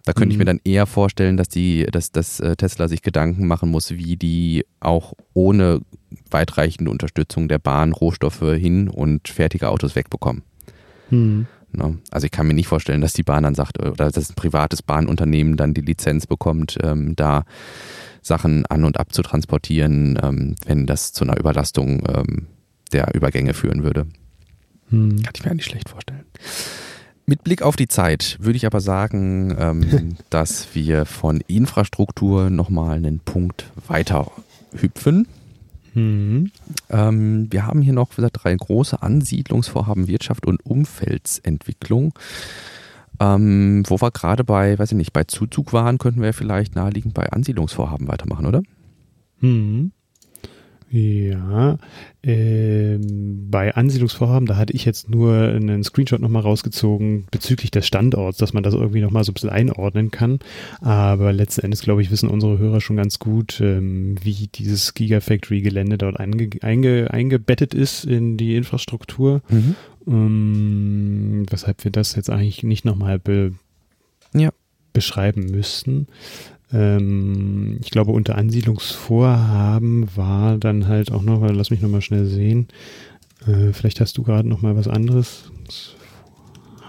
Da 0.06 0.14
könnte 0.14 0.28
mhm. 0.28 0.32
ich 0.32 0.38
mir 0.38 0.44
mhm. 0.46 0.60
dann 0.60 0.62
eher 0.64 0.86
vorstellen, 0.86 1.38
dass 1.38 1.50
die, 1.50 1.86
dass, 1.92 2.12
dass 2.12 2.40
äh, 2.40 2.56
Tesla 2.56 2.88
sich 2.88 3.02
Gedanken 3.02 3.48
machen 3.48 3.70
muss, 3.70 3.92
wie 3.92 4.16
die 4.16 4.66
auch 4.80 5.14
ohne 5.34 5.82
weitreichende 6.32 6.90
Unterstützung 6.90 7.48
der 7.48 7.60
Bahn 7.60 7.92
Rohstoffe 7.92 8.40
hin 8.40 8.88
und 8.88 9.28
fertige 9.28 9.70
Autos 9.70 9.96
wegbekommen. 9.96 10.44
Mhm. 11.10 11.48
Ne? 11.72 11.98
Also 12.12 12.26
ich 12.26 12.32
kann 12.32 12.48
mir 12.48 12.54
nicht 12.54 12.68
vorstellen, 12.68 13.02
dass 13.02 13.14
die 13.14 13.24
Bahn 13.24 13.44
dann 13.44 13.56
sagt, 13.56 13.80
oder 13.80 14.12
dass 14.12 14.30
ein 14.30 14.36
privates 14.36 14.82
Bahnunternehmen 14.82 15.58
dann 15.58 15.74
die 15.74 15.82
Lizenz 15.82 16.28
bekommt, 16.28 16.78
ähm, 16.82 17.16
da 17.16 17.44
Sachen 18.22 18.66
an 18.66 18.84
und 18.84 19.00
ab 19.00 19.14
zu 19.14 19.22
transportieren, 19.22 20.20
ähm, 20.22 20.56
wenn 20.66 20.86
das 20.86 21.14
zu 21.14 21.24
einer 21.24 21.38
Überlastung 21.38 22.04
ähm, 22.08 22.48
der 22.92 23.14
Übergänge 23.16 23.54
führen 23.54 23.84
würde. 23.84 24.08
Hm. 24.90 25.22
Kann 25.22 25.34
ich 25.36 25.46
mir 25.46 25.56
nicht 25.56 25.70
schlecht 25.70 25.90
vorstellen. 25.90 26.26
Mit 27.26 27.44
Blick 27.44 27.62
auf 27.62 27.76
die 27.76 27.88
Zeit 27.88 28.38
würde 28.40 28.58
ich 28.58 28.66
aber 28.66 28.82
sagen, 28.82 29.56
ähm, 29.60 30.18
dass 30.30 30.74
wir 30.74 31.06
von 31.06 31.42
Infrastruktur 31.48 32.50
nochmal 32.50 32.98
einen 32.98 33.20
Punkt 33.20 33.66
weiter 33.88 34.32
hüpfen. 34.74 35.28
Mhm. 35.94 36.52
Ähm, 36.90 37.48
wir 37.52 37.66
haben 37.66 37.82
hier 37.82 37.94
noch 37.94 38.16
gesagt, 38.16 38.44
drei 38.44 38.56
große 38.56 39.02
Ansiedlungsvorhaben 39.02 40.08
Wirtschaft 40.08 40.46
und 40.46 40.66
Umfeldsentwicklung. 40.66 42.14
Ähm, 43.20 43.84
wo 43.88 44.00
wir 44.02 44.12
gerade 44.12 44.44
bei, 44.44 44.80
weiß 44.80 44.92
ich 44.92 44.98
nicht, 44.98 45.12
bei 45.14 45.26
Zuzug 45.26 45.74
waren, 45.74 45.98
könnten 45.98 46.22
wir 46.22 46.34
vielleicht 46.34 46.76
naheliegend 46.76 47.14
bei 47.14 47.30
Ansiedlungsvorhaben 47.30 48.08
weitermachen, 48.08 48.46
oder? 48.46 48.62
Mhm. 49.42 49.92
Ja, 50.92 51.78
ähm, 52.24 53.48
bei 53.52 53.76
Ansiedlungsvorhaben, 53.76 54.48
da 54.48 54.58
hatte 54.58 54.74
ich 54.74 54.86
jetzt 54.86 55.08
nur 55.08 55.36
einen 55.36 55.84
Screenshot 55.84 56.20
nochmal 56.20 56.42
rausgezogen 56.42 57.28
bezüglich 57.30 57.70
des 57.70 57.86
Standorts, 57.86 58.40
dass 58.40 58.54
man 58.54 58.64
das 58.64 58.74
irgendwie 58.74 59.02
nochmal 59.02 59.24
so 59.24 59.32
ein 59.32 59.36
bisschen 59.36 59.52
einordnen 59.52 60.10
kann. 60.10 60.40
Aber 60.82 61.32
letzten 61.32 61.62
Endes, 61.62 61.82
glaube 61.82 62.02
ich, 62.02 62.10
wissen 62.10 62.28
unsere 62.28 62.58
Hörer 62.58 62.82
schon 62.82 62.96
ganz 62.96 63.20
gut, 63.20 63.62
ähm, 63.62 64.16
wie 64.24 64.48
dieses 64.48 64.96
Gigafactory-Gelände 64.96 66.00
dort 66.00 66.20
einge 66.20 66.50
einge 66.62 67.12
eingebettet 67.12 67.76
ist 67.76 68.06
in 68.06 68.38
die 68.38 68.56
Infrastruktur. 68.56 69.42
Mhm. 69.50 69.76
Ähm, 70.08 71.46
weshalb 71.52 71.84
wir 71.84 71.92
das 71.92 72.16
jetzt 72.16 72.32
eigentlich 72.32 72.64
nicht 72.64 72.84
nochmal 72.84 73.20
be 73.20 73.54
ja. 74.34 74.50
beschreiben 74.94 75.46
müssten. 75.52 76.08
Ähm, 76.72 77.80
ich 77.82 77.90
glaube, 77.90 78.12
unter 78.12 78.36
Ansiedlungsvorhaben 78.36 80.16
war 80.16 80.58
dann 80.58 80.88
halt 80.88 81.12
auch 81.12 81.24
noch, 81.24 81.42
lass 81.52 81.72
mich 81.72 81.82
nochmal 81.82 82.02
schnell 82.02 82.26
sehen, 82.26 82.68
äh, 83.48 83.74
vielleicht 83.74 84.02
hast 84.02 84.18
du 84.18 84.24
gerade 84.24 84.48
nochmal 84.48 84.76
was 84.76 84.88
anderes. 84.88 85.52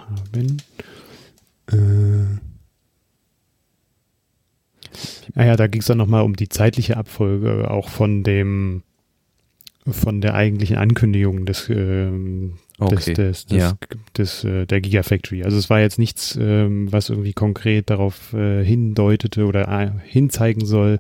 Haben. 0.09 0.59
Äh, 1.71 2.41
ah 5.35 5.45
ja, 5.45 5.57
da 5.57 5.67
ging 5.67 5.81
es 5.81 5.87
dann 5.87 5.99
nochmal 5.99 6.23
um 6.23 6.37
die 6.37 6.49
zeitliche 6.49 6.97
Abfolge, 6.97 7.71
auch 7.71 7.89
von 7.89 8.23
dem, 8.23 8.83
von 9.87 10.21
der 10.21 10.35
eigentlichen 10.35 10.77
Ankündigung 10.77 11.47
des, 11.47 11.69
äh, 11.71 12.11
okay. 12.87 13.15
des, 13.15 13.15
des, 13.15 13.47
des, 13.47 13.59
ja. 13.59 13.73
des 14.17 14.45
äh, 14.45 14.67
der 14.67 14.81
Gigafactory. 14.81 15.45
Also 15.45 15.59
es 15.59 15.71
war 15.71 15.81
jetzt 15.81 15.99
nichts, 15.99 16.39
ähm, 16.41 16.91
was 16.93 17.11
irgendwie 17.11 17.33
konkret 17.33 17.91
darauf 17.91 18.33
äh, 18.33 18.65
hindeutete 18.65 19.45
oder 19.45 19.69
äh, 19.69 19.91
hinzeigen 20.05 20.65
soll, 20.65 20.99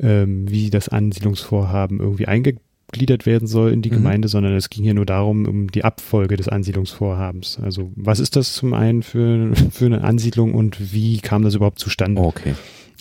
ähm, 0.00 0.50
wie 0.50 0.70
das 0.70 0.88
Ansiedlungsvorhaben 0.88 2.00
irgendwie 2.00 2.26
eingegliedert 2.26 3.26
werden 3.26 3.46
soll 3.48 3.72
in 3.72 3.82
die 3.82 3.90
mhm. 3.90 3.96
Gemeinde, 3.96 4.28
sondern 4.28 4.54
es 4.54 4.70
ging 4.70 4.84
hier 4.84 4.94
nur 4.94 5.06
darum, 5.06 5.46
um 5.46 5.70
die 5.70 5.84
Abfolge 5.84 6.36
des 6.36 6.48
Ansiedlungsvorhabens. 6.48 7.58
Also 7.60 7.92
was 7.96 8.20
ist 8.20 8.36
das 8.36 8.54
zum 8.54 8.74
einen 8.74 9.02
für, 9.02 9.52
für 9.70 9.86
eine 9.86 10.02
Ansiedlung 10.02 10.54
und 10.54 10.92
wie 10.92 11.18
kam 11.18 11.42
das 11.42 11.54
überhaupt 11.54 11.78
zustande? 11.78 12.20
Okay. 12.20 12.54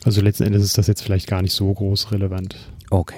Also 0.04 0.22
letzten 0.22 0.44
Endes 0.44 0.64
ist 0.64 0.78
das 0.78 0.88
jetzt 0.88 1.02
vielleicht 1.02 1.28
gar 1.28 1.42
nicht 1.42 1.54
so 1.54 1.74
groß 1.74 2.12
relevant. 2.12 2.56
Okay. 2.90 3.18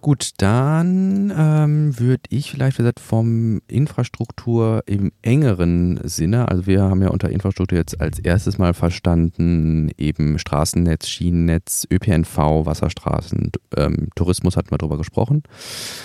Gut, 0.00 0.30
dann 0.38 1.30
ähm, 1.36 1.98
würde 1.98 2.22
ich 2.30 2.50
vielleicht 2.50 2.78
gesagt 2.78 3.00
vom 3.00 3.60
Infrastruktur 3.68 4.82
im 4.86 5.12
engeren 5.20 6.00
Sinne, 6.04 6.48
also 6.48 6.66
wir 6.66 6.82
haben 6.82 7.02
ja 7.02 7.08
unter 7.08 7.28
Infrastruktur 7.28 7.76
jetzt 7.78 8.00
als 8.00 8.18
erstes 8.18 8.56
mal 8.56 8.72
verstanden, 8.72 9.90
eben 9.98 10.38
Straßennetz, 10.38 11.06
Schienennetz, 11.06 11.86
ÖPNV, 11.92 12.36
Wasserstraßen, 12.64 13.52
ähm, 13.76 14.08
Tourismus 14.14 14.56
hatten 14.56 14.70
wir 14.70 14.78
drüber 14.78 14.96
gesprochen. 14.96 15.42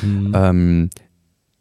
Mhm. 0.01 0.31
Ähm, 0.35 0.89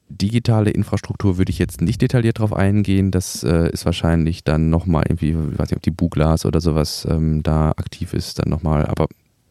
digitale 0.09 0.71
Infrastruktur 0.71 1.39
würde 1.39 1.51
ich 1.51 1.59
jetzt 1.59 1.81
nicht 1.81 2.03
detailliert 2.03 2.41
drauf 2.41 2.53
eingehen. 2.53 3.11
Das 3.11 3.45
äh, 3.45 3.71
ist 3.71 3.85
wahrscheinlich 3.85 4.45
dann 4.45 4.71
nochmal 4.71 5.05
irgendwie, 5.09 5.31
ich 5.31 5.59
weiß 5.59 5.71
nicht, 5.71 5.77
ob 5.77 5.83
die 5.83 5.91
Buglas 5.91 6.45
oder 6.47 6.61
sowas 6.61 7.07
ähm, 7.09 7.43
da 7.43 7.71
aktiv 7.71 8.13
ist, 8.13 8.41
dann 8.41 8.51
nochmal, 8.51 8.87
aber 8.87 9.07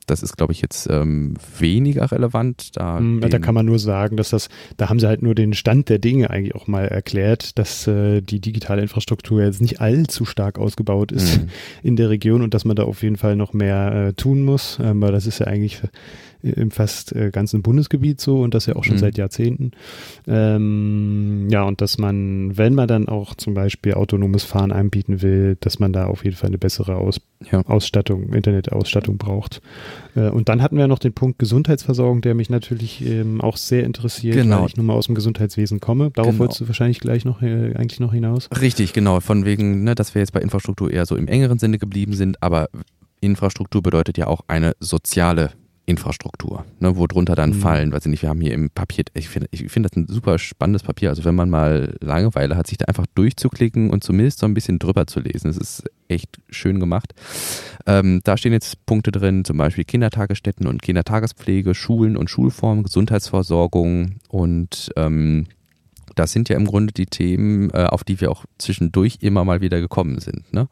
das 0.06 0.24
ist, 0.24 0.38
glaube 0.38 0.54
ich, 0.54 0.62
jetzt 0.62 0.88
ähm, 0.90 1.34
weniger 1.58 2.12
relevant. 2.12 2.76
Da, 2.78 2.98
hm, 2.98 3.22
ja, 3.22 3.30
da 3.30 3.40
kann 3.40 3.56
man 3.56 3.66
nur 3.66 3.80
sagen, 3.80 4.18
dass 4.18 4.30
das, 4.30 4.50
da 4.78 4.90
haben 4.90 5.00
sie 5.00 5.08
halt 5.08 5.22
nur 5.22 5.36
den 5.36 5.54
Stand 5.54 5.90
der 5.90 6.00
Dinge 6.00 6.30
eigentlich 6.30 6.56
auch 6.56 6.68
mal 6.68 6.88
erklärt, 6.88 7.58
dass 7.58 7.88
äh, 7.88 8.22
die 8.22 8.40
digitale 8.40 8.82
Infrastruktur 8.82 9.42
jetzt 9.42 9.62
nicht 9.62 9.82
allzu 9.82 10.26
stark 10.26 10.60
ausgebaut 10.60 11.12
ist 11.12 11.42
mhm. 11.42 11.50
in 11.84 11.96
der 11.96 12.10
Region 12.10 12.42
und 12.42 12.54
dass 12.54 12.66
man 12.66 12.76
da 12.76 12.84
auf 12.84 13.04
jeden 13.04 13.18
Fall 13.18 13.36
noch 13.36 13.54
mehr 13.54 14.08
äh, 14.10 14.14
tun 14.14 14.44
muss. 14.44 14.80
Ähm, 14.82 15.02
weil 15.02 15.12
das 15.12 15.28
ist 15.28 15.40
ja 15.40 15.48
eigentlich 15.48 15.82
im 16.44 16.72
fast 16.72 17.16
äh, 17.16 17.32
ganzen 17.32 17.62
Bundesgebiet 17.62 18.20
so 18.20 18.42
und 18.42 18.54
das 18.54 18.66
ja 18.66 18.76
auch 18.76 18.84
schon 18.84 18.96
mhm. 18.96 19.00
seit 19.00 19.18
Jahrzehnten. 19.18 19.72
Ähm, 20.28 21.48
ja, 21.50 21.64
und 21.64 21.82
dass 21.82 21.98
man, 21.98 22.58
wenn 22.58 22.76
man 22.76 22.88
dann 22.88 23.08
auch 23.08 23.34
zum 23.36 23.54
Beispiel 23.54 23.94
autonomes 23.94 24.44
Fahren 24.44 24.72
anbieten 24.72 25.22
will, 25.22 25.58
dass 25.62 25.80
man 25.80 25.94
da 25.94 26.06
auf 26.06 26.24
jeden 26.24 26.36
Fall 26.36 26.50
eine 26.50 26.58
bessere 26.58 26.98
Aus 26.98 27.22
ja. 27.52 27.62
Ausstattung, 27.66 28.34
Internetausstattung 28.34 29.18
braucht. 29.18 29.62
Äh, 30.16 30.30
und 30.30 30.50
dann 30.50 30.62
hatten 30.62 30.78
wir 30.78 30.88
noch 30.88 31.00
den 31.00 31.14
Punkt 31.14 31.40
Gesundheitsversorgung, 31.40 32.22
der 32.22 32.36
mich 32.36 32.50
natürlich 32.50 33.06
ähm, 33.06 33.42
auch 33.42 33.58
sehr 33.58 33.84
interessiert, 33.84 34.36
genau. 34.36 34.62
weil 34.62 34.68
ich 34.68 34.78
nun 34.78 34.86
mal 34.86 34.94
aus 34.94 35.08
dem 35.08 35.16
Gesundheitswesen 35.16 35.80
komme. 35.80 36.12
Darauf 36.12 36.32
genau. 36.32 36.40
wolltest 36.40 36.62
du 36.62 36.68
wahrscheinlich 36.68 37.00
gleich 37.00 37.26
noch 37.26 37.42
äh, 37.42 37.74
eigentlich 37.76 38.00
noch 38.00 38.14
hinaus. 38.14 38.50
Richtig, 38.60 38.94
genau. 38.94 39.20
Von 39.20 39.46
wegen, 39.46 39.84
ne, 39.84 39.96
dass 39.96 40.14
wir 40.16 40.22
jetzt 40.22 40.34
bei 40.34 40.42
Infrastruktur 40.42 40.92
eher 40.92 41.06
so 41.06 41.16
im 41.16 41.28
engeren 41.28 41.60
Sinne 41.60 41.78
geblieben 41.78 42.14
sind, 42.14 42.42
aber 42.44 42.70
Infrastruktur 43.22 43.82
bedeutet 43.82 44.18
ja 44.18 44.28
auch 44.28 44.42
eine 44.48 44.74
soziale 44.80 45.52
Infrastruktur, 45.86 46.66
ne, 46.80 46.96
wo 46.96 47.08
drunter 47.08 47.36
dann 47.36 47.50
mhm. 47.50 47.56
fallen, 47.56 47.92
weiß 47.92 48.06
ich 48.06 48.12
nicht, 48.12 48.22
wir 48.22 48.30
haben 48.30 48.40
hier 48.40 48.54
im 48.54 48.70
Papier, 48.70 49.04
ich 49.14 49.28
finde 49.28 49.50
ich 49.52 49.70
finde 49.70 49.90
das 49.90 49.98
ein 49.98 50.08
super 50.08 50.40
spannendes 50.40 50.84
Papier, 50.84 51.10
also 51.10 51.26
wenn 51.26 51.36
man 51.36 51.50
mal 51.50 51.98
Langeweile 52.00 52.56
hat, 52.56 52.68
sich 52.68 52.78
da 52.78 52.86
einfach 52.86 53.06
durchzuklicken 53.16 53.90
und 53.90 54.02
zumindest 54.02 54.40
so 54.40 54.46
ein 54.46 54.54
bisschen 54.54 54.80
drüber 54.80 55.08
zu 55.08 55.20
lesen, 55.20 55.48
das 55.48 55.58
ist 55.58 55.84
echt 56.08 56.40
schön 56.50 56.80
gemacht. 56.80 57.14
Ähm, 57.86 58.22
da 58.24 58.38
stehen 58.38 58.54
jetzt 58.54 58.86
Punkte 58.86 59.12
drin, 59.12 59.44
zum 59.44 59.58
Beispiel 59.58 59.84
Kindertagesstätten 59.84 60.68
und 60.68 60.82
Kindertagespflege, 60.82 61.76
Schulen 61.76 62.16
und 62.16 62.30
Schulformen, 62.30 62.84
Gesundheitsversorgung 62.84 64.20
und 64.30 64.90
ähm, 64.96 65.48
das 66.16 66.32
sind 66.32 66.50
ja 66.50 66.56
im 66.56 66.66
Grunde 66.66 66.94
die 66.94 67.06
Themen, 67.06 67.70
äh, 67.72 67.86
auf 67.86 68.04
die 68.04 68.20
wir 68.22 68.32
auch 68.32 68.46
zwischendurch 68.58 69.18
immer 69.22 69.46
mal 69.46 69.62
wieder 69.62 69.80
gekommen 69.80 70.20
sind. 70.20 70.52
Ne? 70.54 70.68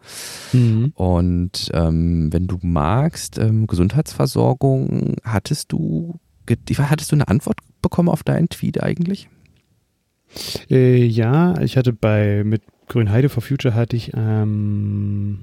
Mhm. 0.54 0.92
Und 0.96 1.72
ähm, 1.74 2.32
wenn 2.32 2.48
du 2.48 2.60
magst, 2.62 3.38
ähm, 3.38 3.68
Gesundheitsversorgung, 3.68 5.16
hattest 5.24 5.72
du, 5.72 6.20
hattest 6.48 7.12
du 7.12 7.16
eine 7.16 7.28
Antwort 7.28 7.60
bekommen 7.82 8.10
auf 8.10 8.24
deinen 8.24 8.50
Tweet 8.50 8.82
eigentlich? 8.82 9.30
Äh, 10.70 11.04
ja, 11.04 11.60
ich 11.62 11.78
hatte 11.78 11.94
bei 11.94 12.44
mit 12.44 12.62
Grünheide 12.88 13.30
for 13.30 13.42
Future 13.42 13.74
hatte 13.74 13.96
ich 13.96 14.12
ähm, 14.16 15.39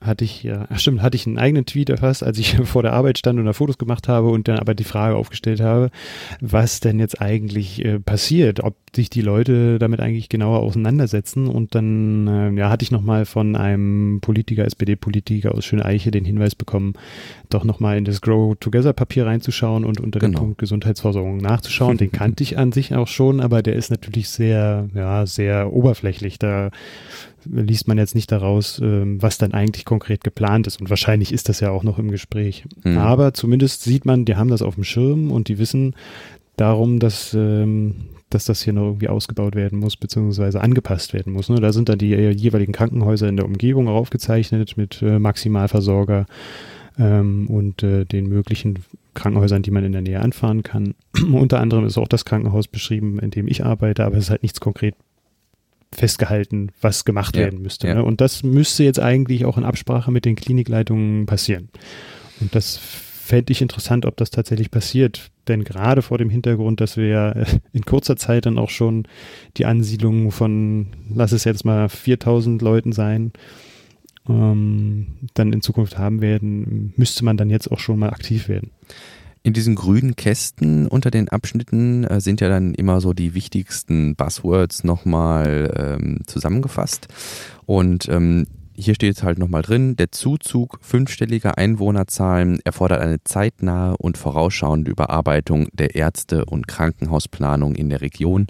hatte 0.00 0.24
ich 0.24 0.42
ja, 0.42 0.66
ach 0.68 0.78
stimmt, 0.78 1.00
hatte 1.00 1.16
ich 1.16 1.26
einen 1.26 1.38
eigenen 1.38 1.64
Tweet 1.64 1.88
erfasst, 1.88 2.22
als 2.22 2.38
ich 2.38 2.56
vor 2.64 2.82
der 2.82 2.92
Arbeit 2.92 3.18
stand 3.18 3.38
und 3.38 3.46
da 3.46 3.52
Fotos 3.52 3.78
gemacht 3.78 4.08
habe 4.08 4.28
und 4.28 4.46
dann 4.48 4.58
aber 4.58 4.74
die 4.74 4.84
Frage 4.84 5.16
aufgestellt 5.16 5.60
habe, 5.60 5.90
was 6.40 6.80
denn 6.80 6.98
jetzt 6.98 7.20
eigentlich 7.20 7.84
äh, 7.84 7.98
passiert, 7.98 8.62
ob 8.62 8.76
sich 8.94 9.10
die 9.10 9.22
Leute 9.22 9.78
damit 9.78 10.00
eigentlich 10.00 10.28
genauer 10.28 10.60
auseinandersetzen 10.60 11.48
und 11.48 11.74
dann 11.74 12.26
äh, 12.28 12.50
ja, 12.58 12.70
hatte 12.70 12.82
ich 12.82 12.90
nochmal 12.90 13.24
von 13.24 13.56
einem 13.56 14.20
Politiker, 14.20 14.64
SPD-Politiker 14.64 15.54
aus 15.54 15.64
Schöneiche 15.64 16.10
den 16.10 16.24
Hinweis 16.24 16.54
bekommen, 16.54 16.94
doch 17.48 17.64
nochmal 17.64 17.96
in 17.96 18.04
das 18.04 18.20
Grow 18.20 18.54
Together 18.58 18.92
Papier 18.92 19.26
reinzuschauen 19.26 19.84
und 19.84 20.00
unter 20.00 20.18
genau. 20.18 20.32
dem 20.32 20.38
Punkt 20.38 20.58
Gesundheitsversorgung 20.58 21.38
nachzuschauen. 21.38 21.96
Den 21.96 22.12
kannte 22.12 22.42
ich 22.42 22.58
an 22.58 22.72
sich 22.72 22.94
auch 22.94 23.08
schon, 23.08 23.40
aber 23.40 23.62
der 23.62 23.76
ist 23.76 23.90
natürlich 23.90 24.28
sehr, 24.28 24.88
ja, 24.94 25.26
sehr 25.26 25.72
oberflächlich. 25.72 26.38
Da 26.38 26.70
liest 27.50 27.88
man 27.88 27.98
jetzt 27.98 28.14
nicht 28.14 28.30
daraus, 28.32 28.80
ähm, 28.82 29.22
was 29.22 29.38
dann 29.38 29.52
eigentlich 29.52 29.84
konkret 29.84 30.24
geplant 30.24 30.66
ist. 30.66 30.80
Und 30.80 30.90
wahrscheinlich 30.90 31.32
ist 31.32 31.48
das 31.48 31.60
ja 31.60 31.70
auch 31.70 31.82
noch 31.82 31.98
im 31.98 32.10
Gespräch. 32.10 32.64
Mhm. 32.84 32.98
Aber 32.98 33.34
zumindest 33.34 33.82
sieht 33.82 34.04
man, 34.04 34.24
die 34.24 34.36
haben 34.36 34.48
das 34.48 34.62
auf 34.62 34.74
dem 34.74 34.84
Schirm 34.84 35.30
und 35.30 35.48
die 35.48 35.58
wissen 35.58 35.94
darum, 36.56 36.98
dass, 36.98 37.34
ähm, 37.34 37.94
dass 38.30 38.44
das 38.44 38.62
hier 38.62 38.72
noch 38.72 38.86
irgendwie 38.86 39.08
ausgebaut 39.08 39.54
werden 39.54 39.78
muss, 39.78 39.96
beziehungsweise 39.96 40.60
angepasst 40.60 41.12
werden 41.12 41.32
muss. 41.32 41.48
Ne? 41.48 41.60
Da 41.60 41.72
sind 41.72 41.88
dann 41.88 41.98
die 41.98 42.14
äh, 42.14 42.30
jeweiligen 42.30 42.72
Krankenhäuser 42.72 43.28
in 43.28 43.36
der 43.36 43.46
Umgebung 43.46 43.88
aufgezeichnet 43.88 44.76
mit 44.76 45.02
äh, 45.02 45.18
Maximalversorger 45.18 46.26
ähm, 46.98 47.48
und 47.48 47.82
äh, 47.82 48.04
den 48.04 48.28
möglichen 48.28 48.78
Krankenhäusern, 49.14 49.62
die 49.62 49.70
man 49.70 49.84
in 49.84 49.92
der 49.92 50.02
Nähe 50.02 50.20
anfahren 50.20 50.62
kann. 50.62 50.94
Unter 51.32 51.60
anderem 51.60 51.86
ist 51.86 51.98
auch 51.98 52.08
das 52.08 52.24
Krankenhaus 52.24 52.68
beschrieben, 52.68 53.18
in 53.18 53.30
dem 53.30 53.48
ich 53.48 53.64
arbeite, 53.64 54.04
aber 54.04 54.16
es 54.16 54.24
ist 54.24 54.30
halt 54.30 54.42
nichts 54.42 54.60
konkret 54.60 54.94
festgehalten, 55.96 56.70
was 56.80 57.04
gemacht 57.04 57.36
ja, 57.36 57.44
werden 57.44 57.62
müsste. 57.62 57.88
Ja. 57.88 57.94
Ne? 57.94 58.04
Und 58.04 58.20
das 58.20 58.42
müsste 58.42 58.84
jetzt 58.84 59.00
eigentlich 59.00 59.44
auch 59.44 59.58
in 59.58 59.64
Absprache 59.64 60.10
mit 60.10 60.24
den 60.24 60.36
Klinikleitungen 60.36 61.26
passieren. 61.26 61.68
Und 62.40 62.54
das 62.54 62.76
fände 62.76 63.52
ich 63.52 63.62
interessant, 63.62 64.06
ob 64.06 64.16
das 64.16 64.30
tatsächlich 64.30 64.70
passiert. 64.70 65.30
Denn 65.48 65.64
gerade 65.64 66.02
vor 66.02 66.18
dem 66.18 66.30
Hintergrund, 66.30 66.80
dass 66.80 66.96
wir 66.96 67.34
äh, 67.36 67.44
in 67.72 67.84
kurzer 67.84 68.16
Zeit 68.16 68.46
dann 68.46 68.58
auch 68.58 68.70
schon 68.70 69.06
die 69.56 69.66
Ansiedlung 69.66 70.30
von, 70.30 70.88
lass 71.12 71.32
es 71.32 71.44
jetzt 71.44 71.64
mal 71.64 71.88
4000 71.88 72.62
Leuten 72.62 72.92
sein, 72.92 73.32
ähm, 74.28 75.06
dann 75.34 75.52
in 75.52 75.60
Zukunft 75.60 75.98
haben 75.98 76.20
werden, 76.20 76.92
müsste 76.96 77.24
man 77.24 77.36
dann 77.36 77.50
jetzt 77.50 77.70
auch 77.70 77.78
schon 77.78 77.98
mal 77.98 78.10
aktiv 78.10 78.48
werden. 78.48 78.70
In 79.46 79.52
diesen 79.52 79.76
grünen 79.76 80.16
Kästen 80.16 80.88
unter 80.88 81.12
den 81.12 81.28
Abschnitten 81.28 82.02
äh, 82.02 82.20
sind 82.20 82.40
ja 82.40 82.48
dann 82.48 82.74
immer 82.74 83.00
so 83.00 83.12
die 83.12 83.32
wichtigsten 83.32 84.16
Buzzwords 84.16 84.82
nochmal 84.82 85.72
ähm, 86.00 86.22
zusammengefasst. 86.26 87.06
Und 87.64 88.08
ähm, 88.08 88.48
hier 88.74 88.96
steht 88.96 89.16
es 89.16 89.22
halt 89.22 89.38
nochmal 89.38 89.62
drin, 89.62 89.94
der 89.94 90.10
Zuzug 90.10 90.80
fünfstelliger 90.82 91.58
Einwohnerzahlen 91.58 92.58
erfordert 92.64 93.00
eine 93.00 93.22
zeitnahe 93.22 93.96
und 93.98 94.18
vorausschauende 94.18 94.90
Überarbeitung 94.90 95.68
der 95.72 95.94
Ärzte- 95.94 96.44
und 96.46 96.66
Krankenhausplanung 96.66 97.76
in 97.76 97.88
der 97.88 98.00
Region. 98.00 98.48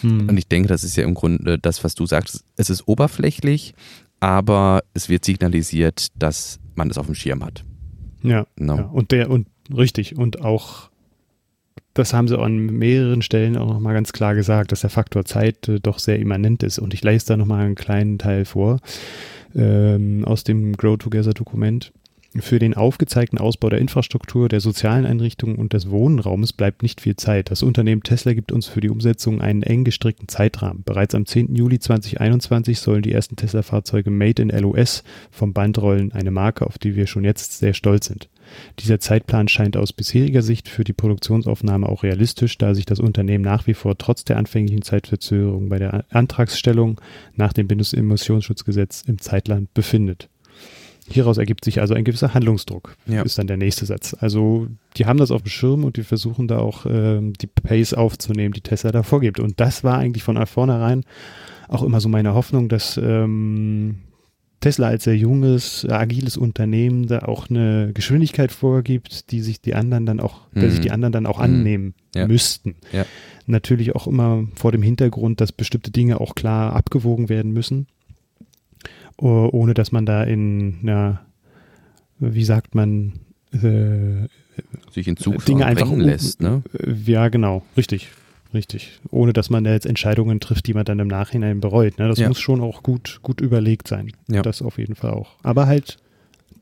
Hm. 0.00 0.28
Und 0.28 0.36
ich 0.36 0.48
denke, 0.48 0.66
das 0.66 0.82
ist 0.82 0.96
ja 0.96 1.04
im 1.04 1.14
Grunde 1.14 1.56
das, 1.56 1.84
was 1.84 1.94
du 1.94 2.04
sagst. 2.04 2.42
Es 2.56 2.68
ist 2.68 2.88
oberflächlich, 2.88 3.74
aber 4.18 4.82
es 4.92 5.08
wird 5.08 5.24
signalisiert, 5.24 6.08
dass 6.16 6.58
man 6.74 6.90
es 6.90 6.98
auf 6.98 7.06
dem 7.06 7.14
Schirm 7.14 7.44
hat. 7.44 7.64
Ja, 8.24 8.46
no. 8.56 8.76
ja. 8.76 8.82
Und 8.82 9.12
der 9.12 9.30
und 9.30 9.46
Richtig. 9.74 10.16
Und 10.16 10.42
auch, 10.42 10.90
das 11.94 12.14
haben 12.14 12.28
sie 12.28 12.38
an 12.38 12.66
mehreren 12.66 13.22
Stellen 13.22 13.56
auch 13.56 13.68
nochmal 13.68 13.94
ganz 13.94 14.12
klar 14.12 14.34
gesagt, 14.34 14.72
dass 14.72 14.80
der 14.80 14.90
Faktor 14.90 15.24
Zeit 15.24 15.68
äh, 15.68 15.80
doch 15.80 15.98
sehr 15.98 16.18
immanent 16.18 16.62
ist. 16.62 16.78
Und 16.78 16.94
ich 16.94 17.02
lese 17.02 17.26
da 17.26 17.36
nochmal 17.36 17.64
einen 17.64 17.74
kleinen 17.74 18.18
Teil 18.18 18.44
vor 18.44 18.80
ähm, 19.54 20.24
aus 20.24 20.44
dem 20.44 20.76
Grow 20.76 20.96
Together 20.96 21.34
Dokument. 21.34 21.92
Für 22.40 22.58
den 22.58 22.72
aufgezeigten 22.72 23.36
Ausbau 23.36 23.68
der 23.68 23.78
Infrastruktur, 23.78 24.48
der 24.48 24.60
sozialen 24.60 25.04
Einrichtungen 25.04 25.56
und 25.56 25.74
des 25.74 25.90
Wohnraums 25.90 26.54
bleibt 26.54 26.82
nicht 26.82 27.02
viel 27.02 27.14
Zeit. 27.14 27.50
Das 27.50 27.62
Unternehmen 27.62 28.02
Tesla 28.02 28.32
gibt 28.32 28.52
uns 28.52 28.66
für 28.66 28.80
die 28.80 28.88
Umsetzung 28.88 29.42
einen 29.42 29.62
eng 29.62 29.84
gestrickten 29.84 30.28
Zeitrahmen. 30.28 30.82
Bereits 30.82 31.14
am 31.14 31.26
10. 31.26 31.54
Juli 31.54 31.78
2021 31.78 32.78
sollen 32.78 33.02
die 33.02 33.12
ersten 33.12 33.36
Tesla-Fahrzeuge 33.36 34.10
Made 34.10 34.40
in 34.40 34.48
LOS 34.48 35.04
vom 35.30 35.52
Band 35.52 35.78
rollen, 35.78 36.12
eine 36.12 36.30
Marke, 36.30 36.66
auf 36.66 36.78
die 36.78 36.96
wir 36.96 37.06
schon 37.06 37.24
jetzt 37.24 37.58
sehr 37.58 37.74
stolz 37.74 38.06
sind. 38.06 38.30
Dieser 38.78 39.00
Zeitplan 39.00 39.48
scheint 39.48 39.76
aus 39.76 39.92
bisheriger 39.92 40.42
Sicht 40.42 40.68
für 40.68 40.84
die 40.84 40.92
Produktionsaufnahme 40.92 41.88
auch 41.88 42.02
realistisch, 42.02 42.58
da 42.58 42.74
sich 42.74 42.86
das 42.86 43.00
Unternehmen 43.00 43.44
nach 43.44 43.66
wie 43.66 43.74
vor 43.74 43.96
trotz 43.98 44.24
der 44.24 44.36
anfänglichen 44.38 44.82
Zeitverzögerung 44.82 45.68
bei 45.68 45.78
der 45.78 46.04
Antragsstellung 46.10 47.00
nach 47.34 47.52
dem 47.52 47.68
Bundesemissionsschutzgesetz 47.68 49.04
im 49.06 49.18
Zeitland 49.18 49.72
befindet. 49.74 50.28
Hieraus 51.08 51.36
ergibt 51.36 51.64
sich 51.64 51.80
also 51.80 51.94
ein 51.94 52.04
gewisser 52.04 52.32
Handlungsdruck, 52.32 52.96
ja. 53.06 53.22
ist 53.22 53.38
dann 53.38 53.46
der 53.46 53.56
nächste 53.56 53.86
Satz. 53.86 54.16
Also 54.18 54.68
die 54.96 55.06
haben 55.06 55.18
das 55.18 55.30
auf 55.30 55.42
dem 55.42 55.48
Schirm 55.48 55.84
und 55.84 55.96
die 55.96 56.04
versuchen 56.04 56.46
da 56.48 56.58
auch 56.58 56.86
ähm, 56.86 57.32
die 57.34 57.48
Pace 57.48 57.94
aufzunehmen, 57.94 58.54
die 58.54 58.60
Tesla 58.60 58.92
da 58.92 59.02
vorgibt. 59.02 59.40
Und 59.40 59.60
das 59.60 59.84
war 59.84 59.98
eigentlich 59.98 60.22
von 60.22 60.44
vornherein 60.46 61.04
auch 61.68 61.82
immer 61.82 62.00
so 62.00 62.08
meine 62.08 62.34
Hoffnung, 62.34 62.68
dass 62.68 62.98
ähm, 63.02 63.98
Tesla 64.62 64.88
als 64.88 65.04
sehr 65.04 65.16
junges, 65.16 65.86
agiles 65.88 66.38
Unternehmen 66.38 67.06
da 67.06 67.20
auch 67.20 67.50
eine 67.50 67.92
Geschwindigkeit 67.92 68.50
vorgibt, 68.50 69.30
die 69.30 69.42
sich 69.42 69.60
die 69.60 69.74
anderen 69.74 70.06
dann 70.06 70.20
auch, 70.20 70.40
mhm. 70.52 70.60
der 70.60 70.70
sich 70.70 70.80
die 70.80 70.90
anderen 70.90 71.12
dann 71.12 71.26
auch 71.26 71.38
mhm. 71.38 71.44
annehmen 71.44 71.94
ja. 72.14 72.26
müssten. 72.26 72.76
Ja. 72.92 73.04
Natürlich 73.46 73.94
auch 73.94 74.06
immer 74.06 74.44
vor 74.54 74.72
dem 74.72 74.82
Hintergrund, 74.82 75.40
dass 75.40 75.52
bestimmte 75.52 75.90
Dinge 75.90 76.20
auch 76.20 76.34
klar 76.34 76.74
abgewogen 76.74 77.28
werden 77.28 77.52
müssen, 77.52 77.86
ohne 79.18 79.74
dass 79.74 79.92
man 79.92 80.06
da 80.06 80.22
in 80.24 80.78
einer 80.82 81.20
wie 82.30 82.44
sagt 82.44 82.74
man, 82.74 83.14
äh, 83.52 84.28
sich 84.92 85.08
in 85.08 85.16
Zug 85.16 85.44
Dinge 85.44 85.66
einfach 85.66 85.90
lässt, 85.92 86.40
ne? 86.40 86.62
Ja, 87.04 87.28
genau, 87.28 87.62
richtig. 87.76 88.10
Richtig. 88.54 89.00
Ohne 89.10 89.32
dass 89.32 89.50
man 89.50 89.64
da 89.64 89.72
jetzt 89.72 89.86
Entscheidungen 89.86 90.40
trifft, 90.40 90.66
die 90.66 90.74
man 90.74 90.84
dann 90.84 90.98
im 90.98 91.08
Nachhinein 91.08 91.60
bereut. 91.60 91.98
Ne? 91.98 92.08
Das 92.08 92.18
ja. 92.18 92.28
muss 92.28 92.38
schon 92.38 92.60
auch 92.60 92.82
gut, 92.82 93.20
gut 93.22 93.40
überlegt 93.40 93.88
sein. 93.88 94.12
Ja. 94.28 94.42
Das 94.42 94.62
auf 94.62 94.78
jeden 94.78 94.94
Fall 94.94 95.12
auch. 95.12 95.36
Aber 95.42 95.66
halt 95.66 95.98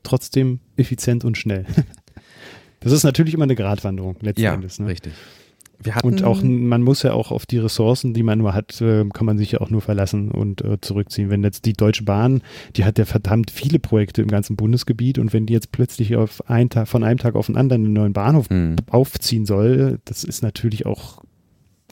trotzdem 0.03 0.59
effizient 0.77 1.25
und 1.25 1.37
schnell. 1.37 1.65
Das 2.81 2.91
ist 2.91 3.03
natürlich 3.03 3.35
immer 3.35 3.43
eine 3.43 3.55
Gratwanderung 3.55 4.17
letzten 4.21 4.41
ja, 4.41 4.53
Endes. 4.55 4.79
Ne? 4.79 4.87
Richtig. 4.87 5.13
und 6.03 6.23
auch 6.23 6.41
man 6.41 6.81
muss 6.81 7.03
ja 7.03 7.13
auch 7.13 7.31
auf 7.31 7.45
die 7.45 7.59
Ressourcen, 7.59 8.15
die 8.15 8.23
man 8.23 8.39
nur 8.39 8.55
hat, 8.55 8.81
äh, 8.81 9.05
kann 9.13 9.25
man 9.25 9.37
sich 9.37 9.51
ja 9.51 9.61
auch 9.61 9.69
nur 9.69 9.81
verlassen 9.81 10.31
und 10.31 10.63
äh, 10.63 10.81
zurückziehen. 10.81 11.29
Wenn 11.29 11.43
jetzt 11.43 11.65
die 11.65 11.73
Deutsche 11.73 12.03
Bahn, 12.03 12.41
die 12.75 12.83
hat 12.83 12.97
ja 12.97 13.05
verdammt 13.05 13.51
viele 13.51 13.77
Projekte 13.77 14.23
im 14.23 14.27
ganzen 14.27 14.55
Bundesgebiet 14.55 15.19
und 15.19 15.31
wenn 15.31 15.45
die 15.45 15.53
jetzt 15.53 15.71
plötzlich 15.71 16.15
auf 16.15 16.49
einen 16.49 16.71
Tag, 16.71 16.87
von 16.87 17.03
einem 17.03 17.19
Tag 17.19 17.35
auf 17.35 17.45
den 17.45 17.55
anderen 17.55 17.85
einen 17.85 17.93
neuen 17.93 18.13
Bahnhof 18.13 18.49
mhm. 18.49 18.77
aufziehen 18.89 19.45
soll, 19.45 19.99
das 20.05 20.23
ist 20.23 20.41
natürlich 20.41 20.87
auch 20.87 21.23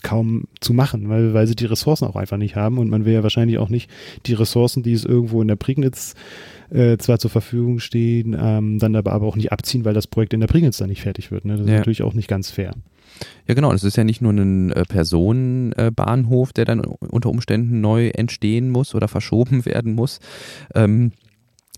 kaum 0.02 0.44
zu 0.60 0.72
machen, 0.72 1.08
weil, 1.08 1.34
weil 1.34 1.46
sie 1.46 1.56
die 1.56 1.66
Ressourcen 1.66 2.06
auch 2.06 2.16
einfach 2.16 2.36
nicht 2.36 2.56
haben 2.56 2.78
und 2.78 2.88
man 2.88 3.04
will 3.04 3.12
ja 3.12 3.22
wahrscheinlich 3.22 3.58
auch 3.58 3.68
nicht 3.68 3.90
die 4.26 4.34
Ressourcen, 4.34 4.82
die 4.82 4.92
es 4.92 5.04
irgendwo 5.04 5.42
in 5.42 5.48
der 5.48 5.56
Prignitz 5.56 6.14
äh, 6.70 6.96
zwar 6.98 7.18
zur 7.18 7.30
Verfügung 7.30 7.80
stehen, 7.80 8.36
ähm, 8.38 8.78
dann 8.78 8.96
aber, 8.96 9.12
aber 9.12 9.26
auch 9.26 9.36
nicht 9.36 9.52
abziehen, 9.52 9.84
weil 9.84 9.94
das 9.94 10.06
Projekt 10.06 10.34
in 10.34 10.40
der 10.40 10.46
Prignitz 10.46 10.78
dann 10.78 10.88
nicht 10.88 11.02
fertig 11.02 11.30
wird. 11.30 11.44
Ne? 11.44 11.56
Das 11.56 11.66
ja. 11.66 11.74
ist 11.74 11.78
natürlich 11.78 12.02
auch 12.02 12.14
nicht 12.14 12.28
ganz 12.28 12.50
fair. 12.50 12.72
Ja, 13.46 13.54
genau. 13.54 13.72
Das 13.72 13.84
ist 13.84 13.96
ja 13.96 14.04
nicht 14.04 14.22
nur 14.22 14.32
ein 14.32 14.72
äh, 14.72 14.84
Personenbahnhof, 14.84 16.52
der 16.52 16.64
dann 16.64 16.80
unter 16.80 17.28
Umständen 17.28 17.80
neu 17.80 18.08
entstehen 18.08 18.70
muss 18.70 18.94
oder 18.94 19.08
verschoben 19.08 19.64
werden 19.66 19.94
muss. 19.94 20.20
Ähm, 20.74 21.12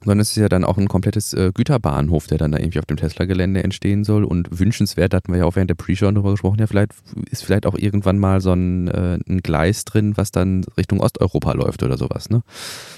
sondern 0.05 0.21
es 0.21 0.31
ist 0.31 0.37
ja 0.37 0.49
dann 0.49 0.65
auch 0.65 0.79
ein 0.79 0.89
komplettes 0.89 1.33
äh, 1.33 1.53
Güterbahnhof, 1.55 2.27
der 2.27 2.39
dann 2.39 2.53
da 2.53 2.59
irgendwie 2.59 2.79
auf 2.79 2.87
dem 2.87 2.97
Tesla-Gelände 2.97 3.63
entstehen 3.63 4.05
soll. 4.05 4.25
Und 4.25 4.59
wünschenswert, 4.59 5.13
da 5.13 5.19
hatten 5.19 5.33
wir 5.33 5.39
ja 5.39 5.45
auch 5.45 5.57
während 5.57 5.71
der 5.71 5.77
Pre-Show 5.77 6.11
darüber 6.11 6.33
gesprochen, 6.33 6.59
ja, 6.59 6.67
vielleicht 6.67 6.93
ist 7.31 7.45
vielleicht 7.45 7.67
auch 7.67 7.77
irgendwann 7.77 8.19
mal 8.19 8.41
so 8.41 8.53
ein, 8.53 8.89
äh, 8.89 9.19
ein 9.29 9.41
Gleis 9.43 9.85
drin, 9.85 10.17
was 10.17 10.33
dann 10.33 10.65
Richtung 10.77 11.01
Osteuropa 11.01 11.53
läuft 11.53 11.83
oder 11.83 11.97
sowas. 11.97 12.31
Ne? 12.31 12.43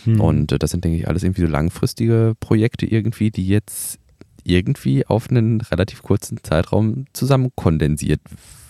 Hm. 0.04 0.20
Und 0.20 0.52
äh, 0.52 0.58
das 0.58 0.70
sind, 0.70 0.84
denke 0.84 0.98
ich, 0.98 1.08
alles 1.08 1.22
irgendwie 1.22 1.42
so 1.42 1.48
langfristige 1.48 2.34
Projekte 2.40 2.86
irgendwie, 2.86 3.30
die 3.30 3.46
jetzt 3.46 3.98
irgendwie 4.44 5.06
auf 5.06 5.30
einen 5.30 5.60
relativ 5.60 6.02
kurzen 6.02 6.38
Zeitraum 6.42 7.06
zusammen 7.12 7.50
kondensiert 7.54 8.20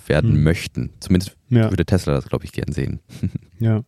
werden 0.06 0.32
hm. 0.32 0.42
möchten. 0.42 0.90
Zumindest 1.00 1.36
ja. 1.48 1.70
würde 1.70 1.84
Tesla 1.84 2.14
das, 2.14 2.26
glaube 2.26 2.44
ich, 2.44 2.52
gern 2.52 2.72
sehen. 2.72 3.00
Ja. 3.60 3.82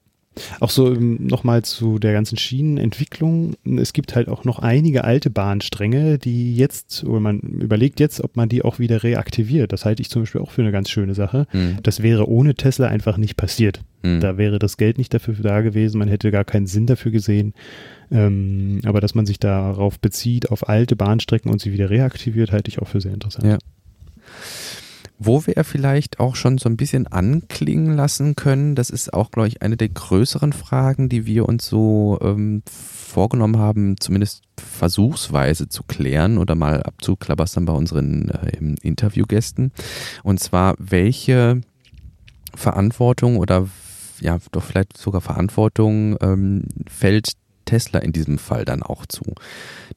Auch 0.61 0.70
so 0.70 0.93
ähm, 0.93 1.18
nochmal 1.26 1.62
zu 1.62 1.99
der 1.99 2.12
ganzen 2.12 2.37
Schienenentwicklung. 2.37 3.55
Es 3.78 3.93
gibt 3.93 4.14
halt 4.14 4.28
auch 4.28 4.45
noch 4.45 4.59
einige 4.59 5.05
alte 5.05 5.30
Bahnstränge, 5.30 6.18
die 6.18 6.57
jetzt, 6.57 7.05
oder 7.05 7.20
man 7.20 7.41
überlegt 7.41 8.01
jetzt, 8.01 8.22
ob 8.22 8.37
man 8.37 8.49
die 8.49 8.62
auch 8.62 8.78
wieder 8.78 9.03
reaktiviert. 9.03 9.72
Das 9.72 9.84
halte 9.84 10.03
ich 10.03 10.11
zum 10.11 10.22
Beispiel 10.22 10.41
auch 10.41 10.51
für 10.51 10.62
eine 10.62 10.72
ganz 10.72 10.91
schöne 10.91 11.14
Sache. 11.14 11.47
Mhm. 11.53 11.78
Das 11.82 12.03
wäre 12.03 12.28
ohne 12.28 12.55
Tesla 12.55 12.89
einfach 12.89 13.16
nicht 13.16 13.37
passiert. 13.37 13.80
Mhm. 14.03 14.20
Da 14.20 14.37
wäre 14.37 14.59
das 14.59 14.76
Geld 14.76 14.99
nicht 14.99 15.12
dafür 15.14 15.34
da 15.34 15.62
gewesen, 15.62 15.99
man 15.99 16.09
hätte 16.09 16.30
gar 16.30 16.45
keinen 16.45 16.66
Sinn 16.66 16.87
dafür 16.87 17.12
gesehen. 17.12 17.55
Ähm, 18.11 18.80
aber 18.84 19.01
dass 19.01 19.14
man 19.14 19.26
sich 19.26 19.39
darauf 19.39 19.99
bezieht, 19.99 20.51
auf 20.51 20.68
alte 20.68 20.97
Bahnstrecken 20.97 21.51
und 21.51 21.61
sie 21.61 21.72
wieder 21.72 21.91
reaktiviert, 21.91 22.53
halte 22.53 22.68
ich 22.68 22.80
auch 22.80 22.89
für 22.89 23.01
sehr 23.01 23.14
interessant. 23.14 23.47
Ja 23.47 23.59
wo 25.19 25.47
wir 25.47 25.64
vielleicht 25.64 26.21
auch 26.21 26.37
schon 26.37 26.59
so 26.59 26.69
ein 26.69 26.77
bisschen 26.77 27.07
anklingen 27.07 27.95
lassen 27.95 28.37
können, 28.37 28.75
das 28.75 28.91
ist 28.91 29.14
auch, 29.14 29.31
glaube 29.31 29.49
ich, 29.49 29.62
eine 29.62 29.77
der 29.77 29.89
größeren 29.89 30.53
Fragen, 30.53 31.09
die 31.09 31.27
wir 31.27 31.49
uns 31.49 31.67
so 31.67 32.19
ähm, 32.21 32.62
vorgenommen 32.67 33.59
haben, 33.59 33.97
zumindest 33.99 34.43
versuchsweise 34.59 35.69
zu 35.69 35.83
klären 35.85 36.39
oder 36.39 36.55
mal 36.55 36.83
abzuklabastern 36.83 37.64
bei 37.64 37.73
unseren 37.73 38.29
äh, 38.31 38.59
Interviewgästen. 38.83 39.73
Und 40.23 40.41
zwar, 40.41 40.75
welche 40.79 41.62
Verantwortung 42.55 43.39
oder 43.39 43.69
ja, 44.21 44.39
doch 44.53 44.62
vielleicht 44.62 44.97
sogar 44.97 45.21
Verantwortung 45.21 46.17
ähm, 46.21 46.64
fällt 46.89 47.33
Tesla 47.67 47.99
in 47.99 48.12
diesem 48.12 48.39
Fall 48.39 48.64
dann 48.64 48.83
auch 48.83 49.05
zu. 49.05 49.35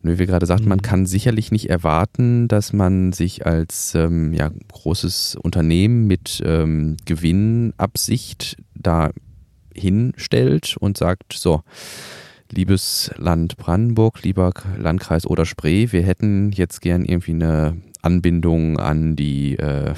Wie 0.02 0.20
wir 0.20 0.26
gerade 0.26 0.46
sagten, 0.46 0.66
mhm. 0.66 0.70
man 0.70 0.82
kann 0.82 1.06
sicherlich 1.06 1.52
nicht 1.52 1.70
erwarten, 1.70 2.50
dass 2.50 2.74
man 2.74 3.14
sich 3.14 3.46
als 3.46 3.96
ähm, 3.96 4.34
ja, 4.34 4.52
großes 4.68 5.38
Unternehmen 5.42 6.08
mit 6.08 6.42
ähm, 6.46 6.98
Gewinnabsicht 7.06 8.58
da 8.76 9.12
hinstellt 9.74 10.76
und 10.78 10.98
sagt, 10.98 11.34
so, 11.34 11.64
liebes 12.52 13.12
Land 13.16 13.58
Brandenburg, 13.58 14.24
lieber 14.24 14.52
Landkreis 14.78 15.26
oder 15.26 15.46
Spree, 15.46 15.92
wir 15.92 16.02
hätten 16.02 16.52
jetzt 16.52 16.82
gern 16.82 17.06
irgendwie 17.06 17.32
eine 17.32 17.78
Anbindung 18.02 18.78
an 18.80 19.16
die, 19.16 19.58
äh, 19.58 19.93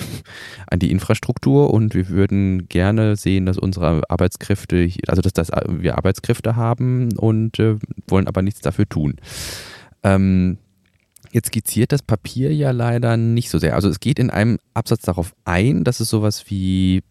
an 0.68 0.80
die 0.80 0.91
Infrastruktur 0.91 1.74
und 1.74 1.93
wir 1.93 2.10
würden 2.10 2.68
gerne 2.68 3.16
sehen, 3.16 3.45
dass 3.45 3.58
unsere 3.58 4.02
Arbeitskräfte, 4.10 4.89
also 5.08 5.22
dass 5.22 5.34
das, 5.34 5.49
wir 5.68 5.97
Arbeitskräfte 5.97 6.56
haben 6.56 7.18
und 7.18 7.60
äh, 7.60 7.76
wollen 8.08 8.28
aber 8.28 8.41
nichts 8.41 8.62
dafür 8.62 8.88
tun. 8.88 9.16
Ähm, 10.04 10.58
Jetzt 11.32 11.47
skizziert 11.47 11.93
das 11.93 12.02
Papier 12.02 12.54
ja 12.54 12.72
leider 12.72 13.16
nicht 13.16 13.49
so 13.49 13.58
sehr. 13.58 13.76
Also 13.76 13.88
es 13.88 14.02
geht 14.02 14.20
in 14.20 14.30
einem 14.30 14.60
Absatz 14.74 15.04
darauf 15.04 15.34
ein, 15.45 15.86
dass 15.86 16.02
es 16.02 16.10
sowas 16.10 16.43
wie 16.49 17.04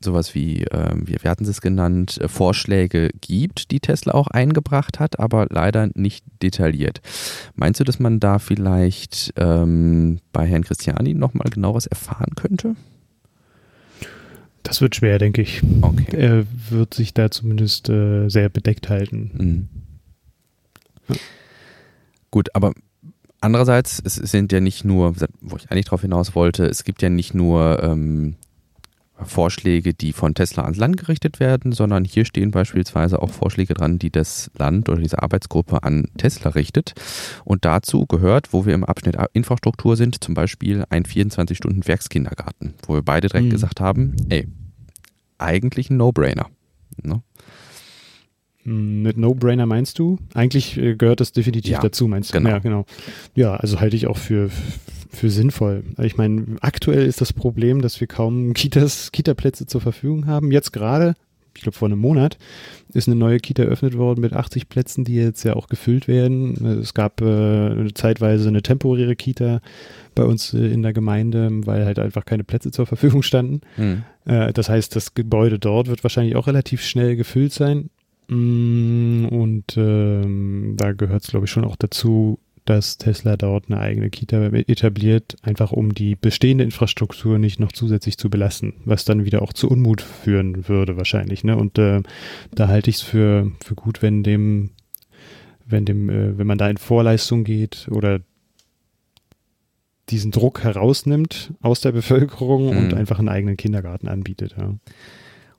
sowas 0.00 0.34
wie, 0.34 0.62
äh, 0.64 0.92
wir, 0.94 1.22
wir 1.22 1.30
hatten 1.30 1.44
es 1.44 1.60
genannt, 1.60 2.18
äh, 2.20 2.28
Vorschläge 2.28 3.10
gibt, 3.20 3.70
die 3.70 3.80
Tesla 3.80 4.14
auch 4.14 4.28
eingebracht 4.28 5.00
hat, 5.00 5.18
aber 5.18 5.46
leider 5.50 5.88
nicht 5.94 6.24
detailliert. 6.42 7.00
Meinst 7.54 7.80
du, 7.80 7.84
dass 7.84 7.98
man 7.98 8.20
da 8.20 8.38
vielleicht 8.38 9.32
ähm, 9.36 10.20
bei 10.32 10.46
Herrn 10.46 10.64
Christiani 10.64 11.14
nochmal 11.14 11.50
genaueres 11.50 11.86
erfahren 11.86 12.34
könnte? 12.36 12.76
Das 14.62 14.80
wird 14.80 14.96
schwer, 14.96 15.18
denke 15.18 15.42
ich. 15.42 15.62
Okay. 15.80 16.16
Er 16.16 16.44
wird 16.70 16.92
sich 16.94 17.14
da 17.14 17.30
zumindest 17.30 17.88
äh, 17.88 18.28
sehr 18.28 18.48
bedeckt 18.48 18.88
halten. 18.88 19.30
Mhm. 19.34 19.68
Ja. 21.08 21.14
Gut, 22.32 22.48
aber 22.54 22.72
andererseits, 23.40 24.02
es 24.04 24.16
sind 24.16 24.52
ja 24.52 24.60
nicht 24.60 24.84
nur, 24.84 25.14
wo 25.40 25.56
ich 25.56 25.70
eigentlich 25.70 25.84
darauf 25.84 26.02
hinaus 26.02 26.34
wollte, 26.34 26.66
es 26.66 26.82
gibt 26.82 27.00
ja 27.00 27.08
nicht 27.08 27.32
nur 27.32 27.80
ähm, 27.82 28.34
Vorschläge, 29.22 29.94
die 29.94 30.12
von 30.12 30.34
Tesla 30.34 30.64
ans 30.64 30.78
Land 30.78 30.98
gerichtet 30.98 31.40
werden, 31.40 31.72
sondern 31.72 32.04
hier 32.04 32.24
stehen 32.24 32.50
beispielsweise 32.50 33.22
auch 33.22 33.30
Vorschläge 33.30 33.74
dran, 33.74 33.98
die 33.98 34.10
das 34.10 34.50
Land 34.56 34.88
oder 34.88 35.00
diese 35.00 35.22
Arbeitsgruppe 35.22 35.82
an 35.82 36.08
Tesla 36.18 36.50
richtet. 36.50 36.94
Und 37.44 37.64
dazu 37.64 38.06
gehört, 38.06 38.52
wo 38.52 38.66
wir 38.66 38.74
im 38.74 38.84
Abschnitt 38.84 39.16
Infrastruktur 39.32 39.96
sind, 39.96 40.22
zum 40.22 40.34
Beispiel 40.34 40.84
ein 40.90 41.04
24-Stunden-Werkskindergarten, 41.04 42.74
wo 42.86 42.94
wir 42.94 43.02
beide 43.02 43.28
direkt 43.28 43.46
mhm. 43.46 43.50
gesagt 43.50 43.80
haben, 43.80 44.16
ey, 44.28 44.46
eigentlich 45.38 45.90
ein 45.90 45.96
No-Brainer. 45.96 46.48
Ne? 47.02 47.22
Hm, 48.66 49.02
mit 49.02 49.16
No-Brainer 49.16 49.64
meinst 49.64 49.98
du? 49.98 50.18
Eigentlich 50.34 50.76
äh, 50.76 50.96
gehört 50.96 51.20
das 51.20 51.32
definitiv 51.32 51.72
ja, 51.72 51.80
dazu, 51.80 52.08
meinst 52.08 52.30
du? 52.30 52.38
Genau. 52.38 52.50
Ja, 52.50 52.58
genau. 52.58 52.84
Ja, 53.34 53.54
also 53.54 53.80
halte 53.80 53.96
ich 53.96 54.08
auch 54.08 54.18
für, 54.18 54.50
für 55.08 55.30
sinnvoll. 55.30 55.84
Ich 56.02 56.16
meine, 56.16 56.56
aktuell 56.60 57.06
ist 57.06 57.20
das 57.20 57.32
Problem, 57.32 57.80
dass 57.80 58.00
wir 58.00 58.08
kaum 58.08 58.52
Kitas, 58.54 59.12
Kita-Plätze 59.12 59.66
zur 59.66 59.80
Verfügung 59.80 60.26
haben. 60.26 60.50
Jetzt 60.50 60.72
gerade, 60.72 61.14
ich 61.54 61.62
glaube 61.62 61.78
vor 61.78 61.86
einem 61.86 62.00
Monat, 62.00 62.38
ist 62.92 63.06
eine 63.06 63.14
neue 63.14 63.38
Kita 63.38 63.62
eröffnet 63.62 63.96
worden 63.96 64.20
mit 64.20 64.32
80 64.32 64.68
Plätzen, 64.68 65.04
die 65.04 65.14
jetzt 65.14 65.44
ja 65.44 65.54
auch 65.54 65.68
gefüllt 65.68 66.08
werden. 66.08 66.80
Es 66.82 66.92
gab 66.92 67.20
äh, 67.20 67.94
zeitweise 67.94 68.48
eine 68.48 68.62
temporäre 68.62 69.14
Kita 69.14 69.60
bei 70.16 70.24
uns 70.24 70.54
äh, 70.54 70.58
in 70.58 70.82
der 70.82 70.92
Gemeinde, 70.92 71.50
weil 71.66 71.84
halt 71.84 72.00
einfach 72.00 72.24
keine 72.24 72.42
Plätze 72.42 72.72
zur 72.72 72.86
Verfügung 72.86 73.22
standen. 73.22 73.60
Mhm. 73.76 74.02
Das 74.24 74.68
heißt, 74.68 74.96
das 74.96 75.14
Gebäude 75.14 75.60
dort 75.60 75.86
wird 75.86 76.02
wahrscheinlich 76.02 76.34
auch 76.34 76.48
relativ 76.48 76.82
schnell 76.82 77.14
gefüllt 77.14 77.52
sein. 77.52 77.90
Mm, 78.28 79.26
und 79.26 79.76
ähm, 79.76 80.74
da 80.76 80.92
gehört 80.92 81.22
es, 81.22 81.28
glaube 81.28 81.46
ich, 81.46 81.50
schon 81.50 81.64
auch 81.64 81.76
dazu, 81.76 82.38
dass 82.66 82.98
Tesla 82.98 83.36
dort 83.36 83.66
eine 83.68 83.80
eigene 83.80 84.10
Kita 84.10 84.46
etabliert, 84.46 85.36
einfach 85.42 85.70
um 85.72 85.94
die 85.94 86.16
bestehende 86.16 86.64
Infrastruktur 86.64 87.38
nicht 87.38 87.60
noch 87.60 87.72
zusätzlich 87.72 88.18
zu 88.18 88.28
belasten, 88.28 88.74
was 88.84 89.04
dann 89.04 89.24
wieder 89.24 89.42
auch 89.42 89.52
zu 89.52 89.70
Unmut 89.70 90.02
führen 90.02 90.68
würde 90.68 90.96
wahrscheinlich. 90.96 91.44
Ne? 91.44 91.56
Und 91.56 91.78
äh, 91.78 92.02
da 92.52 92.68
halte 92.68 92.90
ich 92.90 92.96
es 92.96 93.02
für, 93.02 93.52
für 93.64 93.76
gut, 93.76 94.02
wenn 94.02 94.24
dem, 94.24 94.70
wenn 95.64 95.84
dem, 95.84 96.10
äh, 96.10 96.36
wenn 96.36 96.46
man 96.46 96.58
da 96.58 96.68
in 96.68 96.76
Vorleistung 96.76 97.44
geht 97.44 97.86
oder 97.90 98.20
diesen 100.10 100.32
Druck 100.32 100.62
herausnimmt 100.62 101.52
aus 101.60 101.80
der 101.80 101.92
Bevölkerung 101.92 102.72
mhm. 102.72 102.78
und 102.78 102.94
einfach 102.94 103.18
einen 103.20 103.28
eigenen 103.28 103.56
Kindergarten 103.56 104.08
anbietet. 104.08 104.56
Ja. 104.58 104.74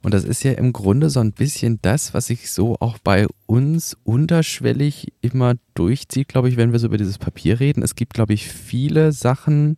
Und 0.02 0.14
das 0.14 0.24
ist 0.24 0.44
ja 0.44 0.54
im 0.54 0.74
Grunde 0.74 1.10
so 1.10 1.20
ein 1.20 1.32
bisschen 1.32 1.80
das, 1.82 2.14
was 2.14 2.28
sich 2.28 2.52
so 2.52 2.78
auch 2.80 2.98
bei 3.00 3.28
uns 3.46 3.98
unterschwellig 4.04 5.12
immer 5.22 5.56
durchzieht, 5.74 6.28
glaube 6.28 6.50
ich, 6.50 6.58
wenn 6.58 6.72
wir 6.72 6.80
so 6.80 6.88
über 6.88 6.98
dieses 6.98 7.18
Papier 7.18 7.60
reden. 7.60 7.84
Es 7.84 7.96
gibt, 7.96 8.14
glaube 8.14 8.34
ich, 8.34 8.48
viele 8.48 9.12
Sachen, 9.12 9.76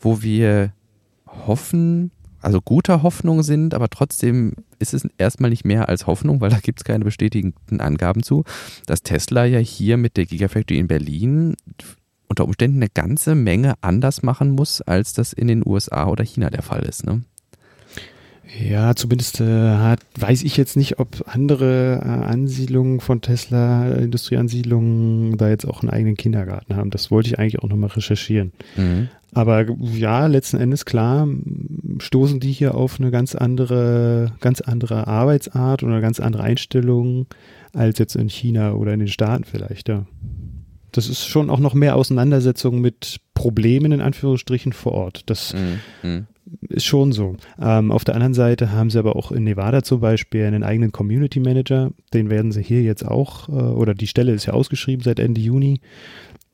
wo 0.00 0.22
wir 0.22 0.72
hoffen, 1.26 2.10
also 2.40 2.60
guter 2.60 3.02
Hoffnung 3.02 3.42
sind, 3.42 3.74
aber 3.74 3.88
trotzdem 3.88 4.54
ist 4.78 4.94
es 4.94 5.06
erstmal 5.18 5.50
nicht 5.50 5.64
mehr 5.64 5.88
als 5.88 6.06
Hoffnung, 6.06 6.40
weil 6.40 6.50
da 6.50 6.58
gibt 6.58 6.80
es 6.80 6.84
keine 6.84 7.04
bestätigenden 7.04 7.80
Angaben 7.80 8.22
zu, 8.22 8.44
dass 8.86 9.02
Tesla 9.02 9.44
ja 9.44 9.58
hier 9.58 9.96
mit 9.96 10.16
der 10.16 10.26
Gigafactory 10.26 10.78
in 10.78 10.88
Berlin 10.88 11.56
unter 12.28 12.44
Umständen 12.44 12.78
eine 12.78 12.90
ganze 12.90 13.34
Menge 13.34 13.74
anders 13.80 14.22
machen 14.22 14.50
muss, 14.50 14.80
als 14.82 15.12
das 15.12 15.32
in 15.32 15.48
den 15.48 15.66
USA 15.66 16.06
oder 16.06 16.24
China 16.24 16.50
der 16.50 16.62
Fall 16.62 16.82
ist. 16.82 17.06
Ne? 17.06 17.22
Ja, 18.56 18.94
zumindest 18.94 19.40
äh, 19.40 19.44
hat, 19.44 20.00
weiß 20.18 20.42
ich 20.42 20.56
jetzt 20.56 20.76
nicht, 20.76 20.98
ob 20.98 21.24
andere 21.26 22.00
äh, 22.02 22.08
Ansiedlungen 22.08 23.00
von 23.00 23.20
Tesla, 23.20 23.88
Industrieansiedlungen, 23.92 25.36
da 25.36 25.48
jetzt 25.48 25.66
auch 25.66 25.82
einen 25.82 25.90
eigenen 25.90 26.16
Kindergarten 26.16 26.76
haben. 26.76 26.90
Das 26.90 27.10
wollte 27.10 27.28
ich 27.28 27.38
eigentlich 27.38 27.58
auch 27.58 27.68
nochmal 27.68 27.90
recherchieren. 27.90 28.52
Mhm. 28.76 29.08
Aber 29.34 29.66
ja, 29.80 30.26
letzten 30.26 30.56
Endes 30.56 30.86
klar, 30.86 31.28
stoßen 31.98 32.40
die 32.40 32.52
hier 32.52 32.74
auf 32.74 32.98
eine 32.98 33.10
ganz 33.10 33.34
andere, 33.34 34.32
ganz 34.40 34.62
andere 34.62 35.06
Arbeitsart 35.06 35.82
oder 35.82 35.92
eine 35.92 36.00
ganz 36.00 36.18
andere 36.18 36.42
Einstellung 36.42 37.26
als 37.74 37.98
jetzt 37.98 38.16
in 38.16 38.30
China 38.30 38.72
oder 38.72 38.94
in 38.94 39.00
den 39.00 39.08
Staaten 39.08 39.44
vielleicht, 39.44 39.88
ja. 39.88 40.06
Das 40.90 41.10
ist 41.10 41.26
schon 41.26 41.50
auch 41.50 41.60
noch 41.60 41.74
mehr 41.74 41.96
Auseinandersetzung 41.96 42.80
mit 42.80 43.20
Problemen 43.34 43.92
in 43.92 44.00
Anführungsstrichen 44.00 44.72
vor 44.72 44.92
Ort. 44.92 45.22
Das 45.26 45.54
mhm. 46.02 46.26
Ist 46.68 46.84
schon 46.84 47.12
so. 47.12 47.36
Ähm, 47.60 47.90
auf 47.92 48.04
der 48.04 48.14
anderen 48.14 48.34
Seite 48.34 48.72
haben 48.72 48.90
sie 48.90 48.98
aber 48.98 49.16
auch 49.16 49.32
in 49.32 49.44
Nevada 49.44 49.82
zum 49.82 50.00
Beispiel 50.00 50.44
einen 50.44 50.62
eigenen 50.62 50.92
Community 50.92 51.40
Manager. 51.40 51.90
Den 52.14 52.30
werden 52.30 52.52
sie 52.52 52.62
hier 52.62 52.82
jetzt 52.82 53.06
auch, 53.06 53.48
äh, 53.48 53.52
oder 53.52 53.94
die 53.94 54.06
Stelle 54.06 54.32
ist 54.32 54.46
ja 54.46 54.52
ausgeschrieben 54.52 55.02
seit 55.02 55.18
Ende 55.18 55.40
Juni 55.40 55.80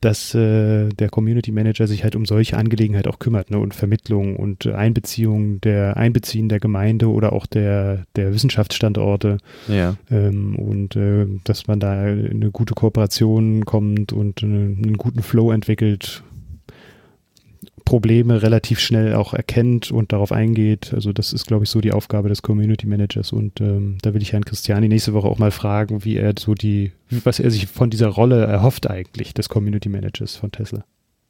dass 0.05 0.35
äh, 0.35 0.89
der 0.89 1.09
Community 1.09 1.51
Manager 1.51 1.87
sich 1.87 2.03
halt 2.03 2.15
um 2.15 2.25
solche 2.25 2.57
Angelegenheiten 2.57 3.09
auch 3.11 3.17
kümmert 3.17 3.49
ne, 3.49 3.57
und 3.57 3.73
Vermittlung 3.73 4.35
und 4.35 4.67
Einbeziehung 4.67 5.59
der 5.61 5.97
Einbeziehen 5.97 6.47
der 6.47 6.59
Gemeinde 6.59 7.09
oder 7.09 7.33
auch 7.33 7.47
der, 7.47 8.05
der 8.15 8.31
Wissenschaftsstandorte 8.31 9.37
ja. 9.67 9.95
ähm, 10.11 10.57
und 10.57 10.95
äh, 10.95 11.25
dass 11.43 11.65
man 11.65 11.79
da 11.79 11.93
eine 12.01 12.51
gute 12.51 12.75
Kooperation 12.75 13.65
kommt 13.65 14.13
und 14.13 14.43
eine, 14.43 14.75
einen 14.77 14.97
guten 14.97 15.23
Flow 15.23 15.51
entwickelt 15.51 16.23
Probleme 17.85 18.41
relativ 18.41 18.79
schnell 18.79 19.13
auch 19.13 19.33
erkennt 19.33 19.91
und 19.91 20.11
darauf 20.11 20.31
eingeht. 20.31 20.91
Also 20.93 21.13
das 21.13 21.31
ist, 21.31 21.45
glaube 21.45 21.63
ich, 21.63 21.69
so 21.69 21.81
die 21.81 21.93
Aufgabe 21.93 22.29
des 22.29 22.41
Community 22.41 22.87
Managers. 22.87 23.31
Und 23.31 23.61
ähm, 23.61 23.99
da 24.01 24.13
will 24.13 24.21
ich 24.21 24.33
Herrn 24.33 24.43
Christiani 24.43 24.89
nächste 24.89 25.13
Woche 25.13 25.27
auch 25.27 25.37
mal 25.37 25.51
fragen, 25.51 26.03
wie 26.03 26.17
er 26.17 26.33
so 26.37 26.55
die, 26.55 26.91
was 27.09 27.39
er 27.39 27.51
sich 27.51 27.67
von 27.67 27.91
dieser 27.91 28.07
Rolle 28.07 28.43
erhofft 28.45 28.89
eigentlich 28.89 29.33
des 29.35 29.49
Community 29.49 29.87
Managers 29.87 30.35
von 30.35 30.51
Tesla. 30.51 30.83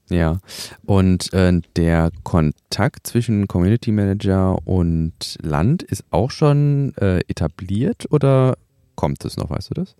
Ja, 0.10 0.40
und 0.86 1.34
äh, 1.34 1.62
der 1.76 2.12
Kontakt 2.24 3.08
zwischen 3.08 3.48
Community 3.48 3.92
Manager 3.92 4.58
und 4.66 5.38
Land 5.42 5.82
ist 5.84 6.06
auch 6.12 6.30
schon 6.30 6.94
äh, 6.98 7.22
etabliert 7.28 8.06
oder 8.12 8.56
kommt 8.96 9.26
es 9.26 9.36
noch, 9.36 9.50
weißt 9.50 9.72
du 9.72 9.74
das? 9.74 9.96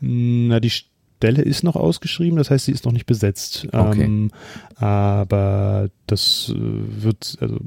Na, 0.00 0.60
die 0.60 0.72
Stelle 1.20 1.42
ist 1.42 1.64
noch 1.64 1.76
ausgeschrieben, 1.76 2.38
das 2.38 2.50
heißt, 2.50 2.64
sie 2.64 2.72
ist 2.72 2.86
noch 2.86 2.92
nicht 2.92 3.04
besetzt. 3.04 3.68
Okay. 3.72 4.04
Ähm, 4.04 4.30
aber 4.76 5.90
das 6.06 6.50
äh, 6.56 7.02
wird, 7.02 7.36
also 7.40 7.58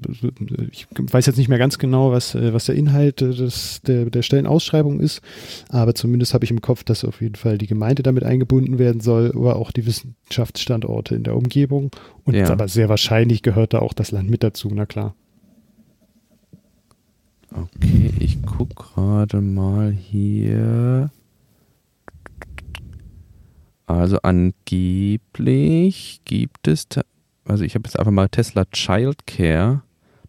ich 0.72 0.88
weiß 0.98 1.28
jetzt 1.28 1.38
nicht 1.38 1.50
mehr 1.50 1.60
ganz 1.60 1.78
genau, 1.78 2.12
was, 2.12 2.34
äh, 2.34 2.52
was 2.52 2.66
der 2.66 2.74
Inhalt 2.74 3.22
des, 3.22 3.82
der, 3.86 4.10
der 4.10 4.24
Stellenausschreibung 4.24 5.00
ist, 5.00 5.22
aber 5.70 5.94
zumindest 5.94 6.34
habe 6.34 6.46
ich 6.46 6.50
im 6.50 6.62
Kopf, 6.62 6.84
dass 6.84 7.06
auf 7.06 7.22
jeden 7.22 7.36
Fall 7.36 7.60
die 7.60 7.68
Gemeinde 7.68 8.02
damit 8.02 8.24
eingebunden 8.24 8.80
werden 8.80 9.02
soll, 9.02 9.30
oder 9.30 9.58
auch 9.58 9.72
die 9.72 9.86
Wissenschaftsstandorte 9.86 11.14
in 11.14 11.24
der 11.24 11.36
Umgebung. 11.36 11.92
Und 12.24 12.34
ja. 12.34 12.50
aber 12.50 12.68
sehr 12.68 12.90
wahrscheinlich 12.90 13.44
gehört 13.44 13.76
da 13.76 13.80
auch 13.80 13.94
das 13.94 14.10
Land 14.10 14.32
mit 14.32 14.42
dazu, 14.42 14.72
na 14.74 14.88
klar. 14.88 15.14
Okay, 17.52 18.12
ich 18.18 18.42
gucke 18.42 18.74
gerade 18.74 19.42
mal 19.42 19.92
hier. 19.92 21.12
Also 24.00 24.20
angeblich 24.22 26.22
gibt 26.26 26.68
es, 26.68 26.88
also 27.46 27.64
ich 27.64 27.76
habe 27.76 27.88
jetzt 27.88 27.98
einfach 27.98 28.12
mal 28.12 28.30
Tesla 28.30 28.66
Childcare, 28.66 29.82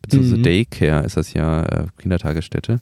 beziehungsweise 0.03 0.39
mhm. 0.39 0.43
Daycare 0.43 1.05
ist 1.05 1.17
das 1.17 1.33
ja, 1.33 1.65
äh, 1.65 1.87
Kindertagesstätte. 1.99 2.81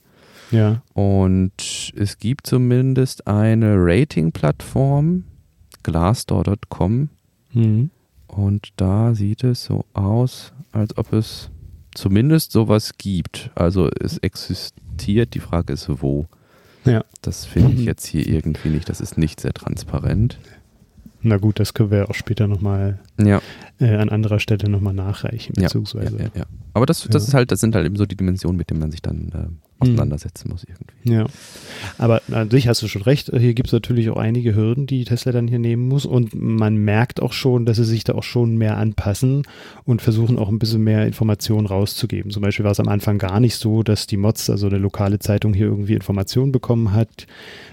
Ja. 0.50 0.82
Und 0.92 1.92
es 1.96 2.18
gibt 2.18 2.46
zumindest 2.46 3.26
eine 3.26 3.74
Rating-Plattform, 3.76 5.24
glassdoor.com. 5.82 7.08
Mhm. 7.52 7.90
Und 8.26 8.68
da 8.76 9.14
sieht 9.14 9.44
es 9.44 9.64
so 9.64 9.84
aus, 9.94 10.52
als 10.72 10.96
ob 10.96 11.12
es 11.12 11.50
zumindest 11.94 12.52
sowas 12.52 12.94
gibt. 12.96 13.50
Also 13.54 13.88
es 14.00 14.18
existiert, 14.18 15.34
die 15.34 15.40
Frage 15.40 15.72
ist 15.72 15.88
wo. 16.02 16.26
Ja. 16.84 17.04
Das 17.20 17.44
finde 17.44 17.74
ich 17.74 17.80
jetzt 17.84 18.06
hier 18.06 18.26
irgendwie 18.26 18.70
nicht, 18.70 18.88
das 18.88 19.00
ist 19.00 19.18
nicht 19.18 19.40
sehr 19.40 19.52
transparent. 19.52 20.38
Na 21.22 21.36
gut, 21.36 21.60
das 21.60 21.72
können 21.72 21.90
wir 21.90 22.10
auch 22.10 22.14
später 22.14 22.48
nochmal 22.48 22.98
ja. 23.26 23.40
äh, 23.80 23.96
an 23.96 24.08
anderer 24.08 24.40
Stelle 24.40 24.68
nochmal 24.68 24.94
nachreichen, 24.94 25.54
beziehungsweise. 25.54 26.16
Ja, 26.18 26.30
ja, 26.34 26.44
Aber 26.74 26.86
das, 26.86 27.06
das 27.08 27.26
ist 27.26 27.34
halt, 27.34 27.50
das 27.50 27.60
sind 27.60 27.74
halt 27.74 27.86
eben 27.86 27.96
so 27.96 28.06
die 28.06 28.16
Dimensionen, 28.16 28.56
mit 28.56 28.70
denen 28.70 28.80
man 28.80 28.90
sich 28.90 29.02
dann 29.02 29.28
äh, 29.34 29.82
auseinandersetzen 29.82 30.48
muss 30.50 30.64
irgendwie. 30.64 31.12
Ja. 31.12 31.26
Aber 31.98 32.22
an 32.30 32.50
sich 32.50 32.68
hast 32.68 32.82
du 32.82 32.88
schon 32.88 33.02
recht, 33.02 33.30
hier 33.36 33.54
gibt 33.54 33.68
es 33.68 33.72
natürlich 33.72 34.10
auch 34.10 34.16
einige 34.16 34.54
Hürden, 34.54 34.86
die 34.86 35.04
Tesla 35.04 35.32
dann 35.32 35.48
hier 35.48 35.58
nehmen 35.58 35.88
muss 35.88 36.06
und 36.06 36.34
man 36.34 36.76
merkt 36.76 37.20
auch 37.20 37.32
schon, 37.32 37.66
dass 37.66 37.76
sie 37.76 37.84
sich 37.84 38.04
da 38.04 38.14
auch 38.14 38.22
schon 38.22 38.56
mehr 38.56 38.76
anpassen 38.78 39.42
und 39.84 40.02
versuchen 40.02 40.38
auch 40.38 40.48
ein 40.48 40.58
bisschen 40.58 40.84
mehr 40.84 41.06
Informationen 41.06 41.66
rauszugeben. 41.66 42.30
Zum 42.30 42.42
Beispiel 42.42 42.64
war 42.64 42.72
es 42.72 42.80
am 42.80 42.88
Anfang 42.88 43.18
gar 43.18 43.40
nicht 43.40 43.56
so, 43.56 43.82
dass 43.82 44.06
die 44.06 44.16
Mods, 44.16 44.50
also 44.50 44.66
eine 44.66 44.78
lokale 44.78 45.18
Zeitung, 45.18 45.54
hier 45.54 45.66
irgendwie 45.66 45.94
Informationen 45.94 46.52
bekommen 46.52 46.92
hat. 46.92 47.26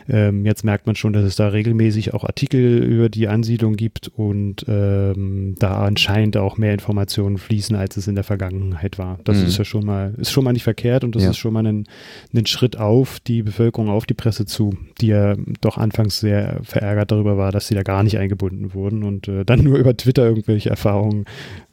Ähm, 0.08 0.46
jetzt 0.46 0.64
merkt 0.64 0.88
man 0.88 0.96
schon, 0.96 1.14
dass 1.14 1.24
es 1.24 1.36
da 1.36 1.50
regelmäßig 1.50 2.14
auch 2.14 2.24
Artikel 2.24 2.84
über 2.84 3.10
die 3.10 3.28
Ansiedlung 3.28 3.76
gibt 3.76 4.08
und 4.08 4.66
ähm, 4.68 5.39
da 5.58 5.84
anscheinend 5.84 6.38
auch 6.38 6.58
mehr 6.58 6.74
Informationen 6.74 7.38
fließen, 7.38 7.76
als 7.76 7.98
es 7.98 8.08
in 8.08 8.16
der 8.16 8.24
Vergangenheit 8.24 8.98
war. 8.98 9.20
Das 9.24 9.38
mhm. 9.38 9.46
ist 9.46 9.58
ja 9.58 9.66
schon 9.66 9.86
mal, 9.86 10.14
ist 10.18 10.32
schon 10.32 10.44
mal 10.44 10.54
nicht 10.54 10.64
verkehrt 10.64 11.04
und 11.04 11.16
das 11.16 11.24
ja. 11.24 11.30
ist 11.32 11.38
schon 11.38 11.54
mal 11.54 11.66
ein, 11.66 11.86
ein 12.34 12.46
Schritt 12.46 12.78
auf 12.78 13.20
die 13.20 13.44
Bevölkerung, 13.44 13.90
auf 13.90 14.06
die 14.06 14.14
Presse 14.14 14.46
zu, 14.46 14.78
die 15.02 15.08
ja 15.08 15.36
doch 15.62 15.78
anfangs 15.78 16.20
sehr 16.20 16.60
verärgert 16.64 17.12
darüber 17.12 17.38
war, 17.38 17.52
dass 17.52 17.68
sie 17.68 17.76
da 17.76 17.84
gar 17.84 18.04
nicht 18.04 18.18
eingebunden 18.18 18.74
wurden 18.74 19.04
und 19.04 19.28
äh, 19.28 19.46
dann 19.46 19.60
nur 19.64 19.78
über 19.78 19.96
Twitter 19.96 20.26
irgendwelche 20.26 20.70
Erfahrungen 20.70 21.26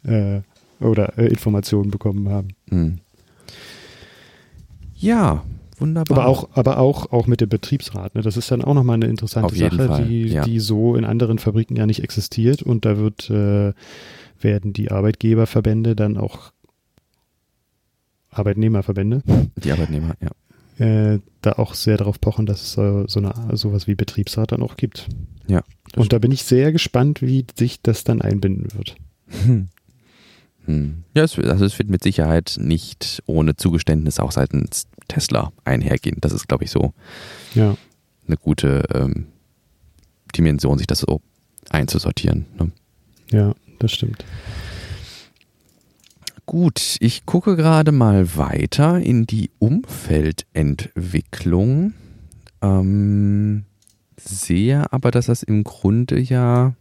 äh, 0.04 0.40
oder 0.80 1.18
äh, 1.18 1.26
Informationen 1.26 1.90
bekommen 1.90 2.28
haben. 2.28 2.48
Mhm. 2.70 2.98
Ja, 4.94 5.44
Wunderbar. 5.78 6.18
Aber 6.18 6.26
auch, 6.28 6.48
aber 6.54 6.78
auch, 6.78 7.12
auch 7.12 7.26
mit 7.26 7.40
dem 7.40 7.48
Betriebsrat. 7.48 8.14
Ne? 8.14 8.22
Das 8.22 8.36
ist 8.36 8.50
dann 8.50 8.62
auch 8.62 8.74
nochmal 8.74 8.94
eine 8.94 9.06
interessante 9.06 9.54
Sache, 9.54 9.86
Fall, 9.86 10.04
die, 10.04 10.28
ja. 10.28 10.42
die 10.44 10.58
so 10.60 10.96
in 10.96 11.04
anderen 11.04 11.38
Fabriken 11.38 11.76
ja 11.76 11.86
nicht 11.86 12.02
existiert. 12.02 12.62
Und 12.62 12.84
da 12.84 12.96
wird, 12.96 13.28
äh, 13.30 13.72
werden 14.40 14.72
die 14.72 14.90
Arbeitgeberverbände 14.90 15.94
dann 15.94 16.16
auch 16.16 16.52
Arbeitnehmerverbände. 18.30 19.22
Die 19.56 19.72
Arbeitnehmer, 19.72 20.14
ja. 20.20 20.30
Äh, 20.78 21.20
da 21.40 21.52
auch 21.52 21.72
sehr 21.72 21.96
darauf 21.96 22.20
pochen, 22.20 22.44
dass 22.44 22.60
es 22.62 22.72
so, 22.72 23.06
so 23.06 23.20
eine, 23.20 23.56
sowas 23.56 23.86
wie 23.86 23.94
Betriebsrat 23.94 24.52
dann 24.52 24.62
auch 24.62 24.76
gibt. 24.76 25.08
Ja. 25.46 25.62
Und 25.94 26.12
da 26.12 26.18
bin 26.18 26.32
ich 26.32 26.44
sehr 26.44 26.70
gespannt, 26.70 27.22
wie 27.22 27.46
sich 27.56 27.80
das 27.80 28.04
dann 28.04 28.20
einbinden 28.20 28.68
wird. 28.74 28.96
Hm. 29.28 29.68
Hm. 30.66 31.04
Ja, 31.14 31.22
es, 31.22 31.38
also 31.38 31.64
es 31.64 31.78
wird 31.78 31.88
mit 31.88 32.02
Sicherheit 32.02 32.56
nicht 32.60 33.22
ohne 33.26 33.56
Zugeständnis 33.56 34.20
auch 34.20 34.32
seitens 34.32 34.86
Tesla 35.08 35.52
einhergehen. 35.64 36.18
Das 36.20 36.32
ist, 36.32 36.48
glaube 36.48 36.64
ich, 36.64 36.70
so 36.70 36.92
ja. 37.54 37.76
eine 38.26 38.36
gute 38.36 38.84
ähm, 38.94 39.26
Dimension, 40.36 40.78
sich 40.78 40.86
das 40.86 41.00
so 41.00 41.20
einzusortieren. 41.70 42.46
Ne? 42.58 42.70
Ja, 43.30 43.54
das 43.78 43.92
stimmt. 43.92 44.24
Gut, 46.46 46.96
ich 47.00 47.26
gucke 47.26 47.56
gerade 47.56 47.90
mal 47.90 48.36
weiter 48.36 49.00
in 49.00 49.26
die 49.26 49.50
Umfeldentwicklung. 49.58 51.94
Ähm, 52.62 53.64
sehe 54.16 54.92
aber, 54.92 55.10
dass 55.10 55.26
das 55.26 55.42
im 55.42 55.64
Grunde 55.64 56.20
ja 56.20 56.76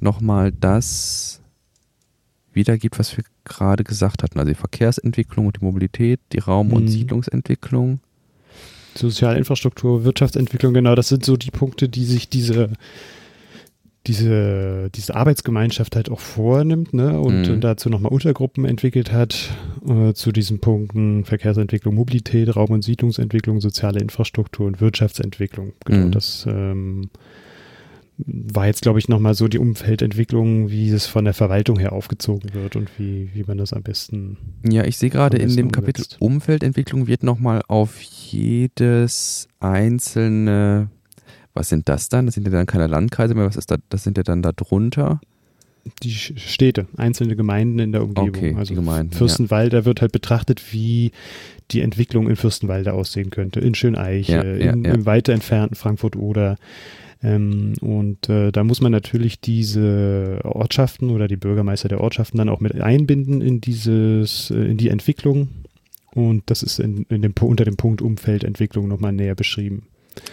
nochmal 0.00 0.52
das 0.52 1.42
wiedergibt, 2.54 2.98
was 2.98 3.16
wir 3.16 3.24
gerade 3.44 3.84
gesagt 3.84 4.22
hatten. 4.22 4.38
Also 4.38 4.50
die 4.50 4.58
Verkehrsentwicklung 4.58 5.46
und 5.46 5.60
die 5.60 5.64
Mobilität, 5.64 6.20
die 6.32 6.38
Raum- 6.38 6.72
und 6.72 6.84
mhm. 6.84 6.88
Siedlungsentwicklung. 6.88 8.00
Soziale 8.94 9.38
Infrastruktur, 9.38 10.04
Wirtschaftsentwicklung, 10.04 10.72
genau, 10.72 10.94
das 10.94 11.08
sind 11.08 11.24
so 11.24 11.36
die 11.36 11.50
Punkte, 11.50 11.88
die 11.88 12.04
sich 12.04 12.28
diese, 12.28 12.70
diese, 14.06 14.88
diese 14.94 15.16
Arbeitsgemeinschaft 15.16 15.96
halt 15.96 16.10
auch 16.10 16.20
vornimmt 16.20 16.94
ne? 16.94 17.18
und, 17.18 17.48
mhm. 17.48 17.60
dazu 17.60 17.88
nochmal 17.88 18.12
Untergruppen 18.12 18.64
entwickelt 18.64 19.12
hat 19.12 19.50
äh, 19.88 20.12
zu 20.12 20.30
diesen 20.30 20.60
Punkten 20.60 21.24
Verkehrsentwicklung, 21.24 21.96
Mobilität, 21.96 22.54
Raum- 22.54 22.70
und 22.70 22.82
Siedlungsentwicklung, 22.82 23.60
soziale 23.60 23.98
Infrastruktur 23.98 24.66
und 24.66 24.80
Wirtschaftsentwicklung. 24.80 25.72
Genau, 25.84 26.06
mhm. 26.06 26.12
das 26.12 26.46
ähm, 26.48 27.10
war 28.16 28.66
jetzt, 28.66 28.82
glaube 28.82 28.98
ich, 28.98 29.08
nochmal 29.08 29.34
so 29.34 29.48
die 29.48 29.58
Umfeldentwicklung, 29.58 30.70
wie 30.70 30.88
es 30.90 31.06
von 31.06 31.24
der 31.24 31.34
Verwaltung 31.34 31.78
her 31.78 31.92
aufgezogen 31.92 32.54
wird 32.54 32.76
und 32.76 32.88
wie, 32.98 33.30
wie 33.34 33.42
man 33.42 33.58
das 33.58 33.72
am 33.72 33.82
besten. 33.82 34.36
Ja, 34.68 34.84
ich 34.84 34.98
sehe 34.98 35.10
gerade 35.10 35.36
in 35.38 35.54
dem 35.56 35.72
Kapitel 35.72 36.02
umsetzt. 36.02 36.20
Umfeldentwicklung 36.20 37.06
wird 37.08 37.24
nochmal 37.24 37.62
auf 37.66 38.00
jedes 38.00 39.48
einzelne, 39.58 40.90
was 41.54 41.68
sind 41.68 41.88
das 41.88 42.08
dann? 42.08 42.26
Das 42.26 42.36
sind 42.36 42.46
ja 42.46 42.52
dann 42.52 42.66
keine 42.66 42.86
Landkreise 42.86 43.34
mehr, 43.34 43.46
was 43.46 43.56
ist 43.56 43.70
da, 43.70 43.76
das 43.88 44.04
sind 44.04 44.16
ja 44.16 44.22
dann 44.22 44.42
da 44.42 44.52
drunter. 44.52 45.20
Die 46.02 46.12
Städte, 46.12 46.86
einzelne 46.96 47.36
Gemeinden 47.36 47.78
in 47.78 47.92
der 47.92 48.04
Umgebung. 48.04 48.28
Okay, 48.28 48.54
also 48.56 48.74
Gemeinden, 48.74 49.12
Fürstenwalde 49.12 49.78
ja. 49.78 49.84
wird 49.84 50.00
halt 50.00 50.12
betrachtet, 50.12 50.72
wie 50.72 51.10
die 51.72 51.80
Entwicklung 51.80 52.28
in 52.30 52.36
Fürstenwalde 52.36 52.94
aussehen 52.94 53.30
könnte. 53.30 53.60
In 53.60 53.74
Schöneiche, 53.74 54.56
ja, 54.60 54.72
in, 54.72 54.84
im 54.84 55.04
weiter 55.04 55.32
entfernten 55.34 55.74
Frankfurt 55.74 56.16
oder 56.16 56.56
ähm, 57.24 57.72
und 57.80 58.28
äh, 58.28 58.52
da 58.52 58.62
muss 58.64 58.82
man 58.82 58.92
natürlich 58.92 59.40
diese 59.40 60.40
Ortschaften 60.44 61.08
oder 61.08 61.26
die 61.26 61.38
Bürgermeister 61.38 61.88
der 61.88 62.02
Ortschaften 62.02 62.36
dann 62.36 62.50
auch 62.50 62.60
mit 62.60 62.78
einbinden 62.78 63.40
in 63.40 63.62
dieses, 63.62 64.50
äh, 64.50 64.56
in 64.56 64.76
die 64.76 64.90
Entwicklung. 64.90 65.48
Und 66.12 66.42
das 66.46 66.62
ist 66.62 66.78
in, 66.78 67.04
in 67.08 67.22
dem, 67.22 67.32
unter 67.40 67.64
dem 67.64 67.76
Punkt 67.76 68.02
Umfeldentwicklung 68.02 68.88
nochmal 68.88 69.12
näher 69.12 69.34
beschrieben. 69.34 69.86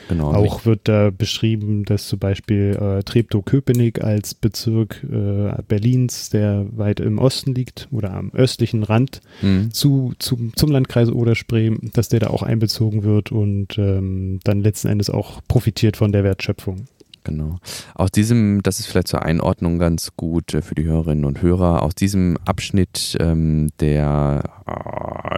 Genau. 0.07 0.33
Auch 0.33 0.65
wird 0.65 0.81
da 0.83 1.09
beschrieben, 1.09 1.85
dass 1.85 2.07
zum 2.07 2.19
Beispiel 2.19 2.77
äh, 2.79 3.03
Treptow-Köpenick 3.03 4.03
als 4.03 4.33
Bezirk 4.33 5.03
äh, 5.03 5.61
Berlins, 5.67 6.29
der 6.29 6.65
weit 6.71 6.99
im 6.99 7.17
Osten 7.17 7.53
liegt 7.53 7.87
oder 7.91 8.13
am 8.13 8.31
östlichen 8.33 8.83
Rand 8.83 9.21
mhm. 9.41 9.71
zu, 9.71 10.13
zu, 10.19 10.51
zum 10.55 10.71
Landkreis 10.71 11.09
Oder-Spree, 11.09 11.77
dass 11.93 12.09
der 12.09 12.19
da 12.19 12.27
auch 12.27 12.43
einbezogen 12.43 13.03
wird 13.03 13.31
und 13.31 13.77
ähm, 13.77 14.39
dann 14.43 14.61
letzten 14.61 14.87
Endes 14.87 15.09
auch 15.09 15.41
profitiert 15.47 15.97
von 15.97 16.11
der 16.11 16.23
Wertschöpfung. 16.23 16.87
Genau. 17.23 17.57
Aus 17.93 18.11
diesem, 18.11 18.63
das 18.63 18.79
ist 18.79 18.87
vielleicht 18.87 19.07
zur 19.07 19.21
Einordnung 19.23 19.77
ganz 19.77 20.11
gut 20.17 20.53
äh, 20.53 20.61
für 20.61 20.75
die 20.75 20.85
Hörerinnen 20.85 21.25
und 21.25 21.41
Hörer, 21.41 21.83
aus 21.83 21.93
diesem 21.93 22.37
Abschnitt 22.45 23.15
ähm, 23.19 23.69
der, 23.79 24.43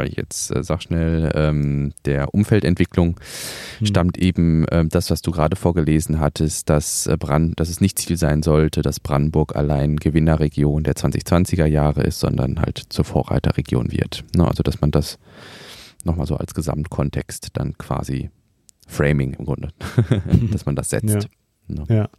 jetzt 0.04 0.56
äh, 0.56 0.64
sag 0.64 0.82
schnell, 0.82 1.32
ähm, 1.36 1.94
der 2.06 2.34
Umfeldentwicklung 2.34 3.20
hm. 3.80 3.86
stammt 3.86 4.18
eben 4.18 4.68
äh, 4.68 4.86
das, 4.86 5.10
was 5.10 5.22
du 5.22 5.32
gerade 5.32 5.56
vorgelesen 5.56 6.20
hattest, 6.20 6.70
dass, 6.70 7.08
äh, 7.08 7.18
Brand, 7.18 7.60
dass 7.60 7.70
es 7.70 7.82
nicht 7.82 8.00
Ziel 8.00 8.18
sein 8.18 8.44
sollte, 8.44 8.82
dass 8.82 9.00
Brandenburg 9.00 9.56
allein 9.56 9.98
Gewinnerregion 9.98 10.84
der 10.84 10.96
2020er 10.96 11.66
Jahre 11.66 12.04
ist, 12.04 12.20
sondern 12.20 12.60
halt 12.60 12.84
zur 12.90 13.06
Vorreiterregion 13.06 13.92
wird. 13.92 14.24
Ne? 14.36 14.48
Also, 14.48 14.64
dass 14.64 14.82
man 14.82 14.92
das 14.92 15.20
nochmal 16.04 16.28
so 16.28 16.36
als 16.36 16.54
Gesamtkontext 16.54 17.50
dann 17.54 17.78
quasi 17.78 18.30
Framing 18.88 19.34
im 19.34 19.46
Grunde, 19.46 19.70
dass 20.52 20.66
man 20.66 20.76
das 20.76 20.90
setzt. 20.90 21.10
Ja. 21.10 21.20
No. 21.68 21.86
Ja. 21.90 22.10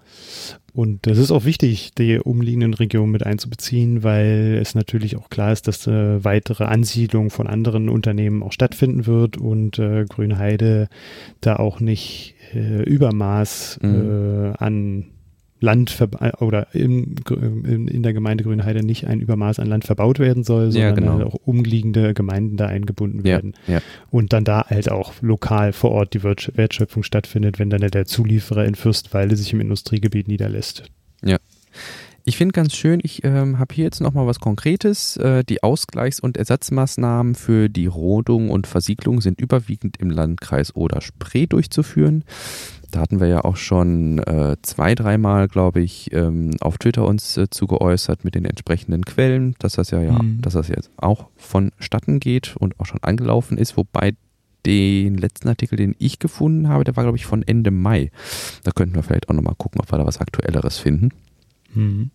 Und 0.72 1.06
es 1.06 1.18
ist 1.18 1.30
auch 1.30 1.44
wichtig, 1.44 1.92
die 1.96 2.18
umliegenden 2.18 2.74
Regionen 2.74 3.12
mit 3.12 3.24
einzubeziehen, 3.24 4.02
weil 4.02 4.58
es 4.60 4.74
natürlich 4.74 5.16
auch 5.16 5.30
klar 5.30 5.52
ist, 5.52 5.68
dass 5.68 5.86
äh, 5.86 6.24
weitere 6.24 6.64
Ansiedlung 6.64 7.30
von 7.30 7.46
anderen 7.46 7.88
Unternehmen 7.88 8.42
auch 8.42 8.52
stattfinden 8.52 9.06
wird 9.06 9.36
und 9.36 9.78
äh, 9.78 10.04
Grünheide 10.06 10.88
da 11.40 11.56
auch 11.56 11.78
nicht 11.78 12.34
äh, 12.54 12.82
Übermaß 12.82 13.80
mhm. 13.82 14.52
äh, 14.54 14.56
an 14.58 15.06
Land 15.64 16.06
oder 16.38 16.74
in, 16.74 17.16
in, 17.64 18.02
der 18.02 18.12
Gemeinde 18.12 18.44
Grünheide 18.44 18.84
nicht 18.84 19.06
ein 19.06 19.20
Übermaß 19.20 19.58
an 19.58 19.66
Land 19.66 19.84
verbaut 19.84 20.18
werden 20.18 20.44
soll, 20.44 20.70
sondern 20.70 21.04
ja, 21.04 21.14
genau. 21.16 21.26
auch 21.26 21.34
umliegende 21.44 22.14
Gemeinden 22.14 22.56
da 22.56 22.66
eingebunden 22.66 23.24
werden. 23.24 23.54
Ja, 23.66 23.74
ja. 23.74 23.80
Und 24.10 24.32
dann 24.32 24.44
da 24.44 24.66
halt 24.68 24.90
auch 24.90 25.14
lokal 25.22 25.72
vor 25.72 25.90
Ort 25.90 26.14
die 26.14 26.22
Wertschöpfung 26.22 27.02
stattfindet, 27.02 27.58
wenn 27.58 27.70
dann 27.70 27.80
der 27.80 28.06
Zulieferer 28.06 28.64
in 28.64 28.74
Fürstwalde 28.74 29.36
sich 29.36 29.52
im 29.52 29.60
Industriegebiet 29.60 30.28
niederlässt. 30.28 30.84
Ja. 31.24 31.38
Ich 32.26 32.38
finde 32.38 32.52
ganz 32.52 32.74
schön, 32.74 33.00
ich 33.02 33.22
ähm, 33.22 33.58
habe 33.58 33.74
hier 33.74 33.84
jetzt 33.84 34.00
nochmal 34.00 34.26
was 34.26 34.40
Konkretes. 34.40 35.18
Äh, 35.18 35.44
die 35.44 35.62
Ausgleichs- 35.62 36.20
und 36.20 36.38
Ersatzmaßnahmen 36.38 37.34
für 37.34 37.68
die 37.68 37.86
Rodung 37.86 38.50
und 38.50 38.66
Versiegelung 38.66 39.20
sind 39.20 39.38
überwiegend 39.38 39.98
im 39.98 40.08
Landkreis 40.08 40.74
Oder-Spree 40.74 41.46
durchzuführen. 41.46 42.24
Da 42.94 43.00
hatten 43.00 43.18
wir 43.18 43.26
ja 43.26 43.44
auch 43.44 43.56
schon 43.56 44.20
äh, 44.20 44.56
zwei, 44.62 44.94
dreimal, 44.94 45.48
glaube 45.48 45.80
ich, 45.80 46.12
ähm, 46.12 46.52
auf 46.60 46.78
Twitter 46.78 47.04
uns 47.04 47.36
äh, 47.36 47.50
zugeäußert 47.50 48.24
mit 48.24 48.36
den 48.36 48.44
entsprechenden 48.44 49.04
Quellen, 49.04 49.56
dass 49.58 49.72
das 49.72 49.90
ja, 49.90 50.00
ja, 50.00 50.22
mhm. 50.22 50.40
dass 50.42 50.52
das 50.52 50.68
jetzt 50.68 50.92
auch 50.96 51.26
vonstatten 51.34 52.20
geht 52.20 52.54
und 52.56 52.78
auch 52.78 52.86
schon 52.86 53.02
angelaufen 53.02 53.58
ist, 53.58 53.76
wobei 53.76 54.12
den 54.64 55.18
letzten 55.18 55.48
Artikel, 55.48 55.74
den 55.74 55.96
ich 55.98 56.20
gefunden 56.20 56.68
habe, 56.68 56.84
der 56.84 56.94
war, 56.94 57.02
glaube 57.02 57.18
ich, 57.18 57.26
von 57.26 57.42
Ende 57.42 57.72
Mai. 57.72 58.12
Da 58.62 58.70
könnten 58.70 58.94
wir 58.94 59.02
vielleicht 59.02 59.28
auch 59.28 59.34
nochmal 59.34 59.56
gucken, 59.58 59.80
ob 59.80 59.90
wir 59.90 59.98
da 59.98 60.06
was 60.06 60.18
Aktuelleres 60.18 60.78
finden. 60.78 61.08
Mhm. 61.74 62.12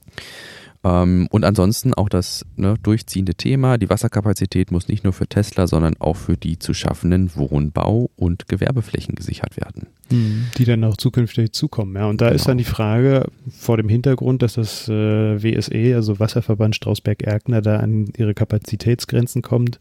Ähm, 0.84 1.27
und 1.32 1.43
ansonsten 1.43 1.93
auch 1.93 2.07
das 2.07 2.45
ne, 2.55 2.75
durchziehende 2.82 3.36
Thema, 3.36 3.77
die 3.77 3.89
Wasserkapazität 3.89 4.71
muss 4.71 4.88
nicht 4.88 5.03
nur 5.03 5.11
für 5.11 5.27
Tesla, 5.27 5.67
sondern 5.67 5.95
auch 5.99 6.15
für 6.15 6.38
die 6.38 6.57
zu 6.57 6.73
schaffenden 6.73 7.32
Wohnbau- 7.36 8.09
und 8.15 8.47
Gewerbeflächen 8.47 9.15
gesichert 9.15 9.57
werden. 9.57 9.88
Mhm. 10.09 10.45
Die 10.57 10.65
dann 10.65 10.84
auch 10.86 10.95
zukünftig 10.95 11.51
zukommen. 11.51 11.95
Ja. 11.95 12.07
Und 12.07 12.21
da 12.21 12.27
genau. 12.27 12.36
ist 12.36 12.47
dann 12.47 12.57
die 12.57 12.63
Frage 12.63 13.25
vor 13.49 13.75
dem 13.77 13.89
Hintergrund, 13.89 14.41
dass 14.41 14.53
das 14.53 14.88
äh, 14.88 15.43
WSE, 15.43 15.95
also 15.95 16.19
Wasserverband 16.19 16.75
Strausberg-Erkner, 16.75 17.61
da 17.61 17.77
an 17.77 18.07
ihre 18.17 18.34
Kapazitätsgrenzen 18.34 19.41
kommt, 19.41 19.80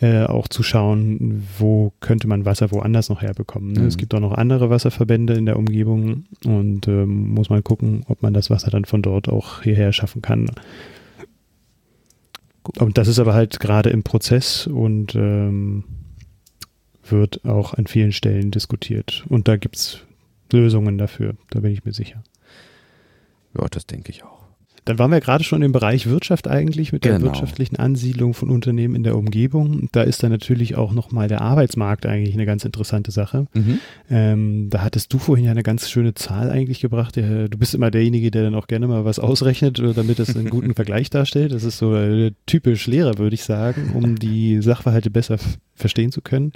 äh, 0.00 0.24
auch 0.24 0.46
zu 0.48 0.62
schauen, 0.62 1.44
wo 1.58 1.92
könnte 2.00 2.28
man 2.28 2.44
Wasser 2.44 2.70
woanders 2.70 3.08
noch 3.08 3.20
herbekommen. 3.20 3.72
Ne? 3.72 3.80
Mhm. 3.80 3.86
Es 3.86 3.96
gibt 3.96 4.14
auch 4.14 4.20
noch 4.20 4.32
andere 4.32 4.70
Wasserverbände 4.70 5.34
in 5.34 5.46
der 5.46 5.56
Umgebung 5.56 6.24
und 6.44 6.86
äh, 6.86 7.04
muss 7.06 7.50
man 7.50 7.64
gucken, 7.64 8.04
ob 8.06 8.22
man 8.22 8.32
das 8.32 8.48
Wasser 8.50 8.70
dann 8.70 8.84
von 8.84 9.02
dort 9.02 9.28
auch 9.28 9.62
hierher 9.62 9.92
schaffen 9.92 10.22
kann. 10.22 10.50
Und 12.78 12.98
das 12.98 13.08
ist 13.08 13.18
aber 13.18 13.34
halt 13.34 13.60
gerade 13.60 13.90
im 13.90 14.02
Prozess 14.02 14.66
und 14.66 15.14
ähm, 15.14 15.84
wird 17.04 17.44
auch 17.44 17.74
an 17.74 17.86
vielen 17.86 18.12
Stellen 18.12 18.50
diskutiert. 18.50 19.24
Und 19.28 19.48
da 19.48 19.56
gibt 19.56 19.76
es 19.76 20.00
Lösungen 20.52 20.98
dafür, 20.98 21.34
da 21.50 21.60
bin 21.60 21.72
ich 21.72 21.84
mir 21.84 21.92
sicher. 21.92 22.22
Ja, 23.58 23.66
das 23.68 23.86
denke 23.86 24.10
ich 24.10 24.22
auch. 24.22 24.47
Dann 24.88 24.98
waren 24.98 25.10
wir 25.10 25.20
gerade 25.20 25.44
schon 25.44 25.60
im 25.60 25.72
Bereich 25.72 26.06
Wirtschaft 26.06 26.48
eigentlich 26.48 26.94
mit 26.94 27.04
der 27.04 27.18
genau. 27.18 27.26
wirtschaftlichen 27.26 27.76
Ansiedlung 27.76 28.32
von 28.32 28.48
Unternehmen 28.48 28.94
in 28.94 29.02
der 29.02 29.18
Umgebung. 29.18 29.90
Da 29.92 30.00
ist 30.02 30.22
dann 30.22 30.30
natürlich 30.30 30.76
auch 30.76 30.92
nochmal 30.92 31.28
der 31.28 31.42
Arbeitsmarkt 31.42 32.06
eigentlich 32.06 32.32
eine 32.32 32.46
ganz 32.46 32.64
interessante 32.64 33.10
Sache. 33.10 33.48
Mhm. 33.52 33.80
Ähm, 34.08 34.70
da 34.70 34.80
hattest 34.82 35.12
du 35.12 35.18
vorhin 35.18 35.44
ja 35.44 35.50
eine 35.50 35.62
ganz 35.62 35.90
schöne 35.90 36.14
Zahl 36.14 36.50
eigentlich 36.50 36.80
gebracht. 36.80 37.16
Du 37.16 37.58
bist 37.58 37.74
immer 37.74 37.90
derjenige, 37.90 38.30
der 38.30 38.44
dann 38.44 38.54
auch 38.54 38.66
gerne 38.66 38.88
mal 38.88 39.04
was 39.04 39.18
ausrechnet, 39.18 39.78
äh, 39.78 39.92
damit 39.92 40.20
es 40.20 40.34
einen 40.34 40.48
guten 40.48 40.74
Vergleich 40.78 41.10
darstellt. 41.10 41.52
Das 41.52 41.64
ist 41.64 41.76
so 41.76 41.94
äh, 41.94 42.32
typisch 42.46 42.86
Lehrer, 42.86 43.18
würde 43.18 43.34
ich 43.34 43.44
sagen, 43.44 43.90
um 43.92 44.18
die 44.18 44.62
Sachverhalte 44.62 45.10
besser 45.10 45.36
verstehen 45.74 46.12
zu 46.12 46.22
können. 46.22 46.52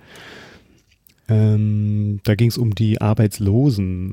Ähm, 1.29 2.21
da 2.25 2.35
ging 2.35 2.49
es 2.49 2.59
um 2.59 2.75
die 2.75 3.01
Arbeitslosen. 3.01 4.11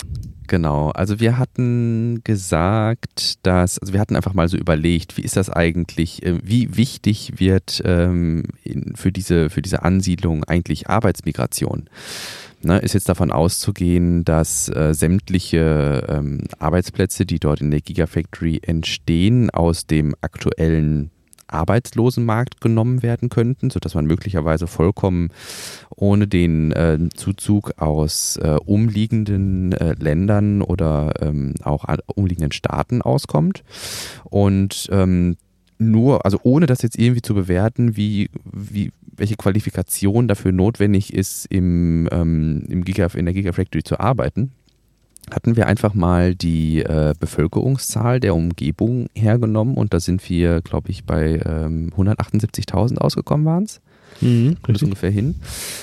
Genau, 0.48 0.90
also 0.90 1.20
wir 1.20 1.38
hatten 1.38 2.22
gesagt, 2.24 3.46
dass, 3.46 3.78
also 3.80 3.94
wir 3.94 4.00
hatten 4.00 4.16
einfach 4.16 4.34
mal 4.34 4.48
so 4.48 4.58
überlegt, 4.58 5.18
wie 5.18 5.22
ist 5.22 5.36
das 5.38 5.50
eigentlich, 5.50 6.24
äh, 6.24 6.40
wie 6.44 6.76
wichtig 6.76 7.40
wird 7.40 7.82
ähm, 7.86 8.44
für, 8.96 9.12
diese, 9.12 9.50
für 9.50 9.62
diese 9.62 9.84
Ansiedlung 9.84 10.44
eigentlich 10.44 10.88
Arbeitsmigration? 10.88 11.90
Ne, 12.62 12.80
ist 12.80 12.94
jetzt 12.94 13.08
davon 13.08 13.32
auszugehen, 13.32 14.26
dass 14.26 14.68
äh, 14.68 14.94
sämtliche 14.94 16.06
ähm, 16.10 16.42
Arbeitsplätze, 16.58 17.26
die 17.26 17.40
dort 17.40 17.62
in 17.62 17.72
der 17.72 17.80
Gigafactory 17.80 18.60
entstehen, 18.64 19.50
aus 19.50 19.88
dem 19.88 20.14
aktuellen 20.20 21.10
Arbeitslosenmarkt 21.54 22.62
genommen 22.62 23.04
werden 23.04 23.30
könnten, 23.30 23.70
sodass 23.70 23.96
man 23.96 24.06
möglicherweise 24.06 24.68
vollkommen 24.68 25.30
ohne 25.96 26.28
den 26.28 26.72
äh, 26.72 26.98
Zuzug 27.16 27.74
aus 27.78 28.38
äh, 28.38 28.58
umliegenden 28.66 29.74
äh, 29.74 29.96
Ländern 30.00 30.62
oder 30.62 31.14
ähm, 31.20 31.56
auch 31.64 31.86
umliegenden 32.16 32.52
Staaten 32.52 33.02
auskommt. 33.02 33.64
Und 34.24 34.88
ähm, 34.92 35.38
nur, 35.80 36.26
also 36.26 36.40
ohne 36.44 36.66
das 36.66 36.82
jetzt 36.82 37.00
irgendwie 37.00 37.22
zu 37.22 37.34
bewerten, 37.34 37.96
wie, 37.96 38.30
wie, 38.44 38.92
welche 39.16 39.36
Qualifikation 39.36 40.28
dafür 40.28 40.52
notwendig 40.52 41.14
ist, 41.14 41.46
im, 41.46 42.08
ähm, 42.12 42.66
im 42.70 42.84
Giga, 42.84 43.08
in 43.16 43.26
der 43.26 43.34
Gigafactory 43.34 43.84
zu 43.84 44.00
arbeiten, 44.00 44.52
hatten 45.32 45.56
wir 45.56 45.68
einfach 45.68 45.94
mal 45.94 46.36
die 46.36 46.80
äh, 46.80 47.14
Bevölkerungszahl 47.20 48.20
der 48.20 48.36
Umgebung 48.36 49.08
hergenommen 49.14 49.76
und 49.76 49.94
da 49.94 50.00
sind 50.00 50.28
wir, 50.30 50.62
glaube 50.62 50.90
ich, 50.90 51.06
bei 51.06 51.42
ähm, 51.46 51.92
178.000 51.96 52.98
ausgekommen 52.98 53.46
waren 53.46 53.64
es. 53.64 53.82
Mhm, 54.22 54.58
ungefähr 54.68 55.12
hin. 55.12 55.36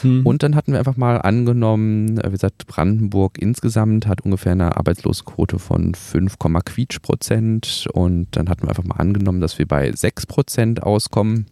Mhm. 0.02 0.26
Und 0.26 0.42
dann 0.42 0.56
hatten 0.56 0.72
wir 0.72 0.78
einfach 0.78 0.96
mal 0.96 1.16
angenommen, 1.16 2.18
äh, 2.18 2.28
wie 2.28 2.32
gesagt, 2.32 2.66
Brandenburg 2.66 3.38
insgesamt 3.38 4.06
hat 4.06 4.22
ungefähr 4.22 4.52
eine 4.52 4.76
Arbeitslosenquote 4.76 5.58
von 5.58 5.94
5, 5.94 6.36
Quietsch 6.64 7.00
Prozent. 7.00 7.86
Und 7.92 8.28
dann 8.32 8.48
hatten 8.48 8.62
wir 8.62 8.68
einfach 8.68 8.84
mal 8.84 8.96
angenommen, 8.96 9.40
dass 9.40 9.58
wir 9.58 9.66
bei 9.66 9.90
6 9.92 10.26
Prozent 10.26 10.82
auskommen. 10.82 11.46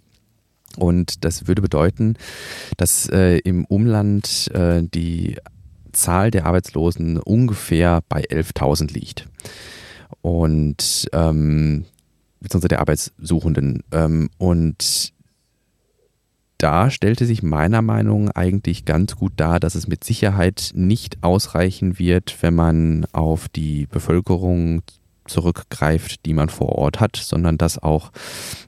Und 0.76 1.24
das 1.24 1.46
würde 1.46 1.62
bedeuten, 1.62 2.16
dass 2.76 3.08
äh, 3.08 3.38
im 3.38 3.64
Umland 3.64 4.50
äh, 4.52 4.82
die 4.82 5.36
Zahl 5.94 6.30
der 6.30 6.46
Arbeitslosen 6.46 7.18
ungefähr 7.18 8.02
bei 8.08 8.22
11.000 8.22 8.92
liegt. 8.92 9.28
Und 10.20 11.08
ähm, 11.12 11.86
beziehungsweise 12.40 12.68
der 12.68 12.80
Arbeitssuchenden. 12.80 13.82
Ähm, 13.92 14.30
und 14.38 15.12
da 16.58 16.90
stellte 16.90 17.26
sich 17.26 17.42
meiner 17.42 17.82
Meinung 17.82 18.26
nach 18.26 18.34
eigentlich 18.36 18.84
ganz 18.84 19.16
gut 19.16 19.32
dar, 19.36 19.60
dass 19.60 19.74
es 19.74 19.88
mit 19.88 20.04
Sicherheit 20.04 20.70
nicht 20.74 21.22
ausreichen 21.22 21.98
wird, 21.98 22.36
wenn 22.40 22.54
man 22.54 23.06
auf 23.12 23.48
die 23.48 23.86
Bevölkerung 23.86 24.82
zurückgreift, 25.26 26.24
die 26.26 26.34
man 26.34 26.48
vor 26.48 26.70
Ort 26.70 27.00
hat, 27.00 27.16
sondern 27.16 27.58
dass 27.58 27.82
auch 27.82 28.12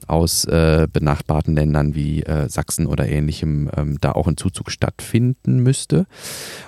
aus 0.07 0.45
äh, 0.45 0.87
benachbarten 0.91 1.55
Ländern 1.55 1.95
wie 1.95 2.23
äh, 2.23 2.49
Sachsen 2.49 2.85
oder 2.87 3.07
ähnlichem 3.07 3.69
ähm, 3.75 3.97
da 3.99 4.13
auch 4.13 4.27
ein 4.27 4.37
Zuzug 4.37 4.71
stattfinden 4.71 5.59
müsste. 5.59 6.07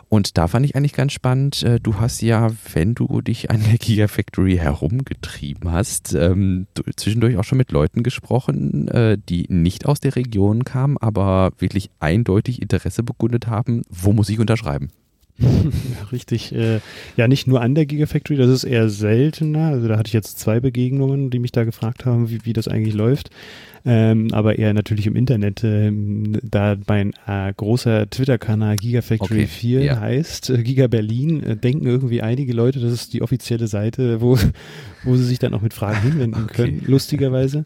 Und 0.10 0.38
da 0.38 0.48
fand 0.48 0.66
ich 0.66 0.76
eigentlich 0.76 0.94
ganz 0.94 1.14
spannend, 1.14 1.64
äh, 1.64 1.80
du 1.80 1.96
hast 2.00 2.22
ja, 2.22 2.50
wenn 2.74 2.96
du 2.96 3.22
dich 3.22 3.50
an 3.52 3.64
der 3.64 3.78
Gigafactory 3.78 4.58
herumgetrieben 4.58 5.72
hast, 5.72 6.14
ähm, 6.14 6.68
zwischendurch 6.96 7.38
auch 7.38 7.44
schon 7.44 7.58
mit 7.58 7.72
Leuten 7.72 8.04
gesprochen, 8.04 8.88
äh, 8.90 9.18
die 9.18 9.46
nicht 9.50 9.86
aus 9.86 10.00
der 10.00 10.16
Region 10.16 10.64
kamen, 10.64 10.98
aber 10.98 11.52
wirklich 11.58 11.90
eindeutig 12.00 12.62
Interesse 12.62 13.04
bekundet 13.04 13.48
haben. 13.48 13.84
Wo 13.90 14.14
muss 14.14 14.30
ich 14.30 14.40
unterschreiben? 14.40 14.90
Richtig. 16.12 16.54
Äh, 16.54 16.80
ja, 17.18 17.28
nicht 17.28 17.48
nur 17.48 17.62
an 17.62 17.76
der 17.76 17.86
Gigafactory, 17.86 18.38
das 18.38 18.50
ist 18.50 18.64
eher 18.64 18.90
seltener. 18.90 19.70
Also 19.70 19.88
da 19.88 19.98
hatte 19.98 20.08
ich 20.08 20.14
jetzt 20.14 20.40
zwei 20.40 20.60
Begegnungen, 20.60 21.30
die 21.30 21.40
mich 21.40 21.52
da 21.52 21.64
gefragt 21.64 22.06
haben, 22.06 22.30
wie, 22.30 22.46
wie 22.46 22.54
das 22.54 22.68
eigentlich 22.68 22.94
läuft 22.94 23.30
ähm, 23.86 24.30
aber 24.34 24.60
eher 24.60 24.74
natürlich 24.74 25.08
im 25.08 25.16
Internet, 25.16 25.64
ähm, 25.64 26.38
da 26.44 26.76
mein 26.88 27.14
äh, 27.28 27.54
großer 27.56 28.10
Twitter-Kanal 28.10 28.76
Gigafactory 28.76 29.44
okay, 29.44 29.48
4 29.48 29.84
ja. 29.84 30.00
heißt, 30.00 30.50
äh, 30.50 30.64
Giga 30.64 30.88
Berlin, 30.88 31.44
äh, 31.44 31.56
denken 31.56 31.86
irgendwie 31.86 32.22
einige 32.22 32.54
Leute, 32.54 32.80
das 32.80 32.92
ist 32.92 33.14
die 33.14 33.22
offizielle 33.22 33.68
Seite, 33.68 34.22
wo, 34.22 34.38
wo 35.04 35.16
sie 35.16 35.24
sich 35.24 35.40
dann 35.40 35.54
auch 35.54 35.62
mit 35.62 35.74
Fragen 35.74 36.02
hinwenden 36.02 36.44
okay. 36.46 36.54
können, 36.54 36.84
lustigerweise. 36.86 37.66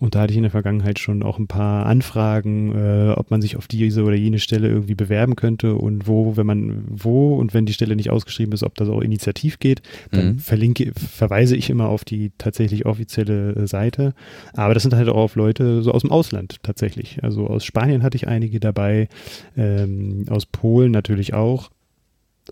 Und 0.00 0.14
da 0.14 0.22
hatte 0.22 0.32
ich 0.32 0.36
in 0.38 0.42
der 0.42 0.50
Vergangenheit 0.50 0.98
schon 0.98 1.22
auch 1.22 1.38
ein 1.38 1.46
paar 1.46 1.86
Anfragen, 1.86 2.74
äh, 2.74 3.12
ob 3.12 3.30
man 3.30 3.42
sich 3.42 3.56
auf 3.56 3.68
diese 3.68 4.02
oder 4.04 4.16
jene 4.16 4.38
Stelle 4.38 4.68
irgendwie 4.68 4.94
bewerben 4.94 5.36
könnte 5.36 5.74
und 5.74 6.08
wo, 6.08 6.36
wenn 6.36 6.46
man 6.46 6.84
wo 6.88 7.36
und 7.36 7.54
wenn 7.54 7.66
die 7.66 7.74
Stelle 7.74 7.94
nicht 7.94 8.10
ausgeschrieben 8.10 8.52
ist, 8.52 8.64
ob 8.64 8.74
das 8.74 8.88
auch 8.88 9.00
initiativ 9.00 9.58
geht, 9.58 9.82
dann 10.10 10.26
mhm. 10.26 10.38
verlinke, 10.38 10.92
verweise 10.94 11.56
ich 11.56 11.68
immer 11.70 11.88
auf 11.88 12.04
die 12.04 12.32
tatsächlich 12.38 12.86
offizielle 12.86 13.54
äh, 13.54 13.66
Seite. 13.66 14.14
Aber 14.54 14.74
das 14.74 14.82
sind 14.82 14.94
halt 14.94 15.08
auch 15.08 15.16
auf 15.16 15.36
Leute, 15.36 15.52
Leute 15.52 15.82
so 15.82 15.92
aus 15.92 16.02
dem 16.02 16.10
Ausland 16.10 16.62
tatsächlich. 16.62 17.22
Also 17.22 17.46
aus 17.46 17.64
Spanien 17.64 18.02
hatte 18.02 18.16
ich 18.16 18.28
einige 18.28 18.60
dabei, 18.60 19.08
ähm, 19.56 20.24
aus 20.28 20.46
Polen 20.46 20.92
natürlich 20.92 21.34
auch. 21.34 21.70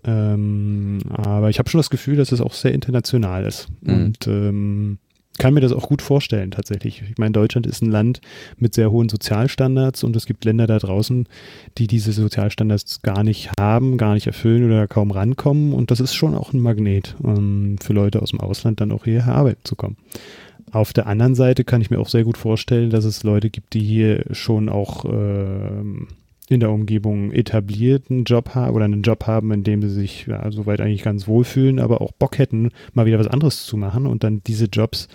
Ähm, 0.03 0.99
aber 1.09 1.49
ich 1.49 1.59
habe 1.59 1.69
schon 1.69 1.79
das 1.79 1.89
Gefühl, 1.89 2.15
dass 2.15 2.31
es 2.31 2.41
auch 2.41 2.53
sehr 2.53 2.73
international 2.73 3.45
ist. 3.45 3.69
Mhm. 3.81 3.93
Und 3.93 4.27
ähm, 4.27 4.97
kann 5.37 5.53
mir 5.53 5.61
das 5.61 5.71
auch 5.71 5.87
gut 5.87 6.01
vorstellen, 6.01 6.51
tatsächlich. 6.51 7.03
Ich 7.09 7.17
meine, 7.17 7.31
Deutschland 7.31 7.65
ist 7.65 7.81
ein 7.81 7.89
Land 7.89 8.21
mit 8.57 8.73
sehr 8.73 8.91
hohen 8.91 9.09
Sozialstandards 9.09 10.03
und 10.03 10.15
es 10.15 10.25
gibt 10.25 10.45
Länder 10.45 10.67
da 10.67 10.77
draußen, 10.77 11.27
die 11.77 11.87
diese 11.87 12.11
Sozialstandards 12.11 13.01
gar 13.01 13.23
nicht 13.23 13.49
haben, 13.59 13.97
gar 13.97 14.13
nicht 14.13 14.27
erfüllen 14.27 14.65
oder 14.65 14.87
kaum 14.87 15.11
rankommen. 15.11 15.73
Und 15.73 15.89
das 15.89 15.99
ist 15.99 16.13
schon 16.13 16.35
auch 16.35 16.53
ein 16.53 16.59
Magnet 16.59 17.15
um, 17.19 17.35
ähm, 17.35 17.75
für 17.81 17.93
Leute 17.93 18.21
aus 18.21 18.31
dem 18.31 18.41
Ausland 18.41 18.81
dann 18.81 18.91
auch 18.91 19.05
hierher 19.05 19.33
arbeiten 19.33 19.61
zu 19.63 19.75
kommen. 19.75 19.97
Auf 20.71 20.93
der 20.93 21.07
anderen 21.07 21.35
Seite 21.35 21.63
kann 21.63 21.81
ich 21.81 21.89
mir 21.89 21.99
auch 21.99 22.09
sehr 22.09 22.23
gut 22.23 22.37
vorstellen, 22.37 22.91
dass 22.91 23.03
es 23.03 23.23
Leute 23.23 23.49
gibt, 23.49 23.73
die 23.73 23.83
hier 23.83 24.23
schon 24.31 24.69
auch 24.69 25.05
äh, 25.05 25.83
in 26.51 26.59
der 26.59 26.71
Umgebung 26.71 27.31
etablierten 27.31 28.25
Job 28.25 28.55
haben 28.55 28.75
oder 28.75 28.85
einen 28.85 29.03
Job 29.03 29.25
haben, 29.25 29.51
in 29.51 29.63
dem 29.63 29.81
sie 29.81 29.89
sich 29.89 30.27
ja, 30.27 30.51
soweit 30.51 30.81
eigentlich 30.81 31.03
ganz 31.03 31.27
wohlfühlen, 31.27 31.79
aber 31.79 32.01
auch 32.01 32.11
Bock 32.11 32.37
hätten, 32.37 32.69
mal 32.93 33.05
wieder 33.05 33.19
was 33.19 33.27
anderes 33.27 33.65
zu 33.65 33.77
machen 33.77 34.05
und 34.05 34.23
dann 34.23 34.41
diese 34.45 34.65
Jobs 34.65 35.07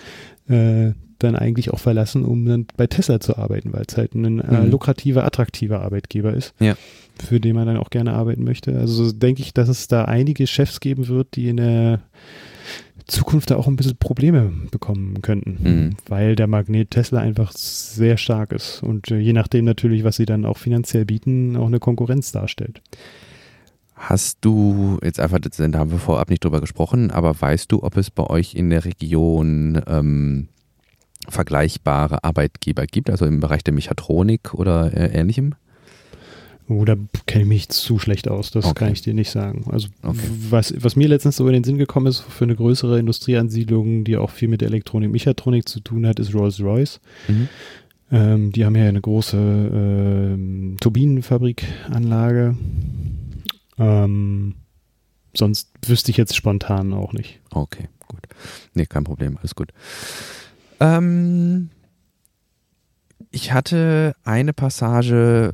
äh, 0.48 0.92
dann 1.18 1.36
eigentlich 1.36 1.70
auch 1.72 1.78
verlassen, 1.78 2.24
um 2.24 2.44
dann 2.44 2.66
bei 2.76 2.86
Tesla 2.86 3.20
zu 3.20 3.36
arbeiten, 3.36 3.72
weil 3.72 3.84
es 3.88 3.96
halt 3.96 4.14
ein 4.14 4.40
äh, 4.40 4.60
mhm. 4.62 4.70
lukrativer, 4.70 5.24
attraktiver 5.24 5.80
Arbeitgeber 5.80 6.34
ist, 6.34 6.54
ja. 6.60 6.76
für 7.22 7.40
den 7.40 7.54
man 7.54 7.66
dann 7.66 7.76
auch 7.76 7.90
gerne 7.90 8.12
arbeiten 8.12 8.44
möchte. 8.44 8.78
Also 8.78 9.12
denke 9.12 9.42
ich, 9.42 9.54
dass 9.54 9.68
es 9.68 9.88
da 9.88 10.04
einige 10.04 10.46
Chefs 10.46 10.80
geben 10.80 11.08
wird, 11.08 11.36
die 11.36 11.48
in 11.48 11.56
der 11.58 12.00
Zukunft 13.06 13.50
da 13.50 13.56
auch 13.56 13.68
ein 13.68 13.76
bisschen 13.76 13.96
Probleme 13.96 14.52
bekommen 14.70 15.22
könnten, 15.22 15.58
mhm. 15.62 15.90
weil 16.08 16.34
der 16.34 16.48
Magnet 16.48 16.90
Tesla 16.90 17.20
einfach 17.20 17.52
sehr 17.52 18.16
stark 18.16 18.52
ist 18.52 18.82
und 18.82 19.10
äh, 19.10 19.18
je 19.18 19.32
nachdem 19.32 19.64
natürlich, 19.64 20.02
was 20.02 20.16
sie 20.16 20.26
dann 20.26 20.44
auch 20.44 20.58
finanziell 20.58 21.04
bieten, 21.04 21.56
auch 21.56 21.66
eine 21.66 21.78
Konkurrenz 21.78 22.32
darstellt. 22.32 22.82
Hast 23.94 24.38
du 24.42 24.98
jetzt 25.02 25.20
einfach, 25.20 25.38
da 25.40 25.78
haben 25.78 25.90
wir 25.90 25.98
vorab 25.98 26.28
nicht 26.28 26.44
drüber 26.44 26.60
gesprochen, 26.60 27.10
aber 27.10 27.40
weißt 27.40 27.72
du, 27.72 27.82
ob 27.82 27.96
es 27.96 28.10
bei 28.10 28.24
euch 28.24 28.54
in 28.54 28.68
der 28.70 28.84
Region 28.84 29.80
ähm, 29.86 30.48
vergleichbare 31.28 32.24
Arbeitgeber 32.24 32.86
gibt, 32.86 33.10
also 33.10 33.26
im 33.26 33.40
Bereich 33.40 33.64
der 33.64 33.74
Mechatronik 33.74 34.54
oder 34.54 34.92
äh, 34.92 35.18
ähnlichem? 35.18 35.54
Oh, 36.68 36.84
da 36.84 36.96
kenne 37.26 37.42
ich 37.42 37.48
mich 37.48 37.68
zu 37.68 37.98
schlecht 38.00 38.26
aus, 38.26 38.50
das 38.50 38.64
okay. 38.64 38.74
kann 38.74 38.92
ich 38.92 39.00
dir 39.00 39.14
nicht 39.14 39.30
sagen. 39.30 39.66
Also 39.70 39.88
okay. 40.02 40.18
was, 40.50 40.74
was 40.82 40.96
mir 40.96 41.06
letztens 41.06 41.36
so 41.36 41.46
in 41.46 41.52
den 41.52 41.64
Sinn 41.64 41.78
gekommen 41.78 42.06
ist, 42.06 42.20
für 42.20 42.44
eine 42.44 42.56
größere 42.56 42.98
Industrieansiedlung, 42.98 44.02
die 44.02 44.16
auch 44.16 44.30
viel 44.30 44.48
mit 44.48 44.62
Elektronik, 44.62 45.12
Mechatronik 45.12 45.68
zu 45.68 45.78
tun 45.78 46.06
hat, 46.06 46.18
ist 46.18 46.34
Rolls-Royce. 46.34 47.00
Mhm. 47.28 47.48
Ähm, 48.10 48.52
die 48.52 48.64
haben 48.64 48.74
ja 48.74 48.88
eine 48.88 49.00
große 49.00 49.36
ähm, 49.36 50.76
Turbinenfabrikanlage. 50.80 52.56
Ähm, 53.78 54.54
sonst 55.34 55.70
wüsste 55.86 56.10
ich 56.10 56.16
jetzt 56.16 56.34
spontan 56.34 56.92
auch 56.92 57.12
nicht. 57.12 57.40
Okay, 57.50 57.88
gut. 58.08 58.26
Nee, 58.74 58.86
kein 58.86 59.04
Problem, 59.04 59.38
alles 59.38 59.54
gut. 59.54 59.72
Ähm, 60.80 61.70
ich 63.30 63.52
hatte 63.52 64.14
eine 64.24 64.52
Passage 64.52 65.52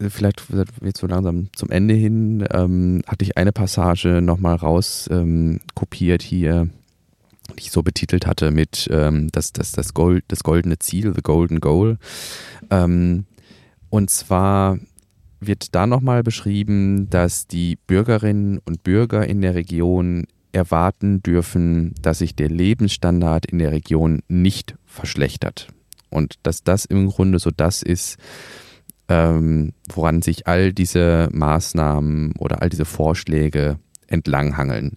vielleicht 0.00 0.44
jetzt 0.82 1.00
so 1.00 1.06
langsam 1.06 1.48
zum 1.54 1.70
Ende 1.70 1.94
hin, 1.94 2.46
ähm, 2.52 3.02
hatte 3.06 3.24
ich 3.24 3.36
eine 3.36 3.52
Passage 3.52 4.20
nochmal 4.22 4.54
raus 4.54 5.08
ähm, 5.10 5.60
kopiert 5.74 6.22
hier, 6.22 6.68
die 7.56 7.62
ich 7.62 7.70
so 7.70 7.82
betitelt 7.82 8.26
hatte 8.26 8.50
mit 8.50 8.88
ähm, 8.92 9.28
das, 9.32 9.52
das, 9.52 9.72
das, 9.72 9.94
Gold, 9.94 10.24
das 10.28 10.42
goldene 10.44 10.78
Ziel, 10.78 11.12
the 11.14 11.22
golden 11.22 11.60
goal. 11.60 11.98
Ähm, 12.70 13.26
und 13.90 14.10
zwar 14.10 14.78
wird 15.40 15.74
da 15.74 15.86
nochmal 15.86 16.22
beschrieben, 16.22 17.10
dass 17.10 17.46
die 17.46 17.76
Bürgerinnen 17.86 18.60
und 18.64 18.84
Bürger 18.84 19.26
in 19.26 19.40
der 19.40 19.54
Region 19.54 20.26
erwarten 20.58 21.22
dürfen, 21.22 21.94
dass 22.02 22.18
sich 22.18 22.34
der 22.34 22.48
Lebensstandard 22.48 23.46
in 23.46 23.58
der 23.58 23.72
Region 23.72 24.22
nicht 24.28 24.74
verschlechtert. 24.84 25.68
Und 26.10 26.34
dass 26.42 26.64
das 26.64 26.84
im 26.84 27.08
Grunde 27.08 27.38
so 27.38 27.50
das 27.50 27.82
ist, 27.82 28.18
ähm, 29.08 29.72
woran 29.92 30.20
sich 30.20 30.46
all 30.46 30.72
diese 30.72 31.28
Maßnahmen 31.32 32.32
oder 32.38 32.60
all 32.60 32.68
diese 32.68 32.84
Vorschläge 32.84 33.78
entlanghangeln. 34.08 34.96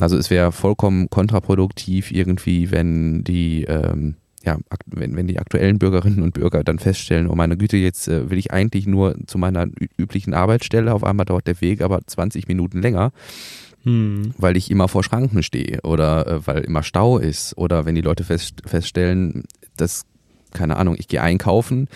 Also 0.00 0.16
es 0.16 0.30
wäre 0.30 0.52
vollkommen 0.52 1.08
kontraproduktiv 1.10 2.10
irgendwie, 2.10 2.70
wenn 2.70 3.24
die 3.24 3.64
ähm, 3.64 4.16
ja, 4.44 4.56
wenn, 4.86 5.16
wenn 5.16 5.26
die 5.26 5.38
aktuellen 5.38 5.78
Bürgerinnen 5.78 6.22
und 6.22 6.34
Bürger 6.34 6.62
dann 6.64 6.78
feststellen, 6.78 7.28
oh 7.28 7.34
meine 7.34 7.56
Güte, 7.56 7.76
jetzt 7.76 8.08
äh, 8.08 8.30
will 8.30 8.38
ich 8.38 8.52
eigentlich 8.52 8.86
nur 8.86 9.16
zu 9.26 9.36
meiner 9.36 9.66
üblichen 9.96 10.32
Arbeitsstelle, 10.32 10.94
auf 10.94 11.04
einmal 11.04 11.26
dauert 11.26 11.46
der 11.46 11.60
Weg 11.60 11.82
aber 11.82 12.00
20 12.06 12.48
Minuten 12.48 12.80
länger, 12.80 13.12
hm. 13.84 14.34
weil 14.36 14.56
ich 14.56 14.70
immer 14.70 14.88
vor 14.88 15.04
Schranken 15.04 15.42
stehe 15.42 15.80
oder 15.82 16.26
äh, 16.26 16.46
weil 16.46 16.64
immer 16.64 16.82
Stau 16.82 17.18
ist 17.18 17.56
oder 17.56 17.84
wenn 17.84 17.94
die 17.94 18.00
Leute 18.00 18.24
fest, 18.24 18.62
feststellen, 18.66 19.44
das 19.76 20.04
keine 20.52 20.76
Ahnung, 20.76 20.96
ich 20.98 21.08
gehe 21.08 21.20
einkaufen 21.22 21.88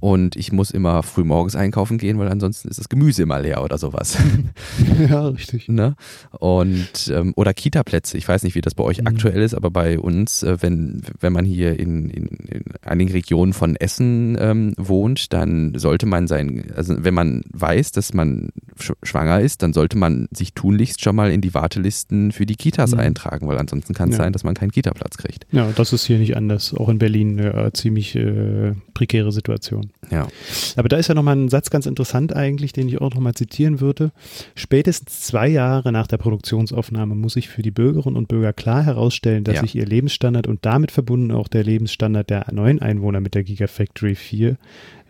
und 0.00 0.34
ich 0.36 0.50
muss 0.50 0.70
immer 0.70 1.02
früh 1.02 1.24
morgens 1.24 1.54
einkaufen 1.54 1.98
gehen, 1.98 2.18
weil 2.18 2.28
ansonsten 2.28 2.68
ist 2.68 2.78
das 2.78 2.88
Gemüse 2.88 3.22
immer 3.22 3.38
leer 3.40 3.62
oder 3.62 3.76
sowas. 3.76 4.16
ja, 5.10 5.28
richtig. 5.28 5.68
Ne? 5.68 5.94
Und 6.38 7.12
ähm, 7.14 7.34
oder 7.36 7.52
Kita-Plätze. 7.52 8.16
Ich 8.16 8.26
weiß 8.26 8.42
nicht, 8.42 8.54
wie 8.54 8.62
das 8.62 8.74
bei 8.74 8.82
euch 8.82 9.02
mhm. 9.02 9.08
aktuell 9.08 9.42
ist, 9.42 9.54
aber 9.54 9.70
bei 9.70 9.98
uns, 9.98 10.42
äh, 10.42 10.56
wenn, 10.60 11.02
wenn 11.20 11.34
man 11.34 11.44
hier 11.44 11.78
in, 11.78 12.08
in, 12.08 12.26
in 12.26 12.64
einigen 12.82 13.12
Regionen 13.12 13.52
von 13.52 13.76
Essen 13.76 14.38
ähm, 14.40 14.72
wohnt, 14.78 15.34
dann 15.34 15.74
sollte 15.76 16.06
man 16.06 16.26
sein, 16.26 16.72
also 16.74 16.94
wenn 16.98 17.14
man 17.14 17.42
weiß, 17.52 17.92
dass 17.92 18.14
man 18.14 18.50
sch 18.78 18.92
schwanger 19.02 19.40
ist, 19.40 19.62
dann 19.62 19.74
sollte 19.74 19.98
man 19.98 20.28
sich 20.32 20.54
tunlichst 20.54 21.02
schon 21.02 21.16
mal 21.16 21.30
in 21.30 21.42
die 21.42 21.52
Wartelisten 21.52 22.32
für 22.32 22.46
die 22.46 22.56
Kitas 22.56 22.92
mhm. 22.92 23.00
eintragen, 23.00 23.48
weil 23.48 23.58
ansonsten 23.58 23.92
kann 23.92 24.08
es 24.08 24.16
ja. 24.16 24.24
sein, 24.24 24.32
dass 24.32 24.44
man 24.44 24.54
keinen 24.54 24.72
Kita-Platz 24.72 25.18
kriegt. 25.18 25.46
Ja, 25.52 25.70
das 25.74 25.92
ist 25.92 26.06
hier 26.06 26.18
nicht 26.18 26.36
anders. 26.36 26.72
Auch 26.72 26.88
in 26.88 26.98
Berlin 26.98 27.38
eine 27.38 27.66
äh, 27.66 27.72
ziemlich 27.72 28.16
äh, 28.16 28.72
prekäre 28.94 29.32
Situation. 29.32 29.89
Ja. 30.10 30.28
Aber 30.76 30.88
da 30.88 30.96
ist 30.96 31.08
ja 31.08 31.14
nochmal 31.14 31.36
ein 31.36 31.48
Satz 31.48 31.70
ganz 31.70 31.86
interessant 31.86 32.34
eigentlich, 32.34 32.72
den 32.72 32.88
ich 32.88 33.00
auch 33.00 33.14
nochmal 33.14 33.34
zitieren 33.34 33.80
würde. 33.80 34.12
Spätestens 34.54 35.20
zwei 35.20 35.48
Jahre 35.48 35.92
nach 35.92 36.06
der 36.06 36.16
Produktionsaufnahme 36.16 37.14
muss 37.14 37.34
sich 37.34 37.48
für 37.48 37.62
die 37.62 37.70
Bürgerinnen 37.70 38.16
und 38.16 38.28
Bürger 38.28 38.52
klar 38.52 38.82
herausstellen, 38.82 39.44
dass 39.44 39.56
ja. 39.56 39.60
sich 39.62 39.74
ihr 39.74 39.86
Lebensstandard 39.86 40.46
und 40.46 40.64
damit 40.64 40.90
verbunden 40.90 41.30
auch 41.30 41.48
der 41.48 41.64
Lebensstandard 41.64 42.30
der 42.30 42.46
neuen 42.52 42.80
Einwohner 42.80 43.20
mit 43.20 43.34
der 43.34 43.44
Gigafactory 43.44 44.14
4 44.14 44.56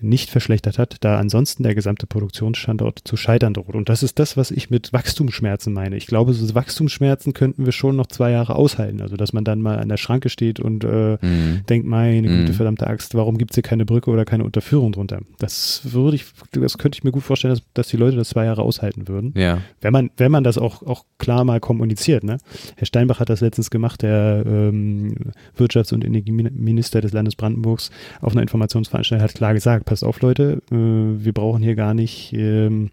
nicht 0.03 0.31
verschlechtert 0.31 0.79
hat, 0.79 0.97
da 1.01 1.19
ansonsten 1.19 1.63
der 1.63 1.75
gesamte 1.75 2.07
Produktionsstandort 2.07 3.01
zu 3.05 3.17
scheitern 3.17 3.55
droht. 3.55 3.75
Und 3.75 3.89
das 3.89 4.03
ist 4.03 4.19
das, 4.19 4.37
was 4.37 4.51
ich 4.51 4.71
mit 4.71 4.93
Wachstumsschmerzen 4.93 5.73
meine. 5.73 5.97
Ich 5.97 6.07
glaube, 6.07 6.33
so 6.33 6.55
Wachstumsschmerzen 6.55 7.35
könnten 7.35 7.65
wir 7.65 7.73
schon 7.73 7.97
noch 7.97 8.07
zwei 8.07 8.31
Jahre 8.31 8.57
aushalten. 8.57 9.01
Also, 9.01 9.17
dass 9.17 9.33
man 9.33 9.45
dann 9.45 9.61
mal 9.61 9.79
an 9.79 9.89
der 9.89 9.97
Schranke 9.97 10.29
steht 10.29 10.61
und 10.61 10.85
äh, 10.85 11.19
mhm. 11.21 11.63
denkt, 11.69 11.87
meine 11.87 12.29
mhm. 12.29 12.41
gute 12.41 12.53
verdammte 12.55 12.87
Axt, 12.87 13.15
warum 13.15 13.39
gibt 13.39 13.53
es 13.53 13.57
hier 13.57 13.63
keine 13.63 13.85
Brücke 13.85 14.11
oder 14.11 14.25
keine 14.25 14.45
Unterführung 14.45 14.93
drunter? 14.93 15.21
Das 15.39 15.83
würde 15.85 16.17
ich, 16.17 16.27
das 16.53 16.79
könnte 16.79 16.97
ich 16.97 17.05
mir 17.05 17.13
gut 17.13 17.23
vorstellen, 17.23 17.55
dass, 17.55 17.63
dass 17.75 17.89
die 17.89 17.97
Leute 17.97 18.17
das 18.17 18.31
zwei 18.31 18.45
Jahre 18.45 18.63
aushalten 18.63 19.09
würden. 19.09 19.33
Ja. 19.37 19.59
Wenn 19.81 19.93
man, 19.93 20.11
wenn 20.17 20.31
man 20.31 20.45
das 20.45 20.59
auch, 20.59 20.83
auch 20.83 21.05
klar 21.19 21.45
mal 21.45 21.61
kommuniziert. 21.61 22.25
Ne? 22.25 22.39
Herr 22.77 22.87
Steinbach 22.87 23.21
hat 23.21 23.29
das 23.29 23.41
letztens 23.41 23.71
gemacht, 23.71 24.03
der 24.03 24.45
ähm, 24.47 25.15
Wirtschafts- 25.57 25.93
und 25.93 26.05
Energieminister 26.05 27.01
des 27.01 27.13
Landes 27.13 27.37
Brandenburgs 27.37 27.91
auf 28.21 28.33
einer 28.33 28.43
Informationsveranstaltung 28.43 29.23
hat 29.23 29.35
klar 29.35 29.55
gesagt, 29.55 29.85
passt 29.91 30.05
auf 30.05 30.21
Leute, 30.21 30.63
äh, 30.71 30.75
wir 31.25 31.33
brauchen 31.33 31.65
hier 31.65 31.75
gar 31.75 31.95
nicht 31.95 32.33
ähm, 32.33 32.91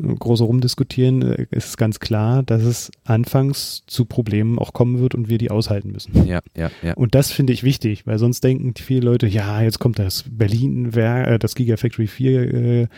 groß 0.00 0.40
rumdiskutieren. 0.40 1.20
Äh, 1.20 1.46
es 1.50 1.66
ist 1.66 1.76
ganz 1.76 2.00
klar, 2.00 2.42
dass 2.42 2.62
es 2.62 2.90
anfangs 3.04 3.82
zu 3.86 4.06
Problemen 4.06 4.58
auch 4.58 4.72
kommen 4.72 5.00
wird 5.00 5.14
und 5.14 5.28
wir 5.28 5.36
die 5.36 5.50
aushalten 5.50 5.92
müssen. 5.92 6.26
Ja, 6.26 6.40
ja, 6.56 6.70
ja. 6.82 6.94
Und 6.94 7.14
das 7.14 7.30
finde 7.30 7.52
ich 7.52 7.62
wichtig, 7.62 8.06
weil 8.06 8.18
sonst 8.18 8.42
denken 8.42 8.72
viele 8.74 9.02
Leute, 9.02 9.26
ja, 9.26 9.60
jetzt 9.60 9.80
kommt 9.80 9.98
das 9.98 10.24
Berlin-Werk, 10.26 11.26
äh, 11.26 11.38
das 11.38 11.54
Gigafactory 11.56 12.06
4 12.06 12.52
äh, 12.52 12.88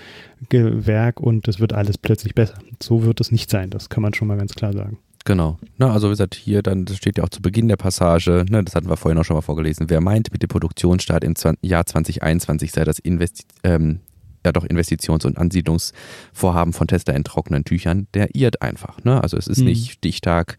Werk 0.53 1.19
und 1.19 1.49
es 1.49 1.59
wird 1.59 1.73
alles 1.73 1.99
plötzlich 1.99 2.37
besser. 2.37 2.55
So 2.81 3.03
wird 3.03 3.21
es 3.21 3.33
nicht 3.33 3.51
sein, 3.51 3.71
das 3.71 3.89
kann 3.89 4.05
man 4.05 4.15
schon 4.15 4.29
mal 4.29 4.39
ganz 4.39 4.55
klar 4.55 4.73
sagen. 4.73 4.99
Genau. 5.27 5.59
Na, 5.77 5.93
also 5.93 6.07
wie 6.07 6.13
gesagt, 6.13 6.37
hier 6.37 6.63
dann, 6.63 6.85
das 6.85 6.97
steht 6.97 7.19
ja 7.19 7.25
auch 7.25 7.29
zu 7.29 7.43
Beginn 7.43 7.67
der 7.67 7.77
Passage, 7.77 8.47
ne, 8.49 8.63
das 8.63 8.77
hatten 8.77 8.89
wir 8.89 8.97
vorhin 8.97 9.19
auch 9.19 9.25
schon 9.25 9.37
mal 9.37 9.43
vorgelesen. 9.43 9.91
Wer 9.91 10.01
meint, 10.01 10.31
mit 10.33 10.41
dem 10.41 10.49
Produktionsstart 10.49 11.25
im 11.25 11.35
Jahr 11.63 11.85
2021 11.85 12.71
sei 12.71 12.85
das 12.85 13.01
Investi 13.01 13.45
ähm, 13.65 13.99
ja 14.45 14.53
doch 14.53 14.65
Investitions- 14.65 15.27
und 15.27 15.37
Ansiedlungsvorhaben 15.37 16.73
von 16.73 16.87
Tesla 16.87 17.15
in 17.15 17.25
trockenen 17.25 17.65
Tüchern, 17.65 18.07
der 18.15 18.37
irrt 18.37 18.63
einfach. 18.63 19.03
Ne? 19.03 19.21
Also 19.21 19.37
es 19.37 19.49
ist 19.49 19.59
mhm. 19.59 19.67
nicht 19.67 19.91
Stichtag 19.91 20.59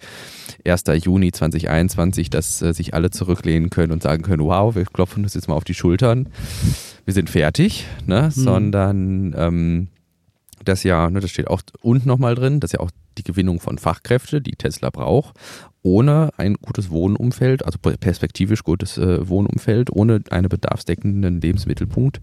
1. 0.66 0.84
Juni 1.02 1.32
2021, 1.32 2.30
dass 2.30 2.62
äh, 2.62 2.74
sich 2.74 2.94
alle 2.94 3.10
zurücklehnen 3.10 3.70
können 3.70 3.94
und 3.94 4.04
sagen 4.04 4.24
können, 4.24 4.44
wow, 4.44 4.76
wir 4.76 4.84
klopfen 4.84 5.24
uns 5.24 5.34
jetzt 5.34 5.48
mal 5.48 5.56
auf 5.56 5.64
die 5.64 5.76
Schultern, 5.76 6.28
wir 7.06 7.14
sind 7.14 7.30
fertig, 7.30 7.86
ne? 8.06 8.24
Mhm. 8.24 8.32
sondern 8.32 9.36
ähm, 9.38 9.88
das 10.68 10.84
ja, 10.84 11.10
ne, 11.10 11.20
das 11.20 11.32
steht 11.32 11.48
auch 11.48 11.62
unten 11.82 12.08
nochmal 12.08 12.36
drin, 12.36 12.60
dass 12.60 12.72
ja 12.72 12.80
auch 12.80 12.92
die 13.18 13.24
Gewinnung 13.24 13.60
von 13.60 13.78
Fachkräften, 13.78 14.44
die 14.44 14.56
Tesla 14.56 14.90
braucht, 14.90 15.36
ohne 15.82 16.32
ein 16.38 16.56
gutes 16.56 16.90
Wohnumfeld, 16.90 17.66
also 17.66 17.80
perspektivisch 17.80 18.64
gutes 18.64 18.98
äh, 18.98 19.28
Wohnumfeld, 19.28 19.92
ohne 19.92 20.22
einen 20.30 20.50
bedarfsdeckenden 20.50 21.42
Lebensmittelpunkt, 21.42 22.22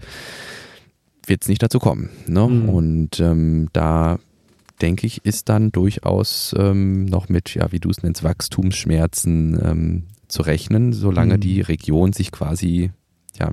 wird 1.26 1.42
es 1.42 1.48
nicht 1.48 1.62
dazu 1.62 1.78
kommen. 1.78 2.10
Ne? 2.26 2.46
Mhm. 2.46 2.68
Und 2.68 3.20
ähm, 3.20 3.68
da 3.72 4.18
denke 4.82 5.06
ich, 5.06 5.24
ist 5.24 5.48
dann 5.48 5.72
durchaus 5.72 6.54
ähm, 6.58 7.04
noch 7.06 7.28
mit, 7.28 7.54
ja, 7.54 7.72
wie 7.72 7.80
du 7.80 7.90
es 7.90 8.02
nennst, 8.02 8.24
Wachstumsschmerzen 8.24 9.58
ähm, 9.62 10.02
zu 10.28 10.42
rechnen, 10.42 10.92
solange 10.92 11.36
mhm. 11.36 11.40
die 11.40 11.60
Region 11.60 12.12
sich 12.12 12.32
quasi 12.32 12.90
ja, 13.38 13.52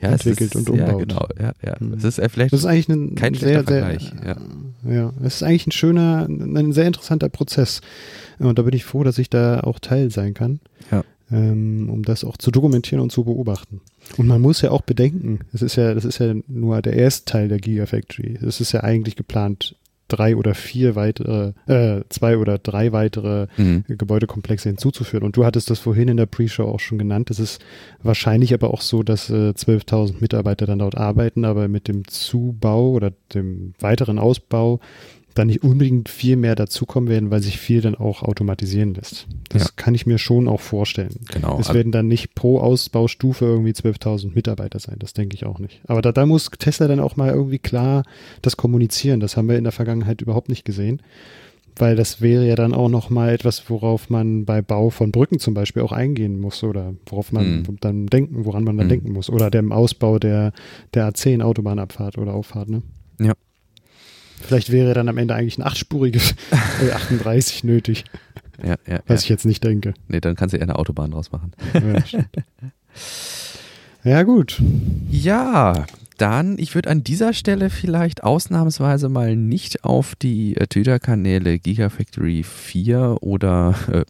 ja, 0.00 0.10
entwickelt 0.10 0.54
ist, 0.54 0.56
und 0.56 0.70
umbaut. 0.70 0.88
Ja, 0.88 0.96
genau. 0.96 1.28
Ja, 1.40 1.52
ja. 1.64 1.76
Mhm. 1.80 1.94
Es 1.94 2.04
ist 2.04 2.18
äh, 2.18 2.28
vielleicht 2.28 2.52
das 2.52 2.60
ist 2.60 2.66
eigentlich 2.66 2.88
ein 2.88 3.14
kein 3.14 3.34
sehr, 3.34 3.64
Vergleich. 3.64 4.12
Sehr, 4.22 4.36
ja. 4.84 4.92
ja, 4.92 5.12
es 5.22 5.36
ist 5.36 5.42
eigentlich 5.42 5.66
ein 5.66 5.72
schöner, 5.72 6.26
ein 6.28 6.72
sehr 6.72 6.86
interessanter 6.86 7.28
Prozess. 7.28 7.80
Und 8.38 8.58
da 8.58 8.62
bin 8.62 8.74
ich 8.74 8.84
froh, 8.84 9.02
dass 9.02 9.18
ich 9.18 9.30
da 9.30 9.60
auch 9.60 9.78
Teil 9.80 10.10
sein 10.10 10.34
kann, 10.34 10.60
ja. 10.90 11.02
ähm, 11.32 11.90
um 11.90 12.04
das 12.04 12.24
auch 12.24 12.36
zu 12.36 12.50
dokumentieren 12.50 13.02
und 13.02 13.10
zu 13.10 13.24
beobachten. 13.24 13.80
Und 14.16 14.26
man 14.26 14.40
muss 14.40 14.62
ja 14.62 14.70
auch 14.70 14.82
bedenken, 14.82 15.40
es 15.52 15.62
ist 15.62 15.76
ja, 15.76 15.94
das 15.94 16.04
ist 16.04 16.18
ja 16.18 16.34
nur 16.46 16.80
der 16.80 16.94
erste 16.94 17.24
Teil 17.24 17.48
der 17.48 17.58
Gigafactory. 17.58 18.38
Es 18.40 18.60
ist 18.60 18.72
ja 18.72 18.82
eigentlich 18.82 19.16
geplant, 19.16 19.74
drei 20.08 20.36
oder 20.36 20.54
vier 20.54 20.96
weitere, 20.96 21.52
äh, 21.66 22.02
zwei 22.08 22.38
oder 22.38 22.58
drei 22.58 22.92
weitere 22.92 23.46
mhm. 23.56 23.84
Gebäudekomplexe 23.86 24.68
hinzuzuführen. 24.68 25.24
Und 25.24 25.36
du 25.36 25.44
hattest 25.44 25.70
das 25.70 25.78
vorhin 25.78 26.08
in 26.08 26.16
der 26.16 26.26
Pre-Show 26.26 26.64
auch 26.64 26.80
schon 26.80 26.98
genannt. 26.98 27.30
Es 27.30 27.38
ist 27.38 27.62
wahrscheinlich 28.02 28.54
aber 28.54 28.72
auch 28.72 28.80
so, 28.80 29.02
dass 29.02 29.30
äh, 29.30 29.50
12.000 29.50 30.16
Mitarbeiter 30.20 30.66
dann 30.66 30.80
dort 30.80 30.96
arbeiten, 30.96 31.44
aber 31.44 31.68
mit 31.68 31.88
dem 31.88 32.08
Zubau 32.08 32.90
oder 32.90 33.12
dem 33.34 33.74
weiteren 33.78 34.18
Ausbau 34.18 34.80
da 35.38 35.44
nicht 35.44 35.62
unbedingt 35.62 36.08
viel 36.08 36.36
mehr 36.36 36.54
dazukommen 36.54 37.08
werden, 37.08 37.30
weil 37.30 37.42
sich 37.42 37.58
viel 37.58 37.80
dann 37.80 37.94
auch 37.94 38.22
automatisieren 38.22 38.94
lässt. 38.94 39.26
Das 39.48 39.64
ja. 39.64 39.68
kann 39.76 39.94
ich 39.94 40.06
mir 40.06 40.18
schon 40.18 40.48
auch 40.48 40.60
vorstellen. 40.60 41.20
Genau. 41.32 41.58
Es 41.58 41.72
werden 41.72 41.92
dann 41.92 42.08
nicht 42.08 42.34
pro 42.34 42.58
Ausbaustufe 42.58 43.44
irgendwie 43.44 43.72
12.000 43.72 44.34
Mitarbeiter 44.34 44.78
sein. 44.78 44.96
Das 44.98 45.12
denke 45.12 45.36
ich 45.36 45.46
auch 45.46 45.58
nicht. 45.58 45.80
Aber 45.86 46.02
da, 46.02 46.12
da 46.12 46.26
muss 46.26 46.50
Tesla 46.50 46.88
dann 46.88 47.00
auch 47.00 47.16
mal 47.16 47.30
irgendwie 47.30 47.58
klar 47.58 48.02
das 48.42 48.56
kommunizieren. 48.56 49.20
Das 49.20 49.36
haben 49.36 49.48
wir 49.48 49.56
in 49.56 49.64
der 49.64 49.72
Vergangenheit 49.72 50.20
überhaupt 50.20 50.48
nicht 50.48 50.64
gesehen. 50.64 51.02
Weil 51.76 51.94
das 51.94 52.20
wäre 52.20 52.46
ja 52.46 52.56
dann 52.56 52.74
auch 52.74 52.88
noch 52.88 53.08
mal 53.08 53.30
etwas, 53.30 53.70
worauf 53.70 54.10
man 54.10 54.44
bei 54.44 54.62
Bau 54.62 54.90
von 54.90 55.12
Brücken 55.12 55.38
zum 55.38 55.54
Beispiel 55.54 55.82
auch 55.82 55.92
eingehen 55.92 56.40
muss 56.40 56.64
oder 56.64 56.94
worauf 57.06 57.30
man 57.30 57.60
mhm. 57.60 57.76
dann 57.80 58.06
denken, 58.06 58.44
woran 58.44 58.64
man 58.64 58.76
dann 58.76 58.86
mhm. 58.86 58.90
denken 58.90 59.12
muss. 59.12 59.30
Oder 59.30 59.48
dem 59.48 59.70
Ausbau 59.70 60.18
der, 60.18 60.52
der 60.94 61.08
A10 61.08 61.40
Autobahnabfahrt 61.40 62.18
oder 62.18 62.34
Auffahrt, 62.34 62.68
ne? 62.68 62.82
Ja. 63.20 63.34
Vielleicht 64.40 64.70
wäre 64.70 64.94
dann 64.94 65.08
am 65.08 65.18
Ende 65.18 65.34
eigentlich 65.34 65.58
ein 65.58 65.62
achtspuriges 65.62 66.34
38 66.94 67.64
nötig. 67.64 68.04
Ja, 68.62 68.76
ja, 68.86 69.00
was 69.06 69.22
ja. 69.22 69.24
ich 69.24 69.28
jetzt 69.28 69.46
nicht 69.46 69.62
denke. 69.62 69.94
Nee, 70.08 70.20
dann 70.20 70.34
kannst 70.34 70.52
du 70.52 70.56
eher 70.58 70.64
eine 70.64 70.76
Autobahn 70.76 71.10
draus 71.10 71.30
machen. 71.30 71.52
Ja, 71.74 72.24
ja 74.04 74.22
gut. 74.22 74.60
Ja, 75.10 75.86
dann, 76.16 76.58
ich 76.58 76.74
würde 76.74 76.90
an 76.90 77.04
dieser 77.04 77.32
Stelle 77.32 77.70
vielleicht 77.70 78.24
ausnahmsweise 78.24 79.08
mal 79.08 79.36
nicht 79.36 79.84
auf 79.84 80.16
die 80.16 80.56
äh, 80.56 80.66
Twitter-Kanäle 80.66 81.58
Gigafactory 81.58 82.42
4 82.42 83.18
oder 83.20 83.74
äh, 83.92 84.04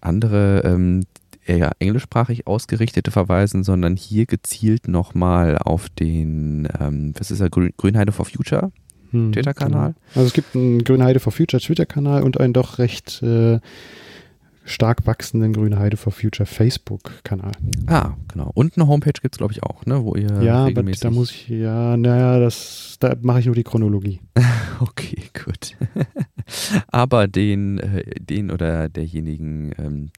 andere 0.00 0.62
ähm, 0.64 1.04
eher 1.46 1.72
englischsprachig 1.78 2.46
ausgerichtete 2.46 3.10
verweisen, 3.10 3.64
sondern 3.64 3.96
hier 3.96 4.24
gezielt 4.24 4.88
nochmal 4.88 5.58
auf 5.58 5.88
den, 5.90 6.68
ähm, 6.80 7.12
was 7.18 7.30
ist 7.30 7.40
der, 7.40 7.50
Grünheide 7.50 8.12
for 8.12 8.24
Future 8.24 8.72
hm, 9.14 9.32
Twitter-Kanal. 9.32 9.94
Genau. 9.94 10.00
Also 10.14 10.26
es 10.26 10.32
gibt 10.32 10.54
einen 10.54 10.84
Grüne 10.84 11.04
Heide 11.04 11.20
for 11.20 11.32
Future 11.32 11.60
Twitter-Kanal 11.60 12.22
und 12.22 12.40
einen 12.40 12.52
doch 12.52 12.78
recht 12.78 13.22
äh, 13.22 13.60
stark 14.64 15.06
wachsenden 15.06 15.52
Grüne 15.52 15.78
Heide 15.78 15.96
for 15.96 16.12
Future 16.12 16.46
Facebook-Kanal. 16.46 17.52
Ah, 17.86 18.14
genau. 18.28 18.50
Und 18.54 18.76
eine 18.76 18.86
Homepage 18.86 19.12
gibt 19.20 19.34
es, 19.34 19.38
glaube 19.38 19.52
ich, 19.52 19.62
auch, 19.62 19.84
ne? 19.86 20.04
Wo 20.04 20.14
ihr 20.14 20.42
ja, 20.42 20.66
aber 20.66 20.82
da 20.82 21.10
muss 21.10 21.30
ich, 21.30 21.48
ja, 21.48 21.96
naja, 21.96 22.38
das, 22.40 22.96
da 23.00 23.14
mache 23.20 23.40
ich 23.40 23.46
nur 23.46 23.54
die 23.54 23.64
Chronologie. 23.64 24.20
okay, 24.80 25.22
gut. 25.44 25.76
aber 26.88 27.28
den, 27.28 27.78
äh, 27.78 28.04
den 28.20 28.50
oder 28.50 28.88
derjenigen, 28.88 29.72
ähm, 29.78 30.10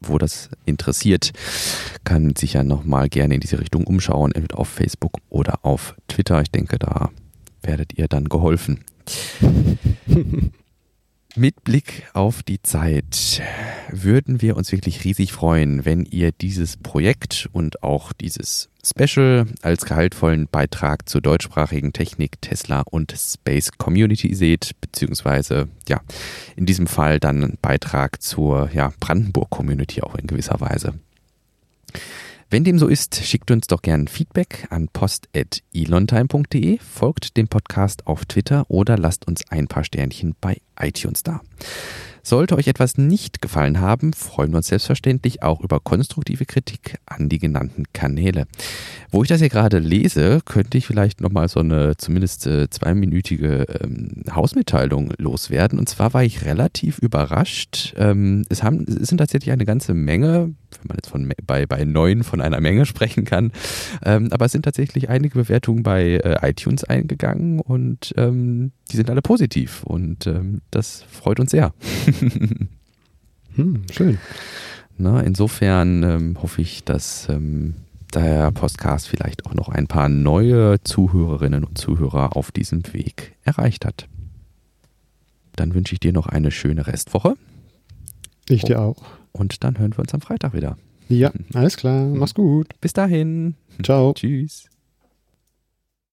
wo 0.00 0.16
das 0.16 0.48
interessiert, 0.64 1.32
kann 2.04 2.34
sich 2.34 2.54
ja 2.54 2.64
nochmal 2.64 3.10
gerne 3.10 3.34
in 3.34 3.40
diese 3.40 3.60
Richtung 3.60 3.84
umschauen, 3.84 4.32
entweder 4.32 4.58
auf 4.58 4.68
Facebook 4.68 5.18
oder 5.28 5.58
auf 5.62 5.94
Twitter. 6.08 6.40
Ich 6.40 6.50
denke, 6.50 6.78
da 6.78 7.10
werdet 7.62 7.98
ihr 7.98 8.08
dann 8.08 8.28
geholfen. 8.28 8.84
Mit 11.36 11.62
Blick 11.62 12.08
auf 12.12 12.42
die 12.42 12.60
Zeit 12.60 13.40
würden 13.88 14.42
wir 14.42 14.56
uns 14.56 14.72
wirklich 14.72 15.04
riesig 15.04 15.32
freuen, 15.32 15.84
wenn 15.84 16.04
ihr 16.04 16.32
dieses 16.32 16.76
Projekt 16.76 17.48
und 17.52 17.84
auch 17.84 18.12
dieses 18.12 18.68
Special 18.82 19.46
als 19.62 19.84
gehaltvollen 19.84 20.48
Beitrag 20.50 21.08
zur 21.08 21.20
deutschsprachigen 21.20 21.92
Technik, 21.92 22.42
Tesla 22.42 22.80
und 22.80 23.14
Space 23.16 23.70
Community 23.78 24.34
seht, 24.34 24.72
beziehungsweise 24.80 25.68
ja, 25.88 26.00
in 26.56 26.66
diesem 26.66 26.88
Fall 26.88 27.20
dann 27.20 27.44
einen 27.44 27.58
Beitrag 27.62 28.20
zur 28.20 28.68
ja, 28.72 28.92
Brandenburg 28.98 29.50
Community 29.50 30.02
auch 30.02 30.16
in 30.16 30.26
gewisser 30.26 30.60
Weise. 30.60 30.94
Wenn 32.52 32.64
dem 32.64 32.80
so 32.80 32.88
ist, 32.88 33.14
schickt 33.14 33.52
uns 33.52 33.68
doch 33.68 33.80
gerne 33.80 34.08
Feedback 34.08 34.66
an 34.70 34.88
post.elontime.de, 34.88 36.78
folgt 36.78 37.36
dem 37.36 37.46
Podcast 37.46 38.08
auf 38.08 38.24
Twitter 38.24 38.64
oder 38.68 38.98
lasst 38.98 39.28
uns 39.28 39.48
ein 39.50 39.68
paar 39.68 39.84
Sternchen 39.84 40.34
bei 40.40 40.60
iTunes 40.76 41.22
da. 41.22 41.42
Sollte 42.22 42.56
euch 42.56 42.68
etwas 42.68 42.98
nicht 42.98 43.40
gefallen 43.40 43.80
haben, 43.80 44.12
freuen 44.12 44.52
wir 44.52 44.58
uns 44.58 44.68
selbstverständlich 44.68 45.42
auch 45.42 45.60
über 45.60 45.80
konstruktive 45.80 46.44
Kritik 46.44 46.98
an 47.06 47.28
die 47.28 47.38
genannten 47.38 47.84
Kanäle. 47.92 48.46
Wo 49.10 49.22
ich 49.22 49.28
das 49.28 49.40
hier 49.40 49.48
gerade 49.48 49.78
lese, 49.78 50.40
könnte 50.44 50.78
ich 50.78 50.86
vielleicht 50.86 51.20
nochmal 51.20 51.48
so 51.48 51.60
eine 51.60 51.96
zumindest 51.96 52.46
äh, 52.46 52.70
zweiminütige 52.70 53.66
ähm, 53.80 54.22
Hausmitteilung 54.32 55.12
loswerden. 55.18 55.78
Und 55.78 55.88
zwar 55.88 56.14
war 56.14 56.22
ich 56.22 56.44
relativ 56.44 56.98
überrascht. 56.98 57.94
Ähm, 57.96 58.44
es, 58.48 58.62
haben, 58.62 58.84
es 58.84 59.08
sind 59.08 59.18
tatsächlich 59.18 59.52
eine 59.52 59.64
ganze 59.64 59.94
Menge, 59.94 60.54
wenn 60.70 60.88
man 60.88 60.96
jetzt 60.96 61.08
von, 61.08 61.32
bei, 61.44 61.66
bei 61.66 61.84
neun 61.84 62.22
von 62.22 62.40
einer 62.40 62.60
Menge 62.60 62.86
sprechen 62.90 63.24
kann, 63.24 63.52
ähm, 64.04 64.28
aber 64.30 64.46
es 64.46 64.52
sind 64.52 64.64
tatsächlich 64.64 65.08
einige 65.08 65.38
Bewertungen 65.38 65.82
bei 65.82 66.16
äh, 66.16 66.48
iTunes 66.48 66.84
eingegangen 66.84 67.60
und 67.60 68.14
ähm, 68.16 68.72
die 68.90 68.96
sind 68.96 69.10
alle 69.10 69.22
positiv 69.22 69.82
und 69.84 70.26
ähm, 70.26 70.60
das 70.70 71.04
freut 71.10 71.40
uns 71.40 71.50
sehr. 71.50 71.72
hm, 73.56 73.82
schön. 73.90 74.18
Na, 74.98 75.20
insofern 75.20 76.02
ähm, 76.02 76.42
hoffe 76.42 76.62
ich, 76.62 76.84
dass 76.84 77.28
ähm, 77.28 77.74
der 78.14 78.50
Podcast 78.50 79.08
vielleicht 79.08 79.46
auch 79.46 79.54
noch 79.54 79.68
ein 79.68 79.86
paar 79.86 80.08
neue 80.08 80.82
Zuhörerinnen 80.82 81.64
und 81.64 81.78
Zuhörer 81.78 82.36
auf 82.36 82.52
diesem 82.52 82.82
Weg 82.92 83.36
erreicht 83.44 83.84
hat. 83.84 84.08
Dann 85.56 85.74
wünsche 85.74 85.94
ich 85.94 86.00
dir 86.00 86.12
noch 86.12 86.26
eine 86.26 86.50
schöne 86.50 86.86
Restwoche. 86.86 87.36
Ich 88.48 88.62
dir 88.62 88.80
auch. 88.80 89.02
Und 89.32 89.62
dann 89.62 89.78
hören 89.78 89.92
wir 89.92 90.00
uns 90.00 90.14
am 90.14 90.20
Freitag 90.20 90.54
wieder. 90.54 90.76
Ja, 91.08 91.32
alles 91.54 91.76
klar. 91.76 92.06
Mach's 92.06 92.34
gut. 92.34 92.68
Bis 92.80 92.92
dahin. 92.92 93.54
Ciao. 93.82 94.12
Tschüss. 94.14 94.69